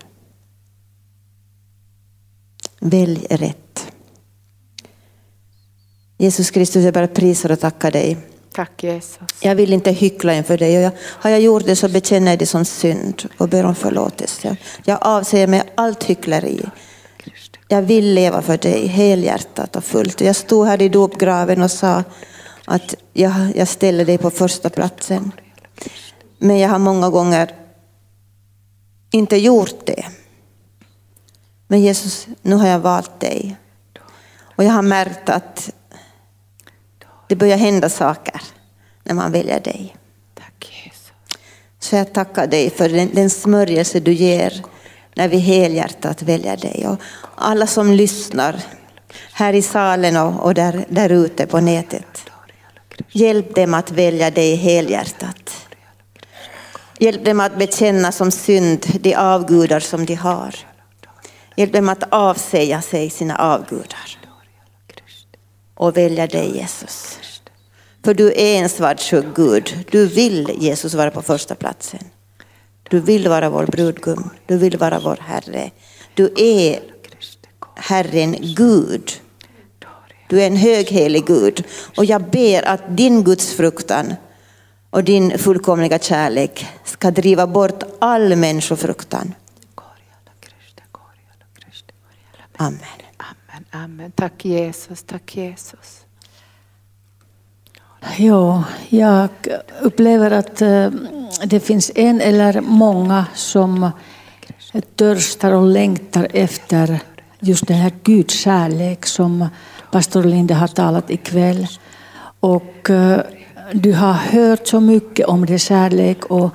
[2.80, 3.92] Välj rätt.
[6.18, 8.18] Jesus Kristus, jag bara prisar och tackar dig.
[8.58, 9.28] Tack Jesus.
[9.40, 10.74] Jag vill inte hyckla inför dig.
[10.74, 14.58] Jag, har jag gjort det så bekänner jag det som synd och ber om förlåtelse.
[14.84, 16.62] Jag avsäger mig allt hyckleri.
[17.68, 20.22] Jag vill leva för dig helhjärtat och fullt.
[20.22, 22.04] Jag stod här i dopgraven och sa
[22.66, 25.32] att jag, jag ställer dig på första platsen.
[26.38, 27.56] Men jag har många gånger
[29.12, 30.06] inte gjort det.
[31.68, 33.56] Men Jesus, nu har jag valt dig.
[34.56, 35.70] Och jag har märkt att
[37.28, 38.42] det börjar hända saker
[39.04, 39.96] när man väljer dig.
[40.36, 41.12] Tack Jesus.
[41.80, 44.64] Så jag tackar dig för den, den smörjelse du ger
[45.16, 46.88] när vi helhjärtat väljer dig.
[46.88, 47.02] Och
[47.36, 48.64] alla som lyssnar
[49.34, 52.30] här i salen och, och där, där ute på nätet.
[53.12, 55.68] Hjälp dem att välja dig helhjärtat.
[57.00, 60.56] Hjälp dem att bekänna som synd de avgudar som de har.
[61.56, 64.17] Hjälp dem att avsäga sig sina avgudar.
[65.78, 67.20] Och välja dig Jesus.
[68.06, 69.86] För du är en svartsjuk Gud.
[69.92, 72.00] Du vill Jesus vara på första platsen.
[72.90, 74.30] Du vill vara vår brudgum.
[74.46, 75.72] Du vill vara vår Herre.
[76.14, 76.80] Du är
[77.76, 79.12] Herren Gud.
[80.30, 81.64] Du är en höghelig Gud.
[81.98, 84.14] Och jag ber att din Guds fruktan
[84.90, 89.34] och din fullkomliga kärlek ska driva bort all människofruktan.
[92.58, 92.97] Amen.
[93.84, 94.12] Amen.
[94.12, 96.06] Tack Jesus, tack Jesus.
[98.18, 99.30] Ja, jag
[99.82, 100.90] upplever att eh,
[101.46, 103.92] det finns en eller många som
[104.96, 107.00] törstar och längtar efter
[107.40, 109.48] just den här Guds kärlek som
[109.92, 111.68] pastor Linde har talat ikväll.
[112.40, 113.22] Och eh,
[113.74, 116.50] du har hört så mycket om din kärlek och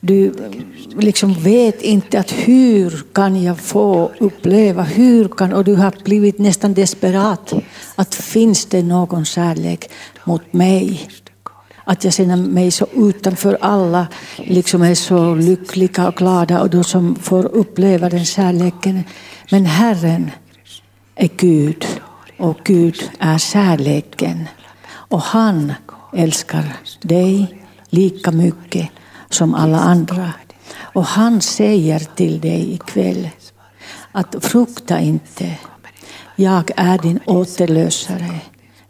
[0.00, 0.34] du
[0.98, 6.38] liksom vet inte att hur kan jag få uppleva, hur kan, och du har blivit
[6.38, 7.52] nästan desperat.
[7.94, 9.90] Att finns det någon kärlek
[10.24, 11.08] mot mig?
[11.84, 16.84] Att jag känner mig så utanför alla, liksom är så lyckliga och glada och de
[16.84, 19.04] som får uppleva den kärleken.
[19.50, 20.30] Men Herren
[21.14, 21.86] är Gud
[22.38, 24.48] och Gud är kärleken.
[24.86, 25.72] Och han
[26.14, 28.88] älskar dig lika mycket
[29.30, 30.32] som alla andra.
[30.76, 33.28] Och han säger till dig ikväll
[34.12, 35.58] att frukta inte.
[36.36, 38.40] Jag är din återlösare.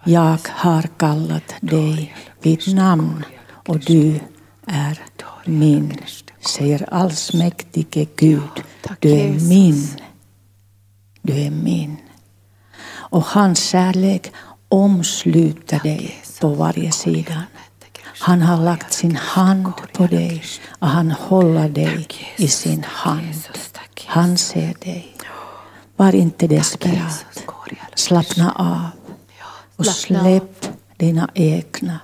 [0.05, 3.25] Jag har kallat dig vid namn
[3.67, 4.21] och du
[4.67, 4.99] är
[5.45, 5.99] min,
[6.41, 8.63] säger allsmäktige Gud.
[8.99, 9.89] Du är min.
[11.23, 11.97] Du är min.
[12.87, 14.33] Och hans kärlek
[14.69, 17.43] omsluter dig på varje sida.
[18.21, 20.43] Han har lagt sin hand på dig
[20.79, 23.35] och han håller dig i sin hand.
[24.07, 25.17] Han ser dig.
[25.97, 27.27] Var inte desperat.
[27.95, 28.91] Slappna av
[29.77, 31.99] och släpp dina egna.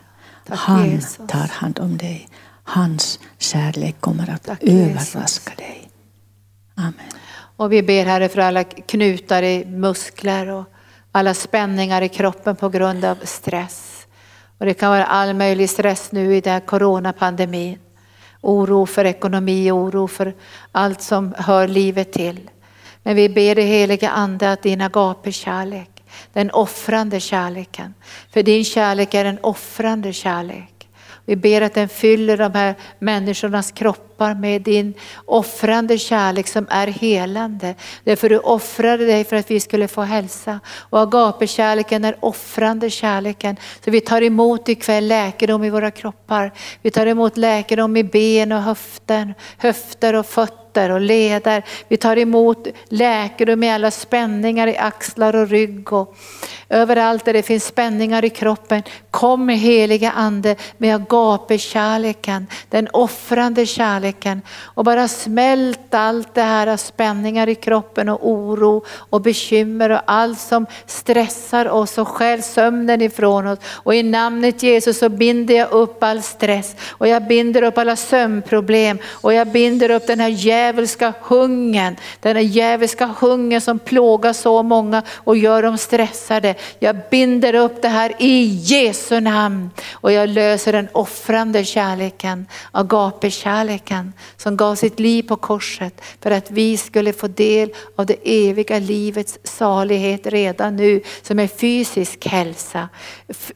[0.49, 2.29] Han tar hand om dig.
[2.65, 5.91] Hans kärlek kommer att överraska dig.
[6.75, 6.95] Amen.
[7.57, 10.65] Och vi ber Herre för alla knutar i muskler och
[11.13, 13.90] alla spänningar i kroppen på grund av stress.
[14.61, 17.79] Och det kan vara all möjlig stress nu i den här coronapandemin.
[18.41, 20.35] Oro för ekonomi, oro för
[20.73, 22.51] allt som hör livet till.
[23.03, 27.95] Men vi ber dig heliga Ande att din agape-kärlek, den offrande kärleken,
[28.33, 30.89] för din kärlek är en offrande kärlek.
[31.25, 34.95] Vi ber att den fyller de här människornas kroppar med din
[35.25, 37.75] offrande kärlek som är helande.
[38.05, 40.61] Därför du offrade dig för att vi skulle få hälsa.
[40.77, 43.57] Och agapekärleken är offrande kärleken.
[43.85, 46.53] Så vi tar emot ikväll läkedom i våra kroppar.
[46.83, 51.65] Vi tar emot läkedom i ben och höften, höfter och fötter och leder.
[51.89, 56.17] Vi tar emot läkedom i alla spänningar i axlar och rygg och
[56.69, 58.83] överallt där det finns spänningar i kroppen.
[59.11, 64.10] Kom heliga ande med agape-kärleken, den offrande kärleken
[64.65, 70.01] och bara smält allt det här av spänningar i kroppen och oro och bekymmer och
[70.05, 73.59] allt som stressar oss och stjäl sömnen ifrån oss.
[73.65, 77.97] Och i namnet Jesus så binder jag upp all stress och jag binder upp alla
[77.97, 84.33] sömnproblem och jag binder upp den här djävulska hungern, den här djävulska hungern som plågar
[84.33, 86.55] så många och gör dem stressade.
[86.79, 94.00] Jag binder upp det här i Jesu namn och jag löser den offrande kärleken, agape-kärleken
[94.01, 98.17] kärleken som gav sitt liv på korset för att vi skulle få del av det
[98.25, 102.89] eviga livets salighet redan nu som är fysisk hälsa,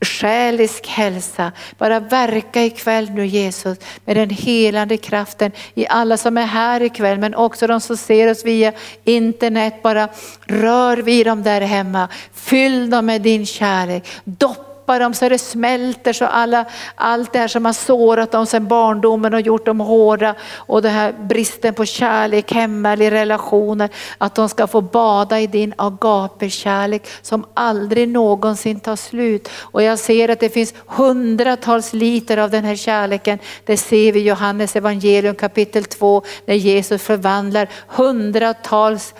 [0.01, 1.53] själisk hälsa.
[1.79, 7.19] Bara verka ikväll nu Jesus med den helande kraften i alla som är här ikväll
[7.19, 8.73] men också de som ser oss via
[9.05, 9.83] internet.
[9.83, 10.09] Bara
[10.47, 12.09] rör vid dem där hemma.
[12.33, 14.05] Fyll dem med din kärlek.
[14.25, 18.69] Doppa dem så det smälter så alla, allt det här som har sårat dem sedan
[18.69, 23.91] barndomen och gjort dem hårda och den här bristen på kärlek hemma eller i relationer.
[24.19, 29.49] Att de ska få bada i din agape-kärlek som aldrig någonsin tar slut.
[29.59, 33.39] Och jag ser att det finns hundratals liter av den här kärleken.
[33.65, 39.15] Det ser vi i Johannes evangelium kapitel 2 när Jesus förvandlar hundratals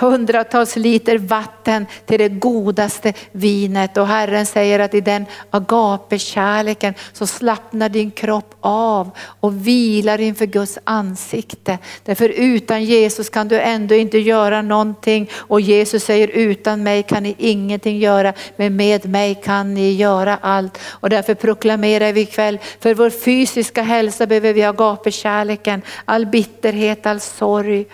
[0.00, 7.26] hundratals liter vatten till det godaste vinet och Herren säger att i den agape-kärleken så
[7.26, 9.10] slappnar din kropp av
[9.40, 11.78] och vilar inför Guds ansikte.
[12.04, 17.22] Därför utan Jesus kan du ändå inte göra någonting och Jesus säger utan mig kan
[17.22, 20.78] ni ingenting göra men med mig kan ni göra allt.
[20.84, 27.20] Och därför proklamerar vi ikväll för vår fysiska hälsa behöver vi agape-kärleken, all bitterhet, all
[27.20, 27.86] sorg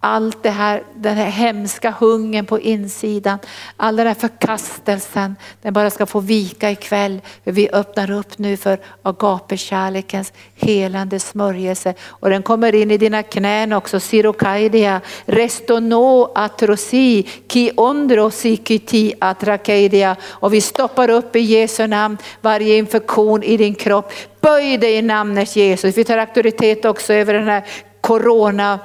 [0.00, 3.38] allt det här, den här hemska hungern på insidan,
[3.76, 7.20] all den här förkastelsen, den bara ska få vika ikväll.
[7.44, 11.94] För vi öppnar upp nu för agape-kärlekens helande smörjelse.
[12.06, 20.16] Och den kommer in i dina knän också, sirokaidia, restono atrosi, ki ondro kiti atrakaidia.
[20.24, 24.12] Och vi stoppar upp i Jesu namn varje infektion i din kropp.
[24.40, 25.98] Böj dig i namnet Jesus.
[25.98, 27.64] Vi tar auktoritet också över den här
[28.00, 28.78] corona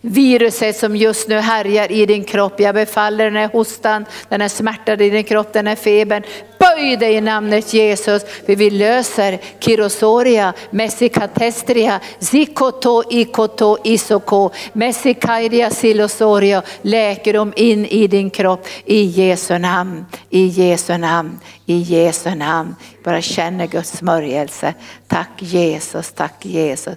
[0.00, 2.60] viruset som just nu härjar i din kropp.
[2.60, 6.22] Jag befaller den här hostan, den här smärtan i din kropp, den här febern.
[6.58, 16.62] Böj dig i namnet Jesus, för vi löser kirosoria, messikatestria, zikoto, ikoto, isoko, messikairia, silosoria,
[16.82, 22.74] läkedom in i din kropp i Jesu namn, i Jesu namn, i Jesu namn.
[23.04, 24.74] Bara känner Guds smörjelse.
[25.08, 26.96] Tack Jesus, tack Jesus.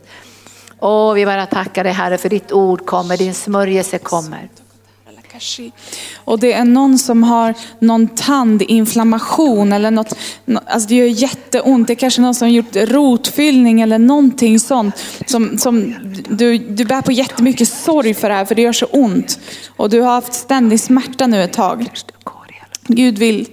[0.80, 4.49] Åh, vi bara tackar dig Herre för ditt ord kommer, din smörjelse kommer.
[6.15, 10.14] Och det är någon som har någon tandinflammation eller något,
[10.65, 11.88] alltså det gör jätteont.
[11.88, 14.95] Det är kanske någon som har gjort rotfyllning eller någonting sånt.
[15.26, 15.95] Som, som
[16.30, 19.39] du, du bär på jättemycket sorg för det här för det gör så ont.
[19.68, 21.89] Och du har haft ständig smärta nu ett tag.
[22.88, 23.47] Gud vill,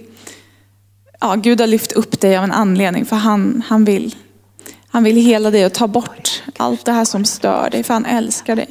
[1.19, 4.15] ja Gud har lyft upp dig av en anledning för han, han vill
[4.89, 8.05] han vill hela dig och ta bort allt det här som stör dig för han
[8.05, 8.67] älskar dig.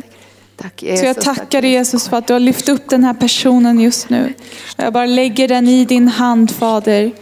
[0.56, 1.24] Tack Så jag Jesus.
[1.24, 4.34] tackar dig Jesus för att du har lyft upp den här personen just nu.
[4.76, 7.12] Jag bara lägger den i din hand Fader.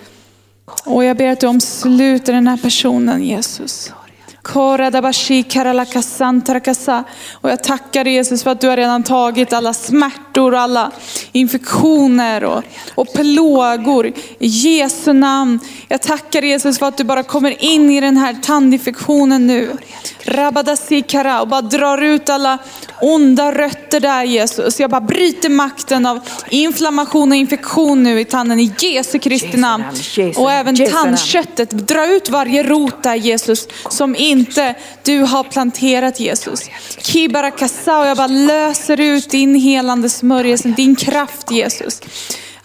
[0.84, 3.92] Och jag ber att du omsluter den här personen Jesus.
[7.40, 10.92] Och jag tackar dig Jesus för att du har redan tagit alla smärtor och alla
[11.32, 12.64] infektioner och,
[12.94, 14.06] och plågor.
[14.38, 15.60] I Jesu namn.
[15.88, 19.76] Jag tackar dig Jesus för att du bara kommer in i den här tandinfektionen nu.
[20.24, 22.58] Rabadasikara och bara drar ut alla
[23.00, 24.80] onda rötter där Jesus.
[24.80, 29.84] Jag bara bryter makten av inflammation och infektion nu i tanden i Jesu Kristi namn.
[30.36, 36.60] Och även tandköttet, dra ut varje rot där Jesus som inte du har planterat Jesus.
[36.98, 42.00] Kibarakasa och jag bara löser ut din helande smörjelse, din kraft Jesus.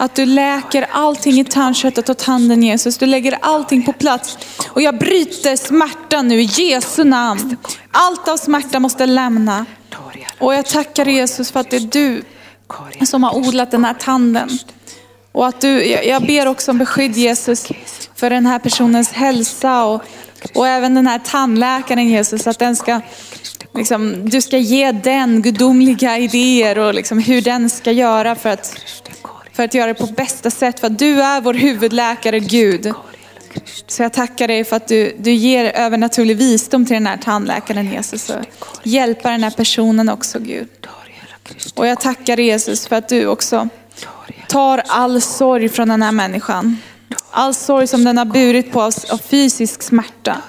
[0.02, 2.98] Att du läker allting i tandköttet och tanden Jesus.
[2.98, 4.38] Du lägger allting på plats.
[4.70, 7.58] Och jag bryter smärtan nu i Jesu namn.
[7.92, 9.66] Allt av smärta måste lämna.
[10.40, 12.24] Och jag tackar Jesus för att det är du
[13.06, 14.50] som har odlat den här tanden.
[15.32, 17.68] Och att du, jag ber också om beskydd Jesus
[18.16, 20.04] för den här personens hälsa och,
[20.56, 22.48] och även den här tandläkaren Jesus.
[22.48, 23.02] Att den ska,
[23.76, 28.76] liksom, du ska ge den gudomliga idéer och liksom hur den ska göra för att,
[29.54, 30.80] för att göra det på bästa sätt.
[30.80, 32.94] För att du är vår huvudläkare Gud.
[33.88, 37.92] Så jag tackar dig för att du, du ger övernaturlig visdom till den här tandläkaren
[37.92, 38.30] Jesus.
[38.30, 38.46] Och
[38.84, 40.70] hjälpa den här personen också Gud.
[41.76, 43.70] Och jag tackar dig, Jesus för att du också
[44.48, 46.78] tar all sorg från den här människan.
[47.32, 50.42] All sorg som den har burit på av, av fysisk smärta.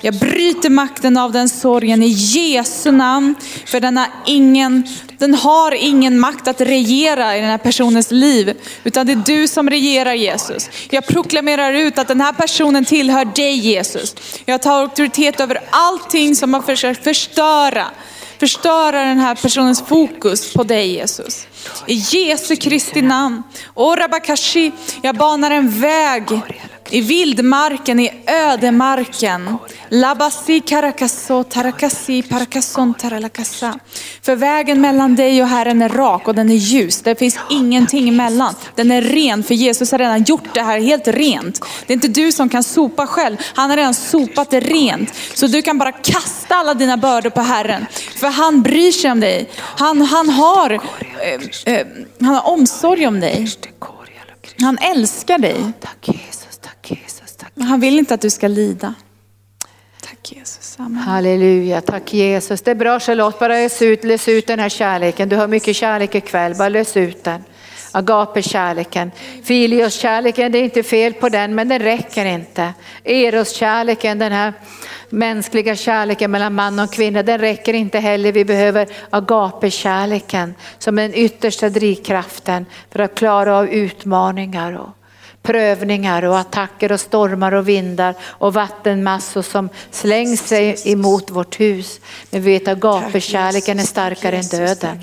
[0.00, 3.34] Jag bryter makten av den sorgen i Jesu namn.
[3.66, 4.88] För den har, ingen,
[5.18, 8.60] den har ingen makt att regera i den här personens liv.
[8.84, 10.70] Utan det är du som regerar Jesus.
[10.90, 14.16] Jag proklamerar ut att den här personen tillhör dig Jesus.
[14.44, 17.86] Jag tar auktoritet över allting som har försökt förstöra
[18.38, 21.46] förstöra den här personens fokus på dig Jesus.
[21.86, 23.42] I Jesu Kristi namn.
[23.74, 24.72] Orabakashi,
[25.02, 26.22] jag banar en väg
[26.90, 29.58] i vildmarken, i ödemarken.
[29.88, 33.78] Labasi karakaso tarakasi parakason taralakasa.
[34.22, 37.02] För vägen mellan dig och Herren är rak och den är ljus.
[37.02, 38.54] Det finns ingenting emellan.
[38.74, 41.60] Den är ren för Jesus har redan gjort det här helt rent.
[41.86, 43.36] Det är inte du som kan sopa själv.
[43.54, 45.14] Han har redan sopat det rent.
[45.34, 47.86] Så du kan bara kasta alla dina bördor på Herren.
[48.16, 49.50] För han bryr sig om dig.
[49.58, 50.80] Han, han, har, eh,
[51.66, 51.86] eh,
[52.20, 53.48] han har omsorg om dig.
[54.60, 55.72] Han älskar dig.
[55.80, 57.52] Tack Jesus, tack Jesus, tack.
[57.54, 58.94] Men han vill inte att du ska lida.
[60.00, 60.76] Tack Jesus.
[60.78, 60.96] Amen.
[60.96, 62.62] Halleluja, tack Jesus.
[62.62, 65.28] Det är bra Charlotte, bara lös ut, lös ut den här kärleken.
[65.28, 67.44] Du har mycket kärlek ikväll, bara lös ut den.
[67.94, 69.10] Agape-kärleken.
[69.44, 72.74] Filios-kärleken, det är inte fel på den, men den räcker inte.
[73.04, 74.52] Eros-kärleken, den här
[75.08, 78.32] mänskliga kärleken mellan man och kvinna, den räcker inte heller.
[78.32, 84.88] Vi behöver agape-kärleken som den yttersta drivkraften för att klara av utmaningar och
[85.44, 92.00] prövningar och attacker och stormar och vindar och vattenmassor som slängs sig emot vårt hus.
[92.30, 95.02] Men vi vet att agapekärleken är starkare än döden.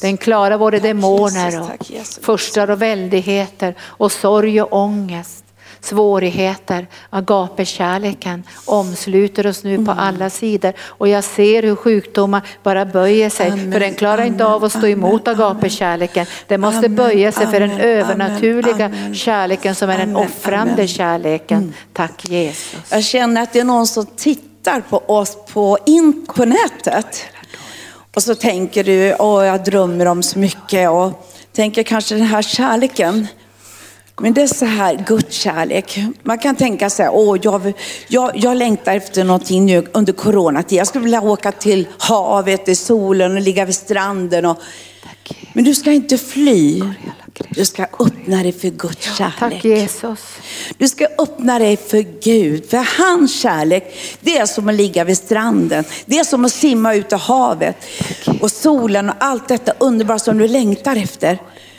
[0.00, 1.86] Den klarar både demoner och
[2.22, 5.45] furstar och väldigheter och sorg och ångest
[5.86, 6.86] svårigheter.
[7.10, 10.72] Agapekärleken omsluter oss nu på alla sidor.
[10.80, 14.86] Och jag ser hur sjukdomar bara böjer sig för den klarar inte av att stå
[14.86, 16.26] emot agapekärleken.
[16.46, 21.74] Den måste böja sig för den övernaturliga kärleken som är den offrande kärleken.
[21.92, 22.80] Tack Jesus.
[22.90, 27.24] Jag känner att det är någon som tittar på oss på, in, på nätet.
[28.14, 30.90] Och så tänker du, åh jag drömmer om så mycket.
[30.90, 33.26] Och tänker kanske den här kärleken
[34.20, 35.98] men det är så här, Guds kärlek.
[36.22, 37.72] Man kan tänka sig, åh, jag,
[38.08, 40.78] jag, jag längtar efter någonting nu under coronatid.
[40.78, 44.46] Jag skulle vilja åka till havet, i solen och ligga vid stranden.
[44.46, 44.58] Och...
[45.52, 46.82] Men du ska inte fly.
[47.48, 49.34] Du ska öppna dig för Guds kärlek.
[49.38, 50.20] Tack Jesus.
[50.78, 52.70] Du ska öppna dig för Gud.
[52.70, 55.84] För hans kärlek, det är som att ligga vid stranden.
[56.06, 57.76] Det är som att simma ut i havet.
[58.40, 61.38] Och solen och allt detta underbara som du längtar efter.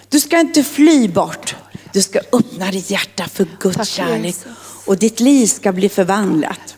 [0.10, 1.56] Du ska inte fly bort.
[1.98, 4.84] Du ska öppna ditt hjärta för Guds Tack, kärlek Jesus.
[4.86, 6.78] och ditt liv ska bli förvandlat.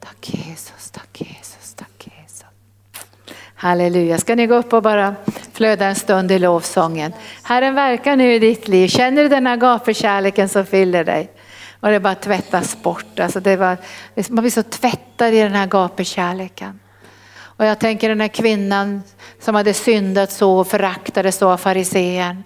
[0.00, 2.44] Tack Jesus, tack Jesus, tack Jesus.
[3.54, 4.18] Halleluja.
[4.18, 5.14] Ska ni gå upp och bara
[5.52, 7.12] flöda en stund i lovsången.
[7.42, 8.88] Herren verkar nu i ditt liv.
[8.88, 11.30] Känner du den agapekärleken som fyller dig?
[11.80, 13.20] Och det bara tvättas bort.
[13.20, 13.76] Alltså det var,
[14.28, 16.80] man blir så tvättad i den här agapekärleken.
[17.56, 19.02] Och jag tänker den här kvinnan
[19.40, 22.44] som hade syndat så och föraktades så av farisén.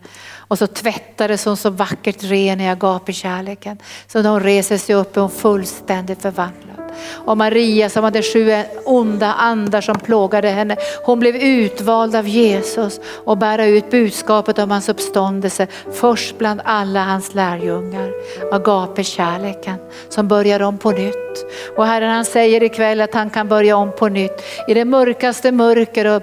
[0.50, 3.78] Och så tvättades hon så vackert ren i agapekärleken.
[4.06, 6.70] Så när hon reser sig upp är hon fullständigt förvandlad.
[7.08, 10.76] Och Maria som hade sju onda andar som plågade henne.
[11.04, 17.04] Hon blev utvald av Jesus och bära ut budskapet om hans uppståndelse först bland alla
[17.04, 18.12] hans lärjungar.
[18.52, 19.76] Agapekärleken
[20.08, 21.44] som börjar om på nytt.
[21.76, 24.42] Och Herren han säger ikväll att han kan börja om på nytt.
[24.68, 26.22] I det mörkaste mörker och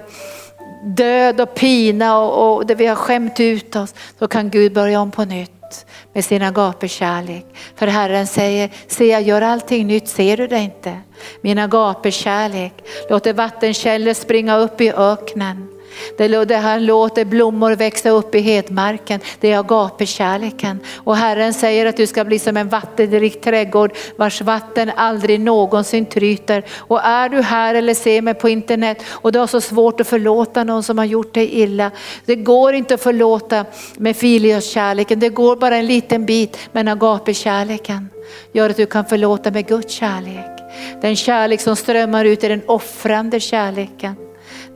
[0.82, 5.00] död och pina och, och där vi har skämt ut oss, då kan Gud börja
[5.00, 7.46] om på nytt med sin agapekärlek.
[7.76, 10.96] För Herren säger, se jag gör allting nytt, ser du det inte?
[11.40, 12.72] Min agapekärlek
[13.10, 15.68] låter vattenkällor springa upp i öknen.
[16.16, 19.20] Det han låter blommor växa upp i hedmarken.
[19.40, 20.80] Det är agapekärleken.
[20.96, 26.06] Och Herren säger att du ska bli som en vattenrik trädgård vars vatten aldrig någonsin
[26.06, 26.64] tryter.
[26.76, 30.08] Och är du här eller ser mig på internet och du har så svårt att
[30.08, 31.90] förlåta någon som har gjort dig illa.
[32.24, 33.64] Det går inte att förlåta
[33.96, 36.58] med Filioskärleken, Det går bara en liten bit.
[36.72, 38.08] Men agapekärleken
[38.52, 40.58] gör att du kan förlåta med Guds kärlek.
[41.00, 44.27] Den kärlek som strömmar ut i den offrande kärleken.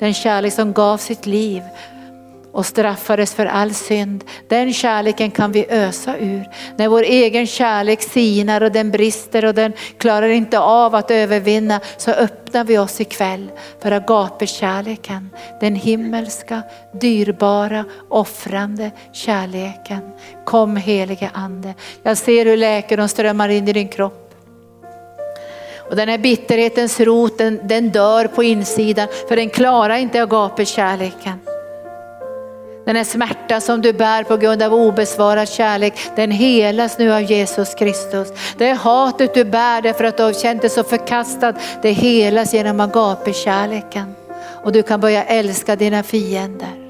[0.02, 1.62] Den kärlek som gav sitt liv
[2.52, 4.24] och straffades för all synd.
[4.48, 6.48] Den kärleken kan vi ösa ur.
[6.76, 11.80] När vår egen kärlek sinar och den brister och den klarar inte av att övervinna
[11.96, 13.50] så öppnar vi oss ikväll
[13.82, 15.30] för agapekärleken.
[15.60, 16.62] Den himmelska,
[17.00, 20.12] dyrbara, offrande kärleken.
[20.44, 21.74] Kom helige Ande.
[22.02, 24.21] Jag ser hur läkedom strömmar in i din kropp.
[25.92, 31.40] Och den här bitterhetens rot, den, den dör på insidan för den klarar inte agapekärleken.
[32.84, 37.22] Den här smärta som du bär på grund av obesvarad kärlek, den helas nu av
[37.22, 38.28] Jesus Kristus.
[38.58, 42.80] Det hatet du bär därför att du har känt dig så förkastad, det helas genom
[42.80, 44.14] agapekärleken.
[44.64, 46.81] Och du kan börja älska dina fiender.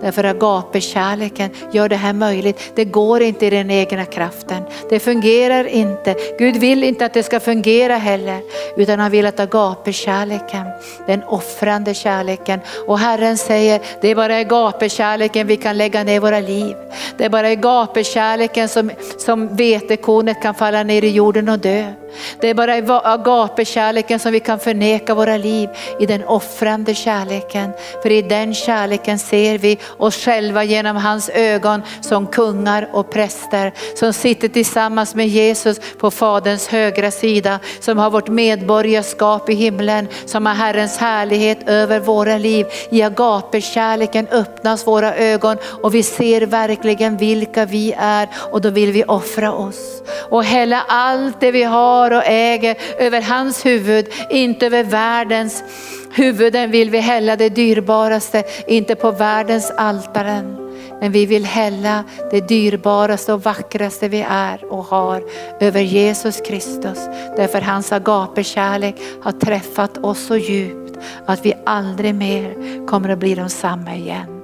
[0.00, 2.72] Därför agapekärleken gör det här möjligt.
[2.74, 4.62] Det går inte i den egna kraften.
[4.90, 6.14] Det fungerar inte.
[6.38, 8.40] Gud vill inte att det ska fungera heller.
[8.76, 10.64] Utan han vill att agapekärleken,
[11.06, 12.60] den offrande kärleken.
[12.86, 16.76] Och Herren säger, det är bara agapekärleken vi kan lägga ner våra liv.
[17.16, 21.92] Det är bara agapekärleken som, som vetekornet kan falla ner i jorden och dö.
[22.40, 25.68] Det är bara i Agapekärleken som vi kan förneka våra liv
[26.00, 27.70] i den offrande kärleken.
[28.02, 33.72] För i den kärleken ser vi oss själva genom hans ögon som kungar och präster
[33.94, 40.08] som sitter tillsammans med Jesus på Faderns högra sida, som har vårt medborgarskap i himlen,
[40.26, 42.66] som har Herrens härlighet över våra liv.
[42.90, 48.92] I agapekärleken öppnas våra ögon och vi ser verkligen vilka vi är och då vill
[48.92, 54.06] vi offra oss och hälla allt det vi har har och äger över hans huvud,
[54.30, 55.64] inte över världens
[56.12, 60.56] huvuden vill vi hälla det dyrbaraste, inte på världens altaren.
[61.00, 65.22] Men vi vill hälla det dyrbaraste och vackraste vi är och har
[65.60, 66.98] över Jesus Kristus.
[67.36, 73.34] Därför hans agapekärlek har träffat oss så djupt att vi aldrig mer kommer att bli
[73.34, 74.42] de samma igen.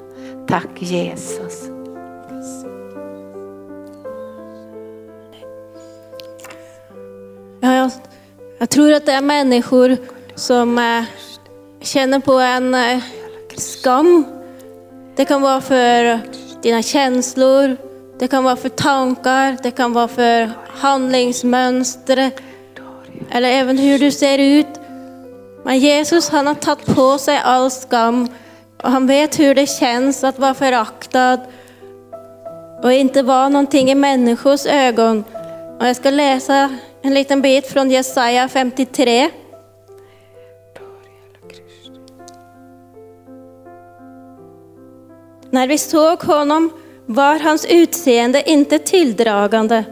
[0.49, 1.64] Tack Jesus.
[7.65, 7.91] Ja, jag,
[8.59, 9.97] jag tror att det är människor
[10.35, 11.05] som eh,
[11.81, 13.03] känner på en eh,
[13.57, 14.25] skam.
[15.17, 16.21] Det kan vara för
[16.63, 17.77] dina känslor,
[18.19, 22.31] det kan vara för tankar, det kan vara för handlingsmönster
[23.31, 24.81] eller även hur du ser ut.
[25.65, 28.29] Men Jesus han har tagit på sig all skam
[28.83, 31.41] och han vet hur det känns att vara föraktad
[32.83, 35.25] och inte vara någonting i människors ögon.
[35.79, 36.71] Och jag ska läsa
[37.05, 39.31] en liten bit från Jesaja 53.
[45.51, 46.71] När vi såg honom
[47.07, 49.85] var hans utseende inte tilldragande.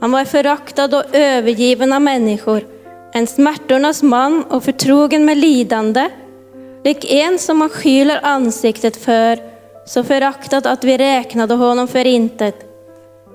[0.00, 2.66] Han var föraktad och övergiven av människor,
[3.12, 6.08] en smärtornas man och förtrogen med lidande,
[6.84, 9.38] lik en som man skyler ansiktet för,
[9.86, 12.56] så föraktad att vi räknade honom för intet.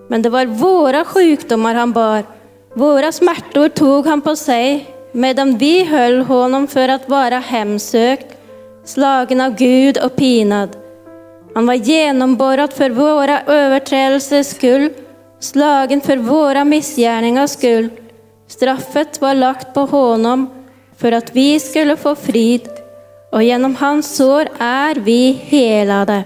[0.09, 2.36] Men det var våra sjukdomar han bar,
[2.77, 8.37] våra smärtor tog han på sig, medan vi höll honom för att vara hemsökt,
[8.85, 10.77] slagen av Gud och pinad.
[11.55, 14.89] Han var genomborrad för våra överträdelsers skull,
[15.39, 17.89] slagen för våra missgärningars skull.
[18.47, 20.49] Straffet var lagt på honom
[20.97, 22.69] för att vi skulle få frid
[23.31, 26.23] och genom hans sår är vi helade.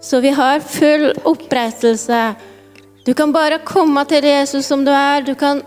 [0.00, 2.34] Så vi har full upprättelse.
[3.06, 5.22] Du kan bara komma till Jesus som du är.
[5.22, 5.62] Du kan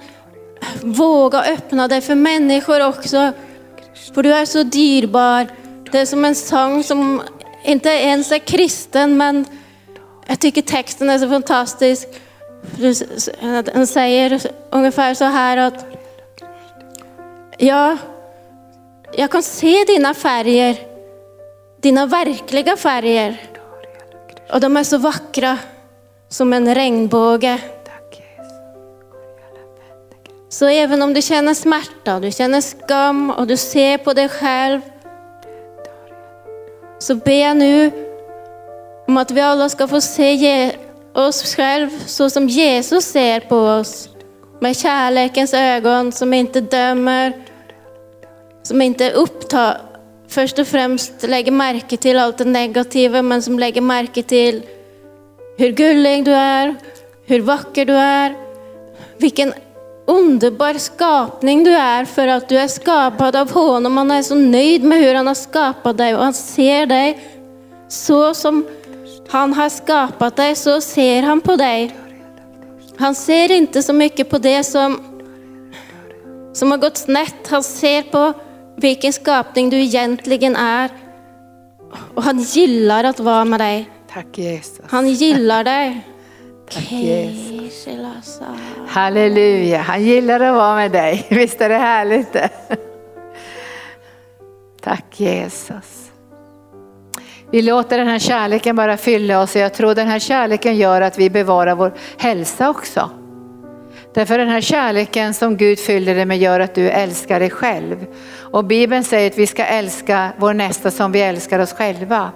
[0.81, 3.31] våga öppna dig för människor också.
[4.13, 5.47] För du är så dyrbar.
[5.91, 7.21] Det är som en sång som
[7.63, 9.45] inte ens är kristen, men
[10.27, 12.07] jag tycker texten är så fantastisk.
[13.73, 15.85] Den säger ungefär så här att
[17.57, 17.97] ja,
[19.13, 20.77] jag kan se dina färger,
[21.81, 23.41] dina verkliga färger.
[24.53, 25.57] Och de är så vackra
[26.29, 27.59] som en regnbåge.
[30.49, 34.81] Så även om du känner smärta, du känner skam och du ser på dig själv
[36.99, 37.91] så ber jag nu
[39.07, 40.71] om att vi alla ska få se
[41.13, 44.09] oss själva så som Jesus ser på oss.
[44.59, 47.33] Med kärlekens ögon som inte dömer,
[48.63, 49.81] som inte upptar,
[50.27, 54.63] först och främst lägger märke till allt det negativa, men som lägger märke till
[55.59, 56.75] hur gullig du är,
[57.25, 58.35] hur vacker du är,
[59.17, 59.53] vilken
[60.07, 63.97] underbar skapning du är för att du är skapad av honom.
[63.97, 67.19] Han är så nöjd med hur han har skapat dig och han ser dig
[67.87, 68.67] så som
[69.29, 71.95] han har skapat dig, så ser han på dig.
[72.97, 74.99] Han ser inte så mycket på det som,
[76.53, 77.47] som har gått snett.
[77.49, 78.33] Han ser på
[78.75, 80.89] vilken skapning du egentligen är.
[82.15, 83.89] Och han gillar att vara med dig.
[84.13, 84.85] Tack Jesus.
[84.89, 86.07] Han gillar dig.
[86.69, 88.41] Tack Jesus.
[88.87, 91.27] Halleluja, han gillar att vara med dig.
[91.29, 92.35] Visst är det härligt?
[94.81, 96.11] Tack Jesus.
[97.51, 101.01] Vi låter den här kärleken bara fylla oss och jag tror den här kärleken gör
[101.01, 103.09] att vi bevarar vår hälsa också.
[104.13, 108.05] Därför den här kärleken som Gud fyller dig med gör att du älskar dig själv.
[108.51, 112.31] Och Bibeln säger att vi ska älska vår nästa som vi älskar oss själva.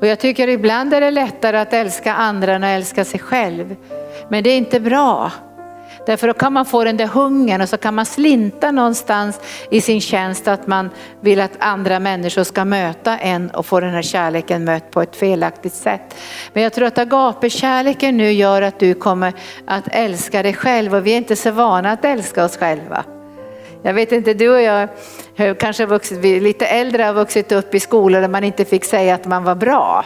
[0.00, 3.76] Och jag tycker ibland är det lättare att älska andra än att älska sig själv.
[4.28, 5.32] Men det är inte bra.
[6.06, 9.40] Därför då kan man få den där hungern och så kan man slinta någonstans
[9.70, 10.90] i sin tjänst att man
[11.20, 15.16] vill att andra människor ska möta en och få den här kärleken mött på ett
[15.16, 16.16] felaktigt sätt.
[16.52, 19.32] Men jag tror att agape kärleken nu gör att du kommer
[19.66, 23.04] att älska dig själv och vi är inte så vana att älska oss själva.
[23.86, 24.88] Jag vet inte, du och jag
[25.58, 29.14] kanske vuxit, vi lite äldre har vuxit upp i skolor där man inte fick säga
[29.14, 30.04] att man var bra.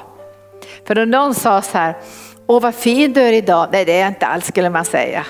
[0.87, 1.97] För om någon sa så här,
[2.47, 5.27] åh vad fin du är idag, nej det är jag inte alls skulle man säga.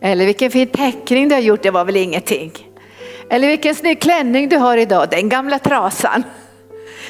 [0.00, 2.52] Eller vilken fin teckning du har gjort, det var väl ingenting.
[3.30, 6.22] Eller vilken snygg klänning du har idag, den gamla trasan.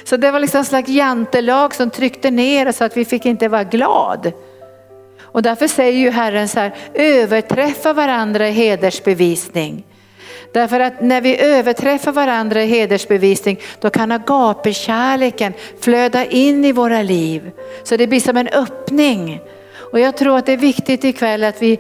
[0.05, 3.49] Så det var liksom en slags jantelag som tryckte ner så att vi fick inte
[3.49, 4.33] vara glad.
[5.21, 9.85] Och därför säger ju Herren så här, överträffa varandra i hedersbevisning.
[10.53, 17.03] Därför att när vi överträffar varandra i hedersbevisning då kan agapekärleken flöda in i våra
[17.03, 17.51] liv.
[17.83, 19.41] Så det blir som en öppning.
[19.93, 21.79] Och jag tror att det är viktigt ikväll att vi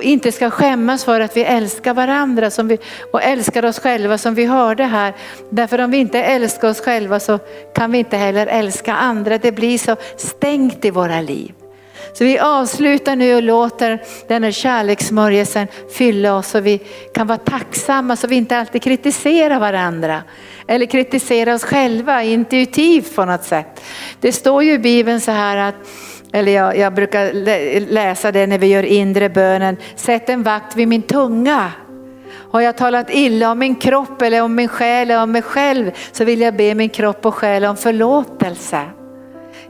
[0.00, 2.78] inte ska skämmas för att vi älskar varandra som vi,
[3.12, 5.14] och älskar oss själva som vi hörde här.
[5.50, 7.38] Därför om vi inte älskar oss själva så
[7.74, 9.38] kan vi inte heller älska andra.
[9.38, 11.52] Det blir så stängt i våra liv.
[12.12, 16.80] Så vi avslutar nu och låter den här kärlekssmörjelsen fylla oss så vi
[17.14, 20.22] kan vara tacksamma så vi inte alltid kritiserar varandra.
[20.66, 23.80] Eller kritiserar oss själva intuitivt på något sätt.
[24.20, 25.74] Det står ju i Bibeln så här att
[26.32, 27.32] eller jag, jag brukar
[27.92, 31.72] läsa det när vi gör inre bönen, sätt en vakt vid min tunga.
[32.50, 35.90] Har jag talat illa om min kropp eller om min själ eller om mig själv
[36.12, 38.80] så vill jag be min kropp och själ om förlåtelse.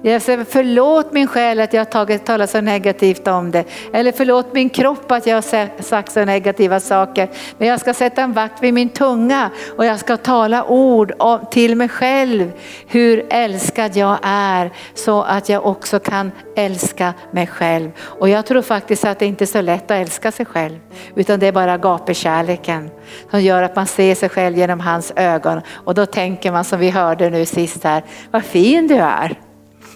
[0.02, 3.64] Jag säger förlåt min själ att jag har tagit, talat så negativt om det.
[3.92, 7.28] Eller förlåt min kropp att jag har sagt så negativa saker.
[7.58, 11.12] Men jag ska sätta en vakt vid min tunga och jag ska tala ord
[11.50, 12.52] till mig själv.
[12.86, 17.90] Hur älskad jag är så att jag också kan älska mig själv.
[17.98, 20.78] Och jag tror faktiskt att det inte är så lätt att älska sig själv.
[21.14, 22.90] Utan det är bara gapekärleken
[23.30, 25.60] som gör att man ser sig själv genom hans ögon.
[25.68, 29.49] Och då tänker man som vi hörde nu sist här, vad fin du är.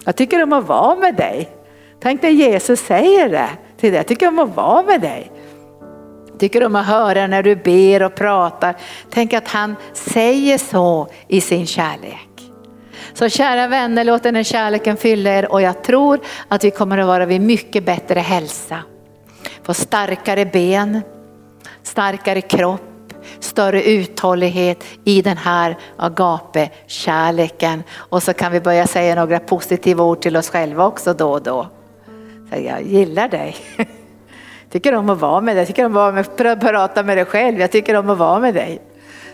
[0.05, 1.49] Jag tycker om att vara med dig.
[2.01, 3.97] Tänk när Jesus säger det till dig.
[3.97, 5.31] Jag tycker om att vara med dig.
[6.29, 8.75] Jag tycker om att höra när du ber och pratar.
[9.09, 12.29] Tänk att han säger så i sin kärlek.
[13.13, 16.97] Så kära vänner, låt den här kärleken fylla er och jag tror att vi kommer
[16.97, 18.77] att vara vid mycket bättre hälsa.
[19.63, 21.01] Få starkare ben,
[21.83, 22.94] starkare kropp,
[23.39, 27.83] större uthållighet i den här agape-kärleken.
[27.93, 31.43] Och så kan vi börja säga några positiva ord till oss själva också då och
[31.43, 31.67] då.
[32.51, 33.55] Så jag gillar dig.
[34.71, 37.59] Tycker om att vara med dig, tycker om att prata med dig själv.
[37.59, 38.81] Jag tycker om att vara med dig.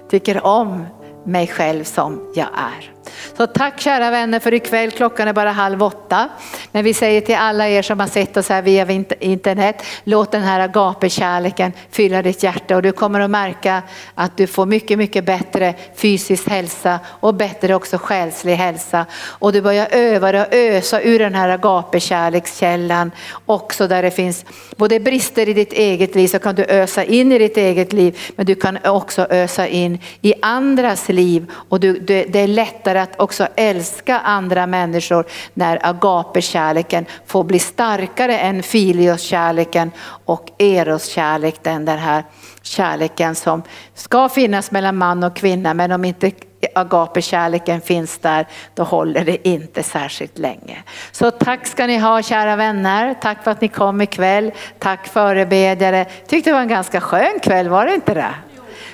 [0.09, 0.85] Tycker om
[1.25, 3.00] mig själv som jag är.
[3.37, 6.29] Så tack kära vänner för ikväll, klockan är bara halv åtta.
[6.71, 10.41] Men vi säger till alla er som har sett oss här via internet, låt den
[10.41, 13.81] här agapekärleken fylla ditt hjärta och du kommer att märka
[14.15, 19.05] att du får mycket, mycket bättre fysisk hälsa och bättre också själslig hälsa.
[19.13, 23.11] Och du börjar öva dig och ösa ur den här agapekärlekskällan
[23.45, 27.31] också där det finns både brister i ditt eget liv så kan du ösa in
[27.31, 31.99] i ditt eget liv men du kan också ösa in i andras liv och du,
[31.99, 39.91] det är lättare att också älska andra människor när agapekärleken får bli starkare än filioskärleken
[40.25, 42.23] och eroskärleken, den här
[42.61, 43.63] kärleken som
[43.93, 46.31] ska finnas mellan man och kvinna men om inte
[46.75, 50.83] agapekärleken finns där, då håller det inte särskilt länge.
[51.11, 53.15] Så tack ska ni ha kära vänner.
[53.21, 54.51] Tack för att ni kom ikväll.
[54.79, 56.05] Tack förebedjare.
[56.27, 58.33] Tyckte det var en ganska skön kväll, var det inte det?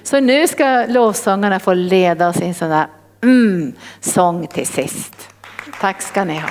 [0.04, 2.88] Så nu ska lovsångarna få leda oss in sån där
[3.22, 5.30] mm, sång till sist.
[5.80, 6.50] Tack ska ni ha.